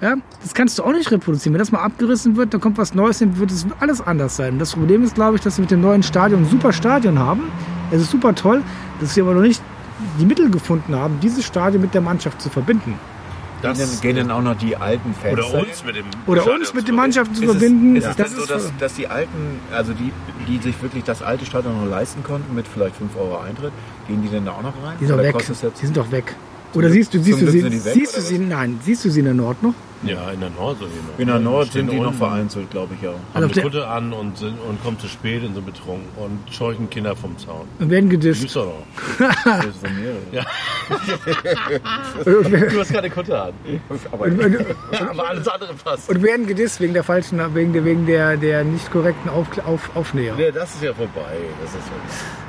[0.00, 1.54] Ja, das kannst du auch nicht reproduzieren.
[1.54, 4.58] Wenn das mal abgerissen wird, dann kommt was Neues hin, wird es alles anders sein.
[4.58, 7.42] Das Problem ist, glaube ich, dass wir mit dem neuen Stadion ein super Stadion haben.
[7.92, 8.62] Es ist super toll,
[9.00, 9.62] dass wir aber noch nicht
[10.18, 12.94] die Mittel gefunden haben, dieses Stadion mit der Mannschaft zu verbinden.
[13.62, 16.74] Gehen denn, gehen auch noch die alten Fans oder uns mit dem Oder Stadion uns
[16.74, 17.96] mit den Mannschaften zu Ist es, verbinden.
[17.96, 20.12] ist es das denn so, ist dass, dass die Alten, also die,
[20.48, 23.72] die sich wirklich das alte Stadion noch leisten konnten, mit vielleicht 5 Euro Eintritt,
[24.08, 24.96] gehen die denn da auch noch rein?
[25.00, 25.36] die sind doch weg.
[25.80, 26.34] Die sind doch weg.
[26.74, 29.10] Oder siehst du, siehst du sie, sind die weg, siehst du sie, nein, siehst du
[29.10, 29.74] sie in der Nord noch?
[30.04, 31.18] Ja, in der Nord sind die noch.
[31.18, 33.10] In der Nord sind die noch vereinzelt, glaube ich, ja.
[33.10, 36.08] Also Haben auf eine Kutte an und, sind, und kommen zu spät und sind betrunken
[36.16, 37.66] und scheuchen Kinder vom Zaun.
[37.78, 38.40] Und werden gedisst.
[38.40, 39.28] Gibt's doch noch.
[39.44, 40.16] Das ist von mir.
[40.32, 40.44] Ja.
[42.24, 43.52] Du hast keine Kutte an.
[44.10, 44.66] Aber und, und,
[45.00, 46.08] Aber alles andere passt.
[46.08, 49.94] und werden gedisst wegen der falschen, wegen der, wegen der, der nicht korrekten auf, auf,
[49.94, 50.34] Aufnäher.
[50.36, 51.36] Nee, das ist ja vorbei.
[51.60, 52.41] Das ist vorbei.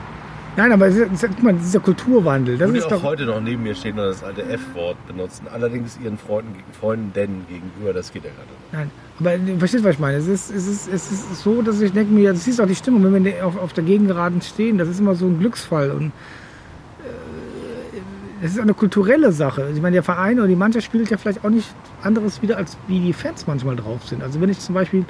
[0.55, 3.03] Nein, aber es ist- guck mal, dieser Kulturwandel, das die ist auch doch.
[3.03, 5.47] heute noch neben mir stehen und das alte F-Wort benutzen.
[5.51, 7.11] Allerdings ihren Freunden, Freunden
[7.49, 8.71] gegenüber, das geht ja gerade nicht.
[8.71, 10.17] Nein, aber du verstehst, was ich meine.
[10.17, 12.75] Es ist, es ist, es ist so, dass ich denke mir, das ist auch die
[12.75, 15.89] Stimmung, wenn wir auf, auf der Gegengeraden stehen, das ist immer so ein Glücksfall.
[15.89, 18.01] Und äh,
[18.43, 19.69] das ist eine kulturelle Sache.
[19.73, 21.73] Ich meine, der Verein oder die Mannschaft spielt ja vielleicht auch nicht
[22.03, 24.21] anderes wieder, als wie die Fans manchmal drauf sind.
[24.21, 25.05] Also wenn ich zum Beispiel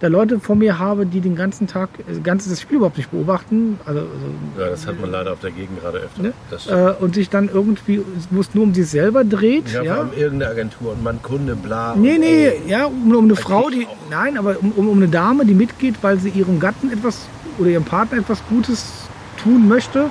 [0.00, 3.10] da Leute vor mir habe, die den ganzen Tag, äh, ganzes das Spiel überhaupt nicht
[3.10, 4.10] beobachten, also, also
[4.58, 6.22] Ja, das hat man leider auf der Gegend gerade öfter.
[6.22, 6.32] Ne?
[6.50, 10.08] Das äh, und sich dann irgendwie, wo es nur um sich selber dreht, ja, ja,
[10.16, 11.94] irgendeine Agentur und man Kunde, bla.
[11.94, 12.68] Nee, nee, oh.
[12.68, 13.86] ja, um, um eine Frau, ich die.
[14.10, 17.26] Nein, aber um, um, um eine Dame, die mitgeht, weil sie ihrem Gatten etwas
[17.58, 19.08] oder ihrem Partner etwas Gutes
[19.42, 20.10] tun möchte.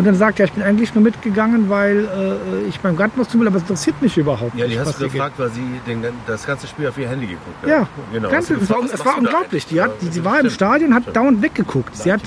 [0.00, 2.06] Und dann sagt, ja, ich bin eigentlich nur mitgegangen, weil
[2.64, 4.78] äh, ich meinem Gatten was tun will, aber es interessiert mich überhaupt Ja, die nicht.
[4.80, 7.62] hast was du hier gefragt, weil sie den, das ganze Spiel auf ihr Handy geguckt
[7.62, 7.68] hat.
[7.68, 8.30] Ja, genau.
[8.30, 9.66] Ganz, Hast du es war, es war du unglaublich.
[9.66, 10.48] Die, hat, die, Ja, sie war im.
[10.48, 11.16] Stadion, hat Stimmt.
[11.16, 11.94] dauernd weggeguckt.
[11.94, 12.22] Sie hat.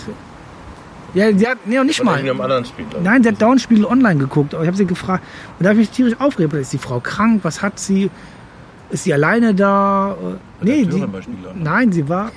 [1.15, 1.57] Ja, sie hat.
[1.65, 2.29] Nee, nicht Von mal.
[2.41, 2.85] anderen Spiel.
[3.01, 4.53] Nein, sie hat dauernd Spiele online geguckt.
[4.53, 5.23] Aber ich habe sie gefragt.
[5.57, 6.53] Und da habe ich mich tierisch aufgeregt.
[6.53, 7.39] Ist die Frau krank?
[7.43, 8.11] Was hat sie?
[8.91, 10.11] Ist sie alleine da?
[10.61, 11.03] Äh, Nee, die,
[11.55, 12.31] nein, sie war.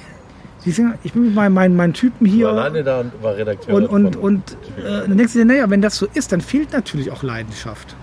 [0.73, 2.49] Sind, ich bin mit meinen, meinen, meinen Typen hier.
[2.49, 3.75] alleine da und war Redakteur.
[3.75, 6.73] Und, und, und äh, dann denkst du dir, naja, wenn das so ist, dann fehlt
[6.73, 7.95] natürlich auch Leidenschaft.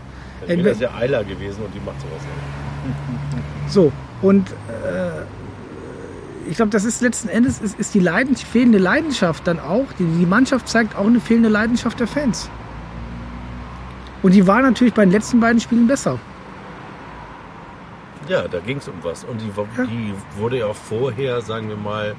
[0.41, 3.74] Ich bin das ja Eiler gewesen und die macht sowas nicht.
[3.74, 3.91] So,
[4.22, 9.47] und äh, ich glaube, das ist letzten Endes ist, ist die, Leidens die fehlende Leidenschaft
[9.47, 12.49] dann auch, die, die Mannschaft zeigt auch eine fehlende Leidenschaft der Fans.
[14.22, 16.20] Und die war natürlich bei den letzten beiden Spielen besser.
[18.30, 19.26] Ja, da ging es um was.
[19.26, 19.86] Und die, Ja.
[19.86, 22.16] die wurde ja auch vorher, sagen wir mal,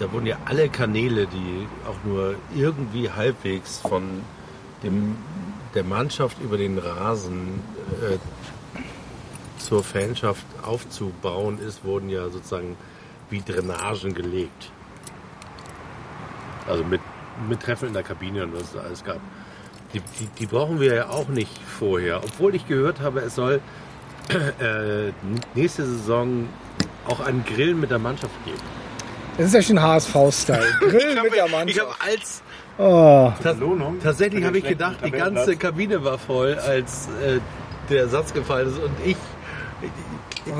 [0.00, 4.22] da wurden ja alle Kanäle, die auch nur irgendwie halbwegs von
[4.82, 5.16] dem,
[5.74, 7.60] der Mannschaft über den Rasen
[8.02, 8.16] äh,
[9.58, 12.76] zur Fanschaft aufzubauen ist, wurden ja sozusagen
[13.28, 14.72] wie Drainagen gelegt.
[16.66, 17.02] Also mit,
[17.48, 19.20] mit Treffen in der Kabine und was es da alles gab.
[19.92, 22.24] Die, die, die brauchen wir ja auch nicht vorher.
[22.24, 23.60] Obwohl ich gehört habe, es soll
[24.60, 25.12] äh,
[25.54, 26.48] nächste Saison
[27.06, 28.79] auch einen Grill mit der Mannschaft geben.
[29.40, 30.62] Das ist ja schon HSV-Style.
[30.80, 31.96] Grill mit der Ich habe Mannschaft.
[32.06, 32.42] als
[32.78, 33.32] Oh.
[33.42, 35.56] Belohnung tatsächlich habe ich gedacht, die ganze.
[35.56, 37.38] Kabine war voll, als äh,
[37.90, 39.16] der Satz gefallen ist und ich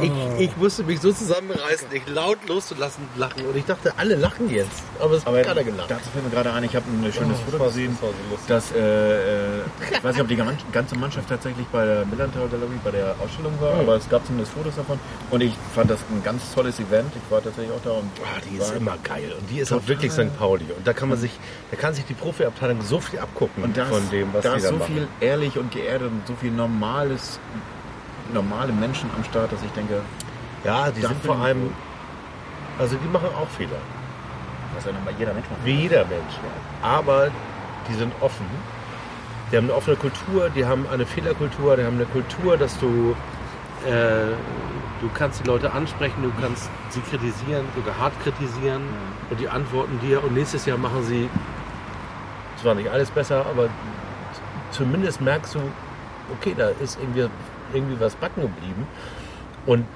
[0.03, 0.13] ich,
[0.51, 4.83] ich musste mich so zusammenreißen, nicht laut loszulassen lachen und ich dachte, alle lachen jetzt,
[4.99, 5.91] aber es hat keiner gelacht.
[5.91, 8.37] dazu fällt mir gerade ein, ich habe ein schönes Oh, Foto das gesehen, das so
[8.49, 9.61] dass, äh, äh,
[9.93, 13.15] ich weiß nicht, ob die gan- ganze Mannschaft tatsächlich bei der Millantor Gallery bei der
[13.23, 14.99] Ausstellung war, aber es gab zumindest Fotos davon
[15.31, 17.13] und ich fand das ein ganz tolles Event.
[17.17, 19.87] Ich war tatsächlich auch da und Ah, die ist immer geil und die ist auch
[19.87, 20.37] wirklich St.
[20.39, 21.33] Pauli und da kann man sich,
[21.71, 24.59] da kann sich die Profiabteilung so viel abgucken und da von dem, was da die
[24.59, 24.95] ist da so machen.
[24.95, 27.39] viel ehrlich und geerdet und so viel normales,
[28.35, 30.01] normale Menschen am Start, dass ich denke,
[30.65, 31.73] Ja, die sind vor allem,
[32.79, 33.81] also die machen auch Fehler.
[34.75, 35.65] was ja nochmal jeder Mensch macht.
[35.65, 36.35] Wie jeder Mensch.
[36.83, 37.29] Aber
[37.89, 38.47] die sind offen.
[39.51, 43.17] Die haben eine offene Kultur, die haben eine Fehlerkultur, die haben eine Kultur, dass du,
[43.85, 44.33] äh,
[45.01, 48.83] du kannst die Leute ansprechen, du kannst sie kritisieren, sogar hart kritisieren
[49.29, 51.29] und die antworten dir und nächstes Jahr machen sie
[52.63, 53.69] zwar nicht alles besser, aber
[54.71, 55.61] zumindest merkst du,
[56.39, 57.29] okay, da ist irgendwie,
[57.73, 58.87] irgendwie was backen geblieben.
[59.67, 59.87] Und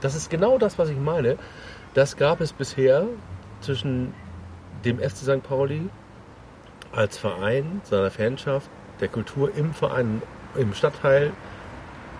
[0.00, 1.36] das ist genau das, was ich meine.
[1.94, 3.06] Das gab es bisher
[3.60, 4.12] zwischen
[4.84, 5.42] dem FC St.
[5.42, 5.88] Pauli
[6.92, 10.22] als Verein, seiner Fanschaft, der Kultur im Verein,
[10.56, 11.32] im Stadtteil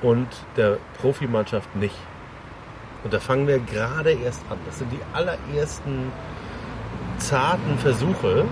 [0.02, 1.96] und der Profimannschaft nicht.
[3.04, 4.58] Und da fangen wir gerade erst an.
[4.66, 6.12] Das sind die allerersten
[7.18, 8.44] zarten Versuche,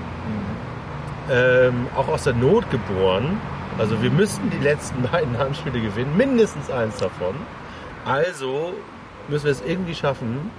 [1.30, 3.40] ähm, auch aus der Not geboren.
[3.78, 7.34] Also wir müssten die letzten beiden Heimspiele gewinnen, mindestens eins davon.
[8.06, 8.72] Also
[9.28, 10.50] müssen wir es irgendwie schaffen,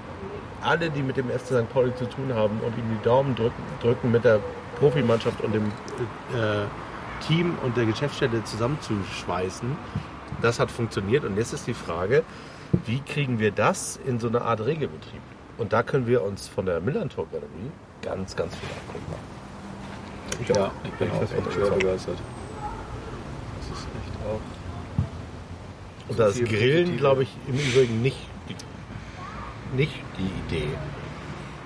[0.61, 1.70] alle, die mit dem FC St.
[1.74, 4.39] Pauli zu tun haben und ihnen die Daumen drücken, drücken mit der
[4.80, 6.65] Profimannschaft und dem äh,
[7.26, 9.76] Team und der Geschäftsstelle zusammenzuschweißen.
[10.41, 12.24] Das hat funktioniert und jetzt ist die Frage,
[12.86, 15.22] wie kriegen wir das in so eine Art Regelbetrieb?
[15.57, 17.72] Und da können wir uns von der Millantor Galerie
[18.03, 19.38] ganz, ganz viel abgucken.
[20.39, 22.18] Ich Ja, ich bin auch echt schwer begeistert.
[24.28, 26.09] Das auch.
[26.09, 28.17] Und So da ist viel Grillen, glaube ich, im Übrigen nicht
[28.49, 28.55] die,
[29.78, 30.67] nicht die Idee.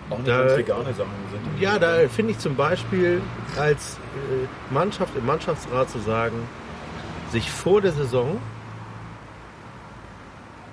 [0.09, 1.61] Auch nicht, Da- vegane Sachen sind.
[1.61, 3.21] Ja, da finde ich zum Beispiel
[3.57, 6.35] als äh, Mannschaft im Mannschaftsrat zu sagen,
[7.31, 8.37] sich vor der Saison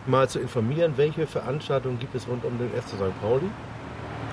[0.06, 3.20] mal zu informieren, welche Veranstaltungen gibt es rund um den FC St.
[3.20, 3.46] Pauli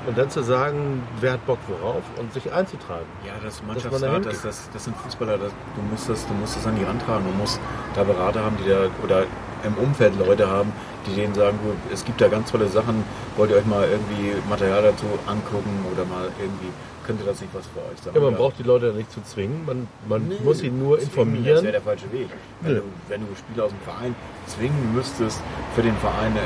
[0.08, 3.06] und dann zu sagen, wer hat Bock worauf und sich einzutragen.
[3.26, 6.34] Ja, das man da Mannschaftsrat, das, das, das sind Fußballer, das, du, musst das, du
[6.34, 7.26] musst das an die Hand tragen.
[7.26, 7.60] Du musst
[7.96, 9.24] da Berater haben, die da, oder
[9.64, 10.72] im Umfeld Leute haben,
[11.08, 11.58] die denen sagen,
[11.92, 13.04] es gibt da ganz tolle Sachen,
[13.36, 16.72] wollt ihr euch mal irgendwie Material dazu angucken oder mal irgendwie,
[17.06, 18.14] könnte das nicht was für euch sein?
[18.14, 20.98] Ja, man Oder- braucht die Leute nicht zu zwingen, man, man Nee, muss sie nur
[21.00, 21.22] zwingen, Das wäre
[21.60, 21.72] informieren.
[21.72, 22.28] der falsche Weg.
[22.62, 22.80] Wenn, Nö.
[22.80, 24.16] du, wenn du Spieler aus dem Verein
[24.48, 25.40] zwingen müsstest
[25.76, 26.40] für den Verein, äh,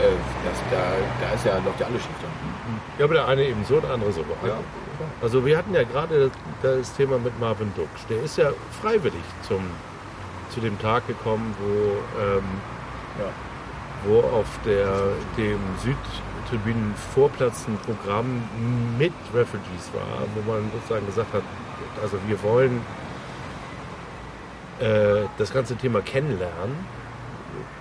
[0.46, 0.82] das, da,
[1.28, 2.80] da ist ja, läuft ja alles schief dann.
[3.00, 4.22] Ja, aber der eine eben so, der andere so.
[4.46, 4.58] Ja.
[5.22, 6.30] Also wir hatten ja gerade
[6.62, 8.06] das Thema mit Marvin Duksch.
[8.10, 9.62] Der ist ja freiwillig zum,
[10.50, 12.44] zu dem Tag gekommen, wo, ähm,
[13.18, 13.30] Ja.
[14.06, 14.88] wo auf der,
[15.38, 16.29] dem Südtribünen
[17.14, 18.42] Vorplatz ein Programm
[18.98, 21.44] mit Refugees war, wo man sozusagen gesagt hat,
[22.02, 22.82] also wir wollen
[24.80, 27.00] äh, das ganze Thema kennenlernen.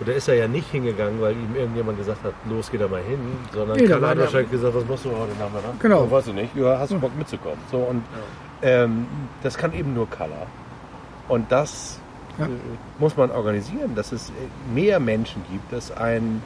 [0.00, 2.88] Und da ist er ja nicht hingegangen, weil ihm irgendjemand gesagt hat, los, geh da
[2.88, 3.18] mal hin,
[3.52, 5.78] sondern Nee, Karl hat wahrscheinlich gesagt, was machst du heute Nachmittag?
[5.80, 6.04] Genau.
[6.04, 7.58] So, weißt du nicht, ja, hast du Bock mitzukommen.
[7.70, 8.02] So, und
[8.62, 9.06] ähm,
[9.42, 10.46] das kann eben nur Color.
[11.28, 12.00] Und das
[12.38, 12.46] Ja.
[12.46, 12.48] äh,
[12.98, 14.32] muss man organisieren, dass es äh,
[14.74, 16.42] mehr Menschen gibt, dass ein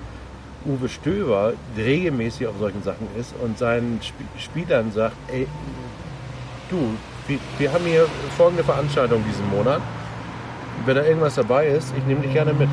[0.66, 5.46] Uwe Stöber regelmäßig auf solchen Sachen ist und seinen Sp Spielern sagt, ey,
[6.70, 6.78] du,
[7.26, 8.06] wir, wir haben hier
[8.36, 9.80] folgende Veranstaltung diesen Monat.
[10.84, 12.68] Wenn da irgendwas dabei ist, ich nehme dich gerne mit.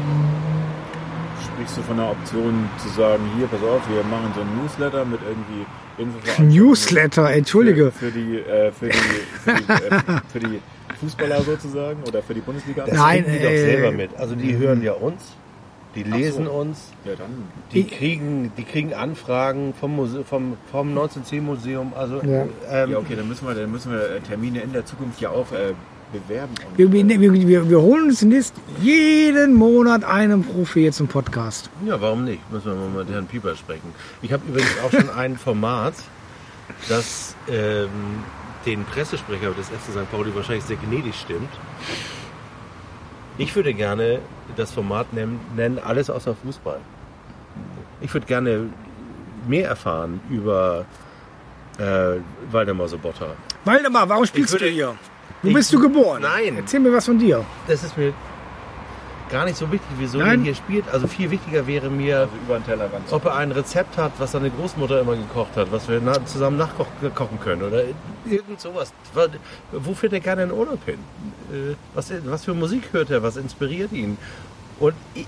[1.57, 5.05] Hältst du von der Option zu sagen, hier, pass auf, wir machen so ein Newsletter
[5.05, 5.65] mit irgendwie
[6.41, 7.91] Newsletter, entschuldige.
[7.91, 10.61] Für, für die, äh, für die, für die, äh, für die
[10.99, 12.85] Fußballer sozusagen oder für die Bundesliga?
[12.85, 14.15] Das Nein, die doch äh, selber mit.
[14.17, 15.35] Also die hören ja uns,
[16.03, 16.51] die lesen so.
[16.51, 17.13] uns, Ja,
[17.73, 21.93] die kriegen, die kriegen Anfragen vom, Muse vom, vom 1910 Museum.
[21.95, 22.45] Also Ja.
[22.69, 25.29] ähm, Ja, okay, dann müssen wir, dann müssen wir äh, Termine in der Zukunft ja
[25.29, 25.73] auch äh,
[26.11, 26.53] bewerben.
[26.75, 31.69] Wir, wir, wir, wir, wir holen uns demnächst jeden Monat einen Profi jetzt zum Podcast.
[31.85, 32.41] Ja, warum nicht?
[32.51, 33.93] Müssen wir mal mit Herrn Pieper sprechen.
[34.21, 35.93] Ich habe übrigens auch schon ein Format,
[36.87, 37.89] das ähm,
[38.65, 40.11] den Pressesprecher des FC St.
[40.11, 41.49] Pauli wahrscheinlich sehr gnädig stimmt.
[43.39, 44.19] Ich würde gerne
[44.55, 46.79] das Format nennen, nennen Alles außer Fußball.
[48.01, 48.69] Ich würde gerne
[49.47, 50.85] mehr erfahren über
[51.79, 52.17] äh,
[52.51, 53.27] Waldemar Sobotta.
[53.65, 54.95] Waldemar, warum spielst würde- du hier?
[55.41, 56.21] Wo ich- bist du geboren?
[56.21, 56.57] Nein.
[56.57, 57.43] Erzähl mir was von dir.
[57.67, 58.13] Das ist mir
[59.29, 60.85] gar nicht so wichtig, wieso er hier spielt.
[60.91, 65.15] Also viel wichtiger wäre mir, also ob er ein Rezept hat, was seine Großmutter immer
[65.15, 67.83] gekocht hat, was wir na, zusammen nachkochen können oder
[68.25, 68.91] irgend sowas.
[69.13, 69.27] Wa-
[69.71, 70.99] Wo fährt er gerne in Urlaub hin?
[71.51, 73.23] Äh, Was, was für Musik hört er?
[73.23, 74.17] Was inspiriert ihn?
[74.79, 75.27] Und ich,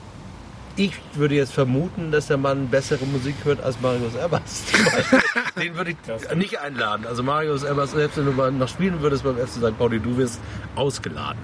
[0.78, 5.19] ich würde jetzt vermuten, dass der Mann bessere Musik hört als Marius Beispiel.
[5.61, 7.06] Den würde ich nicht einladen.
[7.06, 9.78] Also Marius Ebers, selbst wenn du mal noch spielen würdest beim FC St.
[9.78, 10.40] Pauli, du wirst
[10.76, 11.40] ausgeladen.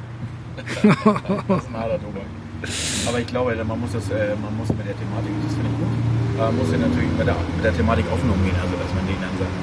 [0.58, 0.84] Das
[1.64, 2.24] ist ein harter Tobak.
[3.08, 5.78] Aber ich glaube, man muss, das, äh, man muss mit der Thematik, das finde ich
[5.78, 5.94] gut,
[6.38, 9.22] man muss ja natürlich mit der, mit der Thematik offen umgehen, also dass man denen
[9.22, 9.56] dann sagt,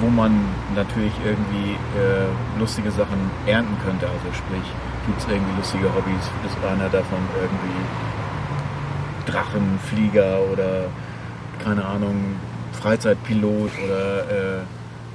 [0.00, 0.32] wo man
[0.74, 2.26] natürlich irgendwie äh,
[2.58, 4.06] lustige Sachen ernten könnte.
[4.08, 4.64] Also sprich,
[5.06, 7.78] gibt es irgendwie lustige Hobbys, ist einer davon irgendwie
[9.26, 10.86] Drachenflieger oder
[11.62, 12.16] keine Ahnung,
[12.80, 14.56] Freizeitpilot oder äh,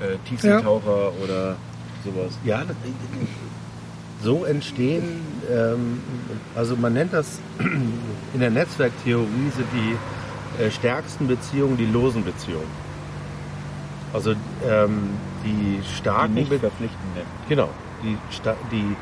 [0.05, 1.55] äh, Tiefseetaucher oder
[2.03, 2.37] sowas.
[2.43, 2.75] Ja, das-
[4.25, 5.21] so entstehen,
[5.51, 6.01] ähm,
[6.55, 7.39] also man nennt das
[8.33, 12.71] in der Netzwerktheorie sind die äh, stärksten Beziehungen die losen Beziehungen.
[14.13, 14.31] Also
[14.67, 15.09] ähm,
[15.45, 17.27] die Die starken, nicht Be verpflichtend nennen.
[17.47, 17.69] genau,
[18.03, 18.17] die,
[18.71, 18.95] die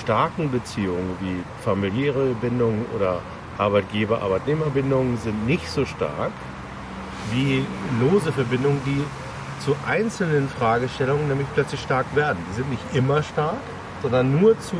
[0.00, 3.20] starken Beziehungen wie familiäre Bindungen oder
[3.58, 6.32] Arbeitgeber-Arbeitnehmer-Bindungen sind nicht so stark
[7.32, 7.64] wie
[8.00, 9.02] lose Verbindungen, die
[9.62, 12.38] zu einzelnen Fragestellungen nämlich plötzlich stark werden.
[12.50, 13.60] Die sind nicht immer stark,
[14.02, 14.76] sondern nur zu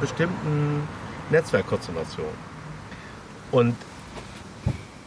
[0.00, 0.86] bestimmten
[1.30, 2.48] Netzwerkkonstellationen.
[3.50, 3.74] Und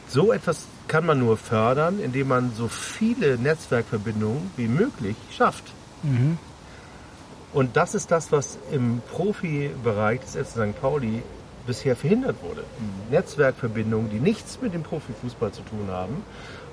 [0.08, 5.64] so etwas kann man nur fördern, indem man so viele Netzwerkverbindungen wie möglich schafft.
[7.54, 10.82] Und das ist das, was im Profibereich des FC St.
[10.82, 11.22] Pauli
[11.68, 12.64] bisher verhindert wurde.
[13.10, 16.24] Netzwerkverbindungen, die nichts mit dem Profifußball zu tun haben.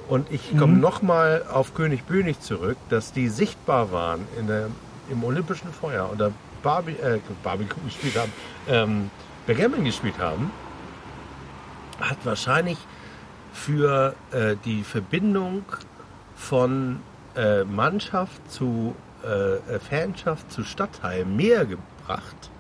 [0.08, 4.68] Und ich komme nochmal auf König Bönig zurück, dass die sichtbar waren in der,
[5.10, 6.30] im Olympischen Feuer und da
[6.62, 8.32] Barbie, äh, Barbecue gespielt haben,
[8.68, 9.10] ähm,
[9.46, 10.50] Backgammon gespielt haben,
[12.00, 12.78] hat wahrscheinlich
[13.52, 15.64] für äh, die Verbindung
[16.36, 17.00] von
[17.34, 18.94] äh, Mannschaft zu
[19.24, 22.50] äh, äh, Fanschaft zu Stadtteil mehr gebracht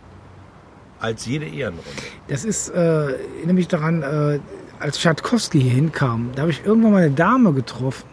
[0.98, 1.88] als jede Ehrenrunde.
[2.26, 3.14] Das ist äh,
[3.44, 4.40] nämlich daran, äh,
[4.80, 8.04] als Schatkowski hier hinkam, da habe ich irgendwann mal eine Dame getroffen.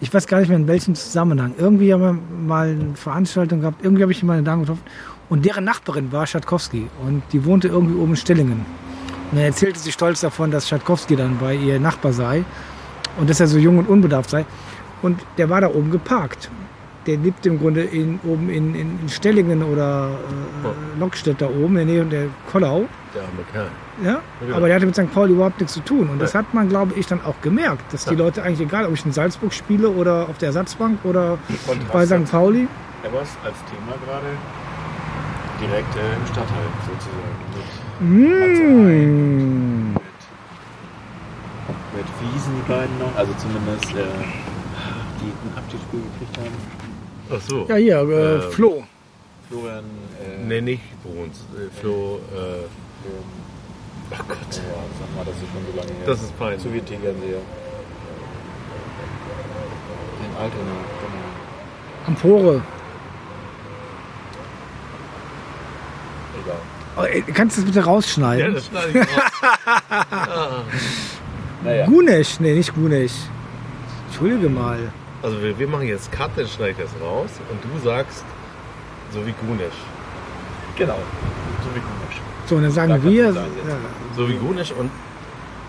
[0.00, 1.54] Ich weiß gar nicht mehr in welchem Zusammenhang.
[1.56, 2.12] Irgendwie haben wir
[2.46, 4.82] mal eine Veranstaltung gehabt, irgendwie habe ich mal eine Dame getroffen.
[5.28, 6.88] Und deren Nachbarin war Schatkowski.
[7.06, 8.66] Und die wohnte irgendwie oben in Stellingen.
[9.30, 12.44] Und dann erzählte sie stolz davon, dass Schatkowski dann bei ihr Nachbar sei.
[13.18, 14.44] Und dass er so jung und unbedarft sei.
[15.02, 16.50] Und der war da oben geparkt.
[17.06, 20.10] Der lebt im Grunde in, oben in, in, in Stellingen oder
[20.64, 22.86] äh, Lockstedt da oben in der Nähe der Kollau.
[23.14, 23.68] Der arme Kerl.
[24.02, 24.56] Ja, Ja.
[24.56, 25.12] aber der hatte mit St.
[25.12, 26.08] Pauli überhaupt nichts zu tun.
[26.08, 26.38] Und das Ja.
[26.40, 28.18] hat man, glaube ich, dann auch gemerkt, dass die Ja.
[28.20, 32.06] Leute eigentlich, egal ob ich in Salzburg spiele oder auf der Ersatzbank oder Kontrast bei
[32.06, 32.30] St.
[32.30, 32.66] Pauli,
[33.04, 34.26] Evers als Thema gerade
[35.60, 37.34] direkt äh, im Stadtteil sozusagen.
[38.00, 40.02] Mit, mm, mit,
[41.94, 44.02] mit Wiesen, die beiden noch, also zumindest äh,
[45.20, 46.83] die ein Abschiedsspiel gekriegt haben.
[47.30, 47.66] Ach so.
[47.68, 48.84] ja hier, äh, Ähm, Flo.
[49.48, 49.84] Florian,
[50.22, 51.38] äh, Nee, nicht Bruns.
[51.54, 52.64] Äh, Flo, äh, ähm,
[54.10, 54.38] oh Gott.
[54.50, 54.62] ja,
[55.00, 56.06] sag mal, das ist schon so lange her.
[56.06, 56.62] Das ist peinlich.
[56.62, 57.40] So wie Tegernseher.
[60.20, 62.06] Den Altona, genau.
[62.06, 62.62] Amphore.
[66.42, 66.56] Egal.
[66.96, 68.54] Oh, ey, kannst du das bitte Ja, rausschneiden?
[68.54, 69.04] das schneide ich raus.
[71.64, 73.12] Naja, Gunesch, nee, nicht Gunesch.
[74.08, 74.92] Entschuldige mal.
[75.24, 78.22] Also wir, wir machen jetzt Cut, dann schneide ich das raus und du sagst
[79.10, 79.72] so wie Gunesch.
[80.76, 80.98] genau.
[81.62, 82.20] So wie Gunesch.
[82.46, 83.76] So, und dann sagen Da wir, sagen ja,
[84.14, 84.90] So wie Gunesch und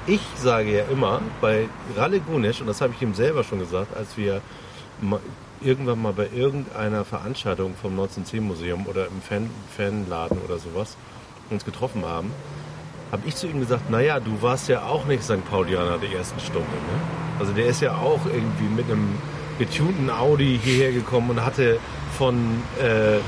[0.07, 3.95] ich sage ja immer bei Ralle Gunesch, und das habe ich ihm selber schon gesagt,
[3.95, 4.41] als wir
[5.61, 10.97] irgendwann mal bei irgendeiner Veranstaltung vom 1910 Museum oder im Fan Fanladen oder sowas
[11.49, 12.31] uns getroffen haben,
[13.09, 15.45] habe ich zu ihm gesagt, naja, du warst ja auch nicht St.
[15.49, 16.67] Paulianer der ersten Stunde.
[16.67, 16.99] Ne?
[17.39, 19.17] Also der ist ja auch irgendwie mit einem
[19.57, 21.79] getunten Audi hierher gekommen und hatte
[22.17, 22.35] von
[22.79, 23.19] äh,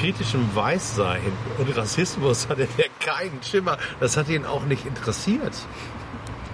[0.00, 1.20] kritischem Weißsein
[1.58, 3.76] und Rassismus hatte er keinen Schimmer.
[4.00, 5.54] Das hat ihn auch nicht interessiert.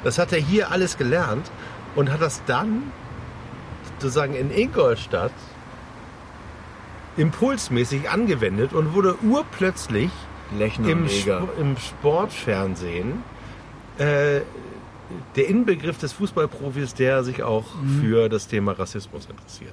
[0.05, 1.51] Das hat er hier alles gelernt
[1.95, 2.93] und hat das dann
[3.95, 5.33] sozusagen in Ingolstadt
[7.17, 10.11] impulsmäßig angewendet und wurde urplötzlich
[10.59, 11.07] im.
[11.09, 13.23] Sp im Sportfernsehen
[13.99, 14.41] äh,
[15.37, 17.65] der Inbegriff des Fußballprofis, der sich auch
[18.01, 19.73] für das Thema Rassismus interessiert.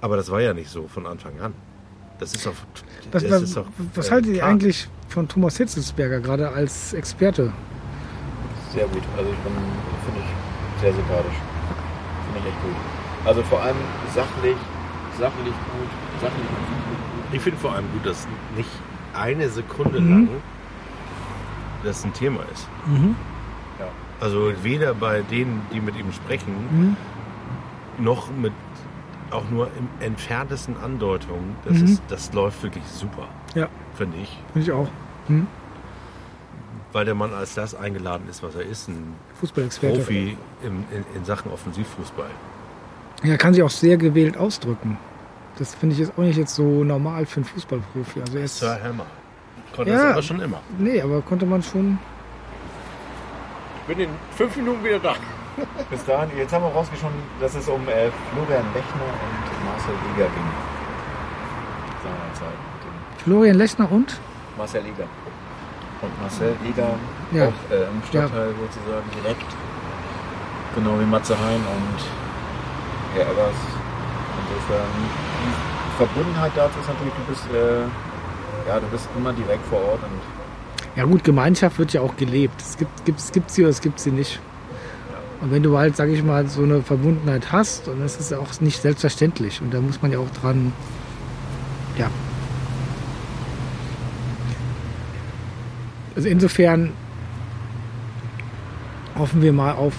[0.00, 1.54] Aber das war ja nicht so von Anfang an.
[2.18, 2.52] Das ist auch.
[3.12, 6.92] Was, das was, ist auch, was äh, haltet ihr eigentlich von Thomas Hitzelsberger, gerade als
[6.92, 7.52] Experte?
[8.74, 9.02] Sehr gut.
[9.16, 9.52] Also ich bin,
[10.04, 11.36] finde ich sehr sympathisch.
[12.26, 12.74] Finde ich echt gut.
[13.24, 13.76] Also vor allem
[14.14, 14.56] sachlich,
[15.18, 15.90] sachlich gut,
[16.20, 17.32] sachlich gut.
[17.32, 18.26] Ich finde vor allem gut, dass
[18.56, 18.68] nicht
[19.14, 20.10] eine Sekunde Mhm.
[20.10, 20.28] lang
[21.84, 22.68] das ein Thema ist.
[22.86, 23.16] Mhm.
[24.20, 26.96] Also weder bei denen, die mit ihm sprechen, Mhm.
[28.04, 28.52] noch mit
[29.30, 31.54] auch nur im entferntesten Andeutungen.
[31.64, 31.84] Das, Mhm.
[31.84, 34.36] ist, das läuft wirklich super, Ja, finde ich.
[34.52, 34.88] finde ich auch.
[35.28, 35.46] Mhm.
[36.92, 39.98] Weil der Mann als das eingeladen ist, was er ist, ein Fußballexperte.
[39.98, 42.26] Profi im, in, in Sachen Offensivfußball.
[43.22, 44.98] Er kann sich auch sehr gewählt ausdrücken.
[45.58, 48.20] Das finde ich jetzt auch nicht jetzt so normal für einen Fußballprofi.
[48.22, 49.06] Also er ist, Sir Hammer.
[49.76, 49.98] Konnte Ja.
[49.98, 50.60] das aber schon immer.
[50.78, 51.98] nee, aber konnte man schon.
[53.80, 55.14] Ich bin in fünf Minuten wieder da.
[55.90, 60.28] Bis dahin, jetzt haben wir rausgeschoben, dass es um äh, Florian Lechner und Marcel Eger
[60.28, 60.50] ging.
[62.02, 62.58] Seinerzeit.
[63.24, 64.18] Florian Lechner und?
[64.56, 65.04] Marcel Eger.
[66.02, 66.94] Und Marcel Eger
[67.32, 67.48] Ja.
[67.48, 69.44] auch äh, im Stadtteil sozusagen direkt.
[70.74, 72.00] Genau wie Matze Hein und
[73.14, 73.58] Herr Ebbers.
[74.40, 79.80] Insofern, die Verbundenheit dazu ist natürlich, du bist, äh, ja, du bist immer direkt vor
[79.82, 80.20] Ort und
[80.96, 82.60] Ja gut, Gemeinschaft wird ja auch gelebt.
[82.60, 84.40] Es gibt, gibt, gibt sie oder es gibt sie nicht.
[85.40, 88.38] Und wenn du halt, sag ich mal, so eine Verbundenheit hast, dann ist es ja
[88.38, 89.62] auch nicht selbstverständlich.
[89.62, 90.72] Und da muss man ja auch dran,
[91.96, 92.10] ja.
[96.14, 96.92] Also insofern
[99.16, 99.94] hoffen wir mal auf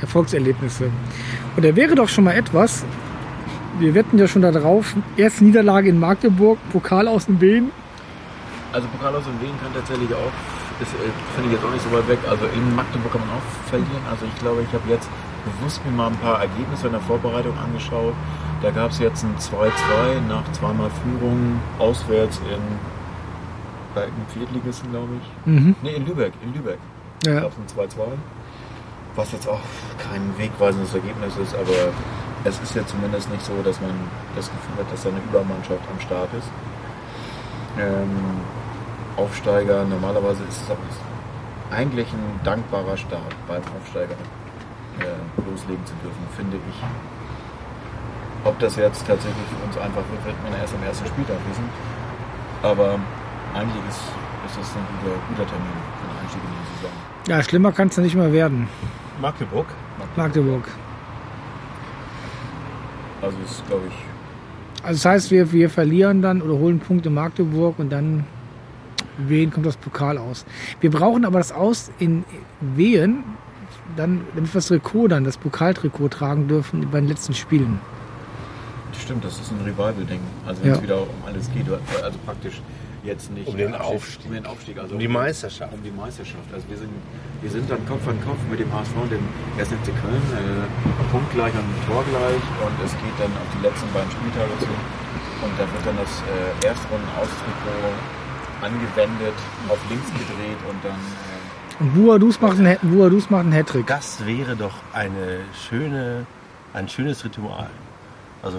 [0.00, 0.90] Erfolgserlebnisse.
[1.56, 2.84] Und da wäre doch schon mal etwas,
[3.78, 7.70] wir wetten ja schon darauf, erste Niederlage in Magdeburg, Pokal aus dem Wehen.
[8.72, 10.32] Also Pokal aus dem Wien kann tatsächlich auch,
[10.78, 12.18] das äh, finde ich jetzt auch nicht so weit weg.
[12.28, 14.04] Also in Magdeburg kann man auch verlieren.
[14.10, 15.08] Also ich glaube, ich habe jetzt
[15.44, 18.14] bewusst mir mal ein paar Ergebnisse in der Vorbereitung angeschaut.
[18.62, 22.60] Da gab es jetzt ein 2-2 nach zweimal Führung auswärts in
[23.94, 25.46] bei einem Viertligisten, glaube ich.
[25.46, 25.76] Mhm.
[25.82, 26.78] Ne, in Lübeck, in Lübeck.
[27.24, 27.40] Ja.
[27.40, 28.00] gab es ein 2-2.
[29.16, 29.60] Was jetzt auch
[29.98, 31.92] kein wegweisendes Ergebnis ist, aber
[32.44, 33.90] es ist jetzt zumindest nicht so, dass man
[34.36, 36.48] das Gefühl hat, dass da eine Übermannschaft am Start ist.
[37.78, 38.10] Ähm,
[39.18, 40.78] Aufsteiger, normalerweise ist es aber
[41.70, 44.14] eigentlich ein dankbarer Start beim Aufsteiger
[45.00, 46.76] äh, loslegen zu dürfen, finde ich.
[48.44, 51.64] Ob das jetzt tatsächlich für uns einfach wird, wird man erst am ersten Spieltag wissen.
[52.62, 52.98] Aber
[53.54, 54.00] eigentlich ist,
[54.46, 56.92] ist das ein guter, guter Termin für den Einstieg in die Saison.
[57.26, 58.68] Ja, schlimmer kann es ja nicht mehr werden.
[59.20, 59.66] Magdeburg.
[60.16, 60.62] Magdeburg.
[63.20, 67.14] Also ist, glaube ich, Also das heißt, wir, wir verlieren dann oder holen Punkte in
[67.16, 68.24] Magdeburg und dann
[69.18, 70.44] Wehen kommt das Pokal aus.
[70.80, 72.24] Wir brauchen aber das Aus in
[72.60, 73.24] Wehen,
[73.96, 77.80] dann, damit wir das Trikot dann, das Pokaltrikot tragen dürfen bei den letzten Spielen.
[79.00, 80.20] stimmt, das ist ein Revival-Ding.
[80.46, 80.82] Also wenn es Ja.
[80.82, 82.60] wieder um alles geht, also praktisch
[83.04, 84.26] jetzt nicht Um den Abstieg- Aufstieg.
[84.26, 85.72] um den Aufstieg, also Um die Meisterschaft.
[85.72, 86.44] um die Meisterschaft.
[86.52, 86.90] Also wir sind,
[87.40, 89.22] wir sind dann Kopf an Kopf mit dem HSV und dem
[89.56, 89.70] 1.
[89.72, 90.66] FC Köln, äh,
[91.14, 94.66] punktgleich und torgleich und es geht dann auf die letzten beiden Spieltage zu
[95.46, 97.94] und da wird dann das äh, Erstrunden-Austrikot
[98.62, 99.34] angewendet,
[99.68, 103.86] auf links gedreht und dann äh, Und Buadus macht einen, Buadus macht einen Hattrick.
[103.86, 106.26] Das wäre doch eine schöne,
[106.74, 107.70] ein schönes Ritual.
[108.42, 108.58] Also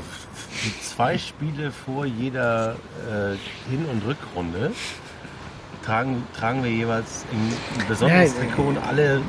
[0.83, 2.75] zwei Spiele vor jeder
[3.07, 3.35] äh,
[3.69, 4.71] Hin- und Rückrunde
[5.85, 9.21] tragen, tragen wir jeweils ein, besonderes Ja, Trikot und alle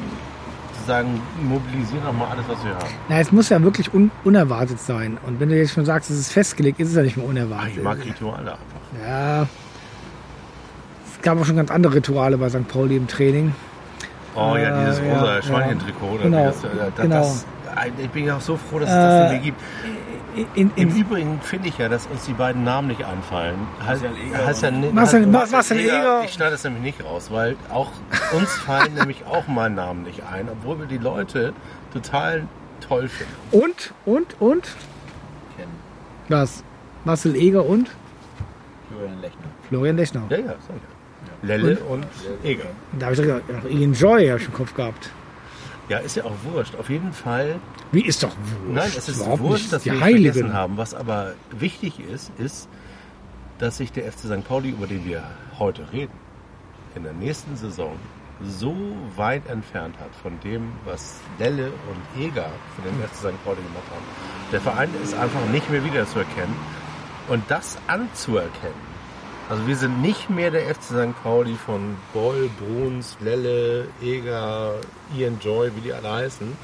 [0.75, 2.89] sozusagen mobilisieren nochmal alles, was wir haben.
[3.09, 5.19] Na, es muss ja wirklich un unerwartet sein.
[5.27, 7.31] Und wenn du jetzt schon sagst, es ist festgelegt, ist es ja nicht mehr Ach,
[7.31, 7.77] unerwartet.
[7.77, 9.07] ich mag Rituale einfach.
[9.09, 9.47] ja.
[11.21, 12.67] Es gab auch schon ganz andere Rituale bei St.
[12.67, 13.55] Pauli im Training.
[14.35, 15.43] Oh ja, Äh, dieses ja, rosa ja.
[15.43, 16.07] Schweinchentrikot.
[16.15, 17.15] oder Genau, Das, äh, das, genau.
[17.17, 17.47] das,
[18.03, 19.61] ich bin auch so froh, dass es das Äh, nicht mehr gibt.
[20.55, 23.57] In, Im in, Übrigen finde ich ja, dass uns die beiden Namen nicht einfallen.
[23.87, 26.23] Heißt, Marcel Eger heißt ja nicht, Marcel- heißt- Marcel Eger.
[26.25, 27.91] Ich schneide das nämlich nicht raus, weil auch
[28.33, 31.53] uns fallen nämlich auch mal Namen nicht ein, obwohl wir die Leute
[31.93, 32.45] total
[32.81, 33.33] toll finden.
[33.51, 34.69] und, und, und?
[35.59, 35.73] kennen.
[36.29, 36.65] Was?
[37.05, 37.91] Marcel Eger und?
[38.89, 39.47] Florian Lechner.
[39.69, 40.23] Florian Lechner.
[40.31, 41.00] Ja, ja, sag ich ja.
[41.43, 42.07] Lelle und
[42.45, 42.65] Eger.
[42.99, 45.11] Da habe ich gesagt, ja, Enjoy habe ich im Kopf gehabt.
[45.89, 46.77] Ja, ist ja auch wurscht.
[46.77, 47.57] Auf jeden Fall
[47.93, 48.75] Wie ist doch wurscht.
[48.75, 50.33] Nein, es ist Überhaupt wurscht, nicht dass die wir ihn Heiligen.
[50.33, 50.77] vergessen haben.
[50.77, 52.69] Was aber wichtig ist, ist,
[53.59, 54.47] dass sich der FC St.
[54.47, 55.23] Pauli, über den wir
[55.59, 56.13] heute reden,
[56.95, 57.97] in der nächsten Saison
[58.43, 58.75] so
[59.17, 62.47] weit entfernt hat von dem, was Lelle und Eger
[62.77, 63.45] für den FC St.
[63.45, 64.05] Pauli gemacht haben.
[64.53, 66.55] Der Verein ist einfach nicht mehr wiederzuerkennen.
[67.29, 68.75] Und das anzuerkennen,
[69.51, 71.23] also wir sind nicht mehr der FC St.
[71.25, 74.75] Pauli von Boll, Bruns, Lelle, Eger,
[75.17, 76.57] Ian Joy, wie die alle heißen,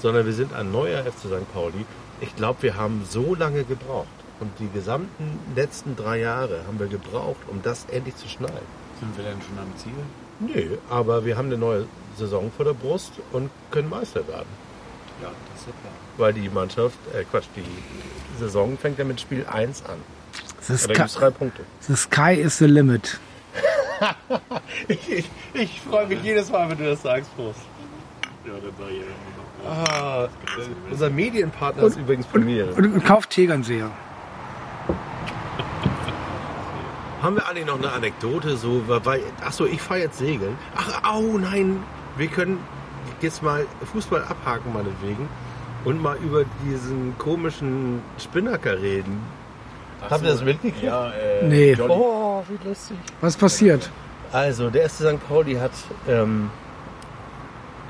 [0.00, 1.52] sondern wir sind ein neuer FC St.
[1.54, 1.86] Pauli.
[2.20, 4.06] Ich glaube, wir haben so lange gebraucht.
[4.38, 8.66] Und die gesamten letzten drei Jahre haben wir gebraucht, um das endlich zu schneiden.
[9.00, 9.92] Sind wir denn schon am Ziel?
[10.38, 11.86] Nö, aber wir haben eine neue
[12.18, 14.48] Saison vor der Brust und können Meister werden.
[15.22, 15.94] Ja, das ist ja klar.
[16.18, 17.64] Weil die Mannschaft, äh Quatsch, die
[18.38, 20.15] Saison fängt ja mit Spiel 1 an.
[20.62, 21.62] The sky, drei Punkte.
[21.80, 23.18] the sky is the limit.
[24.88, 27.60] Ich, ich, ich freue mich jedes Mal, wenn du das sagst, Prost.
[28.44, 29.04] Ja, dann sag ich ja
[29.68, 30.28] Ah,
[30.90, 32.72] unser Medienpartner ist übrigens Premiere.
[32.74, 33.90] Und, und kauft Tegernseher.
[37.22, 38.56] Haben wir eigentlich noch eine Anekdote?
[38.56, 40.56] So, weil, ach so, ich fahre jetzt Segeln.
[40.76, 41.82] Ach, au, nein,
[42.16, 42.58] wir können
[43.20, 45.28] jetzt mal Fußball abhaken, meinetwegen.
[45.84, 49.20] Und mal über diesen komischen Spinnaker reden.
[50.10, 50.82] Habt ihr das mitgekriegt?
[50.84, 51.72] Ja, äh, Nee.
[51.72, 51.92] Jolly.
[51.92, 52.96] Oh, wie lustig.
[53.20, 53.90] Was passiert?
[54.32, 55.28] Also, der erste St.
[55.28, 55.72] Pauli hat
[56.08, 56.50] ähm,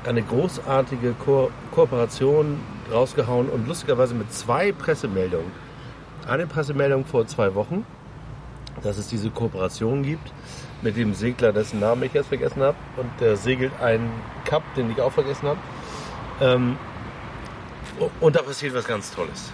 [0.05, 2.59] eine großartige Ko Kooperation
[2.91, 5.51] rausgehauen und lustigerweise mit zwei Pressemeldungen.
[6.27, 7.85] Eine Pressemeldung vor zwei Wochen,
[8.83, 10.31] dass es diese Kooperation gibt
[10.81, 12.77] mit dem Segler, dessen Namen ich jetzt vergessen habe.
[12.97, 14.09] Und der segelt einen
[14.45, 15.59] Cup, den ich auch vergessen habe.
[16.39, 16.77] Ähm,
[18.19, 19.51] und da passiert was ganz Tolles.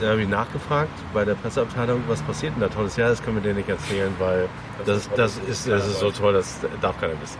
[0.00, 2.96] Da habe ich nachgefragt bei der Presseabteilung, was passiert denn da Tolles?
[2.96, 4.48] Ja, das können wir dir nicht erzählen, weil
[4.84, 7.38] das, das, ist, das ist so toll, das darf keiner wissen.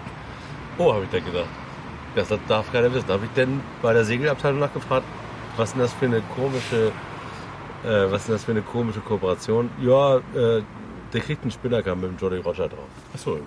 [0.78, 1.48] Oh, habe ich dann gedacht.
[2.14, 3.06] Das darf keiner wissen.
[3.09, 5.05] Da habe ich denn bei der Segelabteilung nachgefragt,
[5.56, 6.93] was denn das für eine komische,
[7.85, 9.70] äh, was ist denn das für eine komische Kooperation?
[9.81, 10.62] Ja, äh,
[11.12, 12.89] der kriegt einen Spinnaker mit dem Jolly Roger drauf.
[13.12, 13.44] Achso, genau.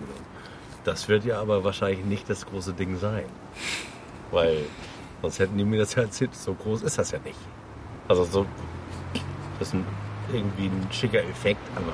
[0.84, 3.25] Das wird ja aber wahrscheinlich nicht das große Ding sein.
[4.31, 4.65] Weil
[5.21, 6.35] sonst hätten die mir das ja erzählt.
[6.35, 7.39] So groß ist das ja nicht.
[8.07, 8.45] Also so,
[9.59, 9.85] das ist ein,
[10.31, 11.93] irgendwie ein schicker Effekt, aber.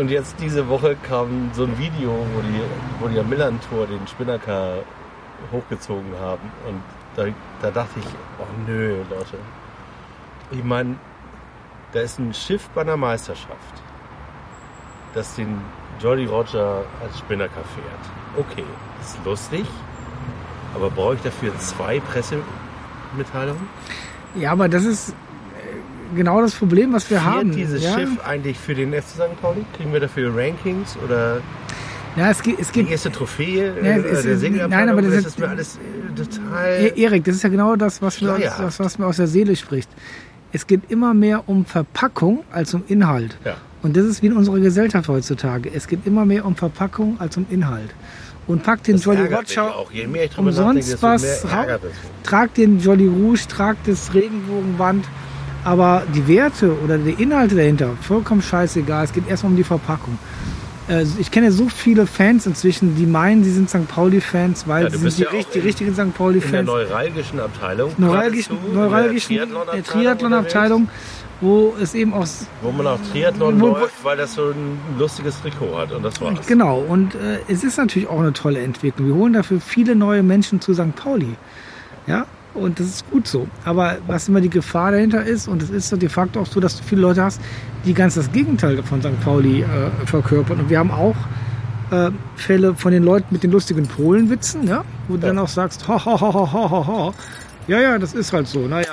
[0.00, 2.60] Und jetzt diese Woche kam so ein Video, wo die,
[3.00, 4.78] wo die am Millantor den Spinnaker
[5.50, 6.50] hochgezogen haben.
[6.68, 6.82] Und
[7.16, 7.24] da,
[7.62, 8.06] da dachte ich,
[8.38, 9.38] oh nö, Leute.
[10.50, 10.96] Ich meine,
[11.92, 13.82] da ist ein Schiff bei einer Meisterschaft,
[15.14, 15.60] das den
[15.98, 18.46] Jolly Roger als Spinnaker fährt.
[18.46, 18.64] Okay,
[19.00, 19.64] ist lustig,
[20.74, 23.66] aber brauche ich dafür zwei Pressemitteilungen?
[24.34, 25.14] Ja, aber das ist
[26.14, 27.50] genau das Problem, was wir Fährt haben.
[27.52, 27.98] dieses ja?
[27.98, 29.40] Schiff eigentlich für den FC St.
[29.40, 29.64] Pauli?
[29.76, 31.38] Kriegen wir dafür Rankings oder
[32.16, 34.70] Ja, es geht, es die geht erste Trophäe Ja, äh, es der Segelabteilung?
[34.70, 36.66] nein, aber das ist- ist mir alles äh, total...
[36.96, 38.78] E- Erik, das ist ja genau das, was, wir, Schleierhaft.
[38.80, 39.90] was, mir aus der Seele spricht.
[40.52, 43.36] Es geht immer mehr um Verpackung als um Inhalt.
[43.44, 43.56] Ja.
[43.82, 45.70] Und das ist wie in unserer Gesellschaft heutzutage.
[45.72, 47.90] Es geht immer mehr um Verpackung als um Inhalt.
[48.46, 49.74] Und pack den Das Jolly Roger
[50.38, 51.44] umsonst was,
[52.22, 55.04] trag den Jolly Rouge, trag das Regenbogenband.
[55.66, 59.04] Aber die Werte oder die Inhalte dahinter, vollkommen scheißegal.
[59.04, 60.16] Es geht erstmal um die Verpackung.
[60.88, 63.88] Äh, Ich kenne so viele Fans inzwischen, die meinen, sie sind St.
[63.88, 65.98] Pauli-Fans, weil Ja, sie sind ja die, die in- richtigen St.
[65.98, 66.66] In der Pauli-Fans.
[66.66, 67.90] neuralgischen Abteilung.
[67.98, 70.88] Neuralgischen, neuralgischen Triathlon-Abteilung äh, Triathlon-Abteilung,
[71.40, 72.26] wo es eben auch
[72.62, 75.90] Wo man auch Triathlon wo- läuft, weil das so ein lustiges Trikot hat.
[75.90, 76.46] Und das war's.
[76.46, 79.08] Genau, und äh, es ist natürlich auch eine tolle Entwicklung.
[79.08, 80.94] Wir holen dafür viele neue Menschen zu St.
[80.94, 81.34] Pauli.
[82.06, 82.24] Ja,
[82.56, 83.46] und das ist gut so.
[83.64, 86.60] Aber was immer die Gefahr dahinter ist, und es ist so de facto auch so,
[86.60, 87.40] dass du viele Leute hast,
[87.84, 89.20] die ganz das Gegenteil von St.
[89.24, 89.66] Pauli äh,
[90.06, 90.60] verkörpern.
[90.60, 91.16] Und wir haben auch
[91.90, 95.28] äh, Fälle von den Leuten mit den lustigen Polenwitzen, ja, wo du Ja.
[95.28, 97.12] dann auch sagst, ha, ha, ha, ha, ha, ha.
[97.68, 98.60] Ja, ja, das ist halt so.
[98.66, 98.86] Naja,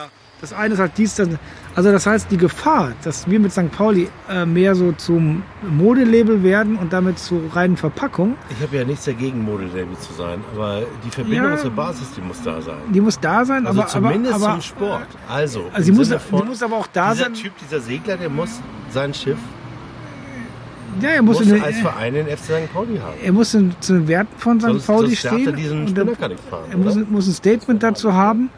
[0.43, 1.29] das eine ist halt dies, das.
[1.73, 3.71] Also das heißt, die Gefahr, dass wir mit St.
[3.71, 5.41] Pauli äh, mehr so zum
[5.71, 10.41] Modelabel werden und damit zu reinen Verpackung, Ich habe ja nichts dagegen, Modelabel zu sein,
[10.53, 11.57] aber die Verbindung Ja.
[11.57, 12.75] zur Basis, die muss da sein.
[12.93, 15.07] die muss da sein, Also aber, zumindest aber, aber zum Sport.
[15.29, 17.33] Also, Also sie muss, Sinne sie muss aber auch da dieser sein.
[17.35, 18.49] Typ, dieser Segler, der muss
[18.91, 19.37] sein Schiff
[21.01, 22.73] Ja, er muss, muss in, als den- Verein den FC St.
[22.73, 23.13] Pauli haben.
[23.23, 24.85] er muss in, zu den Werten von St.
[24.85, 25.45] Pauli stehen.
[25.47, 26.65] er diesen und er, Spinnaker nicht fahren.
[26.69, 28.49] er muss, muss ein Statement dazu haben.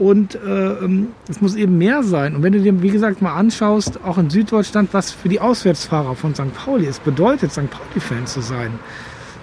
[0.00, 2.34] Und äh, ähm, es muss eben mehr sein.
[2.34, 6.16] Und wenn du dir, wie gesagt, mal anschaust, auch in Süddeutschland, was für die Auswärtsfahrer
[6.16, 6.54] von St.
[6.54, 7.68] Pauli es bedeutet, St.
[7.70, 8.78] Pauli-Fan zu sein.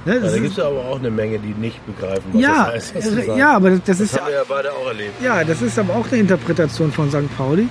[0.06, 2.72] Ne, Ja, das da gibt es aber auch eine Menge, die nicht begreifen, was ja,
[2.74, 3.12] das heißt.
[3.12, 5.22] du äh, ja, aber das, das das ist ja haben wir ja beide auch erlebt.
[5.22, 7.38] Ja, das ist aber auch eine Interpretation von St.
[7.38, 7.70] Pauli.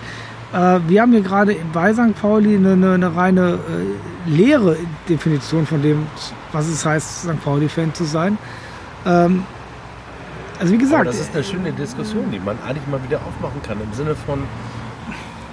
[0.55, 2.15] Äh, wir haben hier gerade bei St.
[2.21, 3.59] Pauli eine, eine, eine reine
[4.29, 4.77] äh, leere
[5.09, 6.07] Definition von dem,
[6.53, 7.45] was es heißt, St.
[7.45, 8.39] Pauli-Fan zu sein.
[9.05, 9.43] Ähm,
[10.59, 13.61] also wie Aber gesagt, das ist eine schöne Diskussion, die man eigentlich mal wieder aufmachen
[13.62, 13.78] kann.
[13.81, 14.43] Im Sinne von,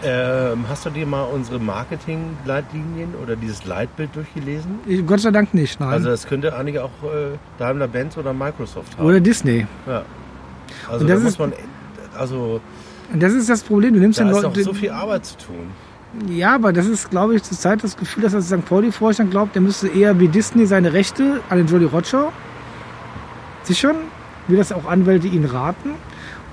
[0.03, 4.79] ähm, hast du dir mal unsere Marketing-Leitlinien oder dieses Leitbild durchgelesen?
[4.85, 5.89] ich- Gott sei Dank nicht, nein.
[5.89, 9.05] Also das könnte eigentlich auch äh, Daimler Benz oder Microsoft haben.
[9.05, 9.65] Oder Disney.
[9.87, 10.03] ja.
[10.89, 11.53] Also Und da das muss ist- man,
[12.17, 12.59] also
[13.13, 13.93] Und das ist das Problem.
[13.93, 14.63] Du nimmst da den ist noch Leuten.
[14.63, 15.71] so viel Arbeit zu tun.
[16.29, 18.63] Ja, aber das ist, glaube ich, zurzeit das Gefühl, dass das St.
[18.65, 22.31] Pauli-Vorstand glaubt, der müsste eher wie Disney seine Rechte an den Jolly Roger
[23.63, 23.95] sichern,
[24.47, 25.91] wie das auch Anwälte ihnen raten.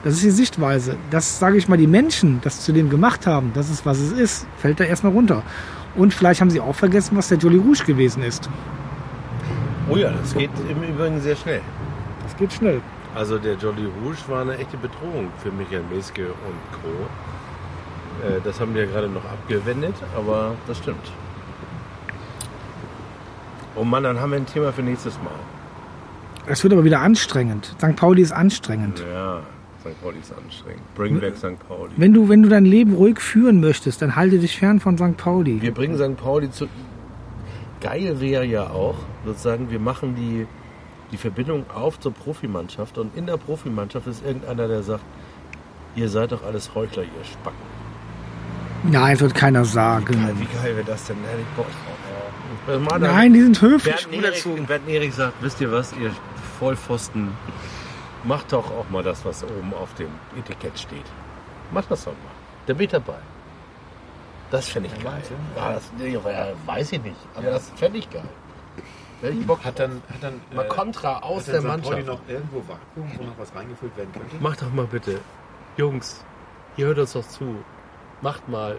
[0.02, 0.96] Das ist die Sichtweise.
[1.10, 4.12] Das, sage ich mal, die Menschen das zu dem gemacht haben, das ist, was es
[4.12, 5.42] ist, fällt da erstmal runter.
[5.94, 8.48] Und vielleicht haben sie auch vergessen, was der Jolly Rouge gewesen ist.
[9.90, 11.60] Oh ja, das geht im Übrigen sehr schnell.
[12.22, 12.80] Das geht schnell.
[13.14, 16.88] Also der Jolly Rouge war eine echte Bedrohung für Michael Meske und Co.
[18.26, 21.10] Äh, Das haben wir gerade noch abgewendet, aber das stimmt.
[23.74, 25.34] Oh Mann, dann haben wir ein Thema für nächstes Mal.
[26.46, 27.74] Es wird aber wieder anstrengend.
[27.78, 27.96] St.
[27.96, 29.02] Pauli ist anstrengend.
[29.12, 29.40] Ja,
[29.80, 30.00] St.
[30.02, 30.94] Pauli ist anstrengend.
[30.94, 31.58] Bring back St.
[31.68, 31.92] Pauli.
[31.96, 35.16] Wenn du, wenn du dein Leben ruhig führen möchtest, dann halte dich fern von St.
[35.16, 35.60] Pauli.
[35.62, 36.16] Wir bringen St.
[36.16, 36.66] Pauli zu.
[37.80, 40.46] Geil wäre ja auch, sozusagen, wir machen die,
[41.12, 45.02] die Verbindung auf zur Profimannschaft und in der Profimannschaft ist irgendeiner, der sagt,
[45.96, 47.56] ihr seid doch alles Heuchler, ihr Spacken.
[48.82, 50.04] Nein, wird keiner sagen.
[50.06, 51.16] Geil, wie geil wäre das denn?
[51.16, 52.98] Hätte ich Bock drauf.
[53.00, 53.94] Nein, die sind höflich.
[53.94, 54.56] Erzogen.
[54.56, 56.10] Erik, Bernd Erik sagt, wisst ihr was, ihr
[56.61, 57.32] Vollpfosten,
[58.24, 61.07] macht doch auch mal das, was oben auf dem Etikett steht.
[61.73, 62.19] Macht das doch mal.
[62.66, 63.19] Da bin ich dabei.
[64.51, 65.23] Das fände ich geil.
[65.57, 66.20] Ja, das nee, ja,
[66.66, 68.28] weiß ich nicht, aber das fände ich geil.
[69.23, 71.85] Ich Bock Hat dann, hat dann mal äh, Kontra aus hat der dann St.
[71.85, 72.28] Pauli Mannschaft.
[72.28, 74.37] noch irgendwo Vakuum, wo noch was reingefüllt werden könnte?
[74.41, 75.20] Macht doch mal bitte.
[75.77, 76.24] Jungs,
[76.77, 77.57] ihr hört uns doch zu.
[78.20, 78.78] Macht mal.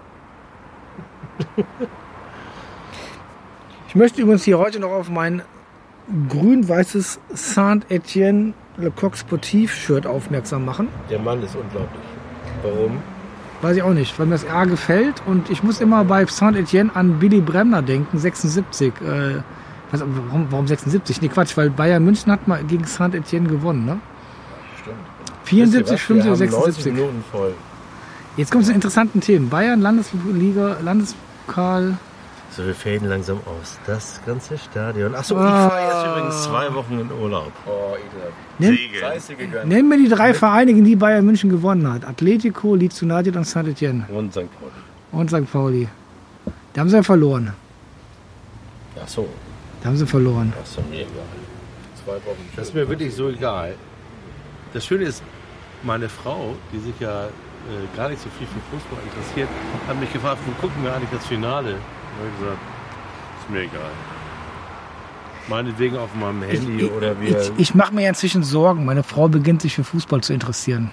[3.88, 5.42] Ich möchte übrigens hier heute noch auf mein
[6.30, 10.88] grün-weißes Saint-Etienne Le Coq Sportif Shirt aufmerksam machen.
[11.10, 12.02] Der Mann ist unglaublich.
[12.64, 12.98] Warum?
[13.62, 16.96] Weiß ich auch nicht, weil mir das A gefällt und ich muss immer bei Saint-Etienne
[16.96, 18.94] an Billy Bremner denken, 76.
[19.02, 19.42] Äh,
[19.92, 21.22] was, warum, warum 76?
[21.22, 24.00] Nee, Quatsch, weil Bayern München hat mal gegen Saint-Etienne gewonnen, ne?
[24.82, 24.98] Stimmt.
[25.44, 26.40] 74, Wisst ihr was?
[26.40, 26.94] Wir 75, haben 90 76.
[26.94, 27.54] Minuten voll.
[28.38, 29.50] Jetzt kommt zu interessanten Themen.
[29.50, 31.98] Bayern, Landesliga, Landespokal.
[32.52, 33.80] So, wir faden langsam aus.
[33.88, 35.16] Das ganze Stadion.
[35.16, 35.70] Achso, ich Ah.
[35.70, 37.52] fahre jetzt übrigens zwei Wochen in Urlaub.
[37.66, 37.96] Oh,
[38.60, 39.66] gegönnt.
[39.70, 42.06] nenn mir die drei Vereine, gegen die Bayern München gewonnen hat.
[42.06, 44.06] Atletico, Leeds United und Saint-Etienne.
[44.10, 44.50] Und St.
[44.60, 44.72] Pauli.
[45.14, 45.52] Und St.
[45.52, 45.88] Pauli.
[46.74, 47.54] Da haben sie ja verloren.
[49.02, 49.28] Achso,
[49.82, 50.54] Da haben sie verloren.
[50.60, 51.10] das ist mir egal.
[52.04, 52.50] Zwei Wochen.
[52.56, 53.76] Das ist mir wirklich so egal.
[54.74, 55.24] Das Schöne ist,
[55.84, 59.48] meine Frau, die sich ja äh, gar nicht so viel für Fußball interessiert,
[59.88, 61.76] hat mich gefragt, wo gucken wir eigentlich das Finale?
[62.20, 62.60] Und ich gesagt,
[63.42, 63.92] ist mir egal.
[65.48, 67.40] Meinetwegen auf meinem Handy ich, oder wir.
[67.42, 68.86] ich, ich mache mir ja inzwischen Sorgen.
[68.86, 70.92] Meine Frau beginnt sich für Fußball zu interessieren.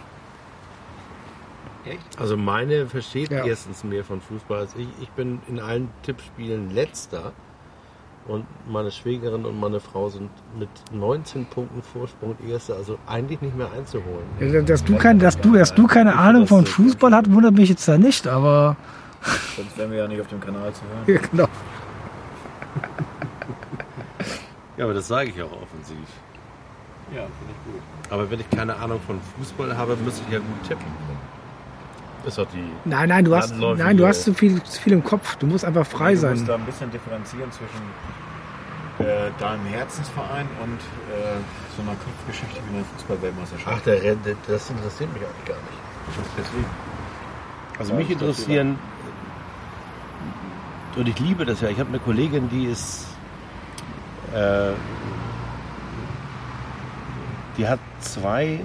[2.18, 3.44] also meine versteht Ja.
[3.44, 4.88] erstens mehr von Fußball als ich.
[5.00, 7.32] Ich bin in allen Tippspielen letzter.
[8.26, 10.28] Und meine Schwägerin und meine Frau sind
[10.58, 14.26] mit 19 Punkten Vorsprung Erste, also eigentlich nicht mehr einzuholen.
[14.38, 17.70] Ja, Dass du, kein, dass du, dass du keine Ahnung von Fußball hast, wundert mich
[17.70, 18.76] jetzt da nicht, aber
[19.56, 21.04] Sonst wären wir ja nicht auf dem Kanal zu hören.
[21.06, 21.48] ja, genau.
[24.76, 25.98] Ja, aber das sage ich auch offensiv.
[27.12, 27.82] Ja, finde ich gut.
[28.10, 31.18] Aber wenn ich keine Ahnung von Fußball habe, müsste ich ja gut tippen können.
[32.26, 32.62] Ist doch die.
[32.84, 35.36] Nein, nein, du hast, nein, du hast zu viel, zu viel im Kopf.
[35.36, 36.46] Du musst einfach frei du musst sein.
[36.46, 37.80] da ein bisschen differenzieren zwischen
[39.08, 40.78] äh, deinem Herzensverein und
[41.14, 41.38] äh,
[41.76, 43.76] so einer Kopfgeschichte wie einer Fußballweltmeisterschaft.
[43.78, 44.16] Ach, der
[44.46, 46.28] das interessiert mich eigentlich gar nicht.
[46.36, 46.66] deswegen.
[47.78, 48.78] Also Ja, mich interessieren.
[50.96, 51.68] Und ich liebe das ja.
[51.68, 53.06] Ich habe eine Kollegin, die ist.
[54.34, 54.72] Äh,
[57.56, 58.60] die hat zwei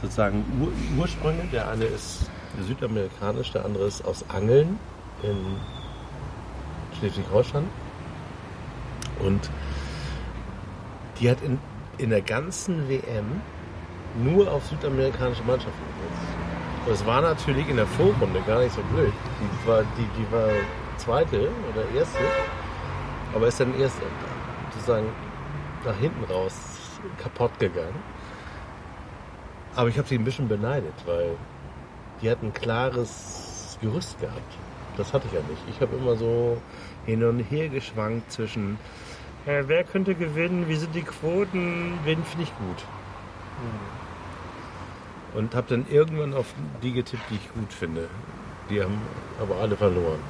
[0.00, 1.44] sozusagen Ur Ursprünge.
[1.52, 2.30] Der eine ist
[2.66, 4.78] südamerikanisch, der andere ist aus Angeln
[5.22, 5.36] in
[6.98, 7.64] Schleswig-Holstein.
[9.20, 9.50] Und
[11.20, 11.58] die hat in,
[11.98, 13.42] in der ganzen WM
[14.22, 16.40] nur auf südamerikanische Mannschaften gesetzt.
[16.86, 19.12] Und es war natürlich in der Vorrunde gar nicht so blöd.
[19.40, 20.48] Die war, die, die war
[21.00, 22.18] zweite oder erste,
[23.34, 23.96] aber ist dann erst
[24.72, 25.06] sozusagen
[25.84, 26.54] nach hinten raus
[27.18, 28.02] kaputt gegangen.
[29.74, 31.36] Aber ich habe sie ein bisschen beneidet, weil
[32.20, 34.58] die hat ein klares Gerüst gehabt.
[34.96, 35.62] Das hatte ich ja nicht.
[35.70, 36.60] Ich habe immer so
[37.06, 38.78] hin und her geschwankt zwischen,
[39.46, 42.84] äh, wer könnte gewinnen, wie sind die Quoten, wen finde ich gut.
[45.34, 46.52] Und habe dann irgendwann auf
[46.82, 48.08] die getippt, die ich gut finde.
[48.68, 49.00] Die haben
[49.40, 50.20] aber alle verloren.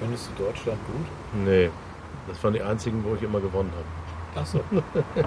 [0.00, 1.06] Findest du Deutschland gut?
[1.44, 1.70] Nee,
[2.28, 4.40] das waren die einzigen, wo ich immer gewonnen habe.
[4.40, 4.60] Achso.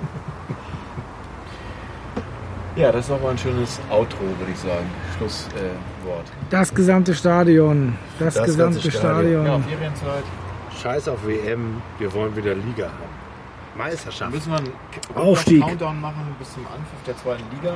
[2.76, 4.90] ja, das ist auch mal ein schönes Outro, würde ich sagen.
[5.18, 5.56] Schlusswort.
[5.56, 6.50] Äh.
[6.50, 7.98] Das gesamte Stadion.
[8.20, 9.46] Das, Das gesamte Stadion.
[9.46, 9.46] Stadion.
[9.46, 10.24] ja, Ferienzeit.
[10.82, 13.18] Scheiß auf WM, wir wollen wieder Liga haben.
[13.78, 14.32] Meisterschaft.
[14.32, 14.74] Müssen wir einen
[15.16, 15.62] Aufstieg.
[15.62, 17.74] Countdown machen bis zum Anpfiff der zweiten Liga?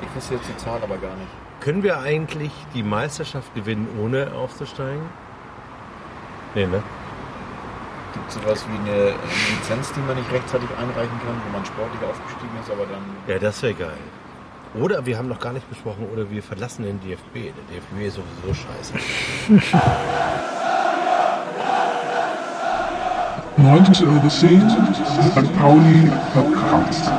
[0.00, 1.30] Ich wüsste jetzt die Zahl aber gar nicht.
[1.60, 5.02] Können wir eigentlich die Meisterschaft gewinnen, ohne aufzusteigen?
[6.54, 6.82] Nee, ne?
[8.12, 9.14] Gibt es sowas wie eine, eine
[9.56, 13.02] Lizenz, die man nicht rechtzeitig einreichen kann, wo man sportlich aufgestiegen ist, aber dann.
[13.26, 13.96] Ja, das wäre geil.
[14.74, 17.34] Oder wir haben noch gar nicht besprochen, oder wir verlassen den DFB.
[17.34, 18.94] Der DFB ist sowieso scheiße.
[23.56, 24.70] Neuntes übersehen,
[25.30, 25.58] St.
[25.58, 27.10] Pauli verkratzt.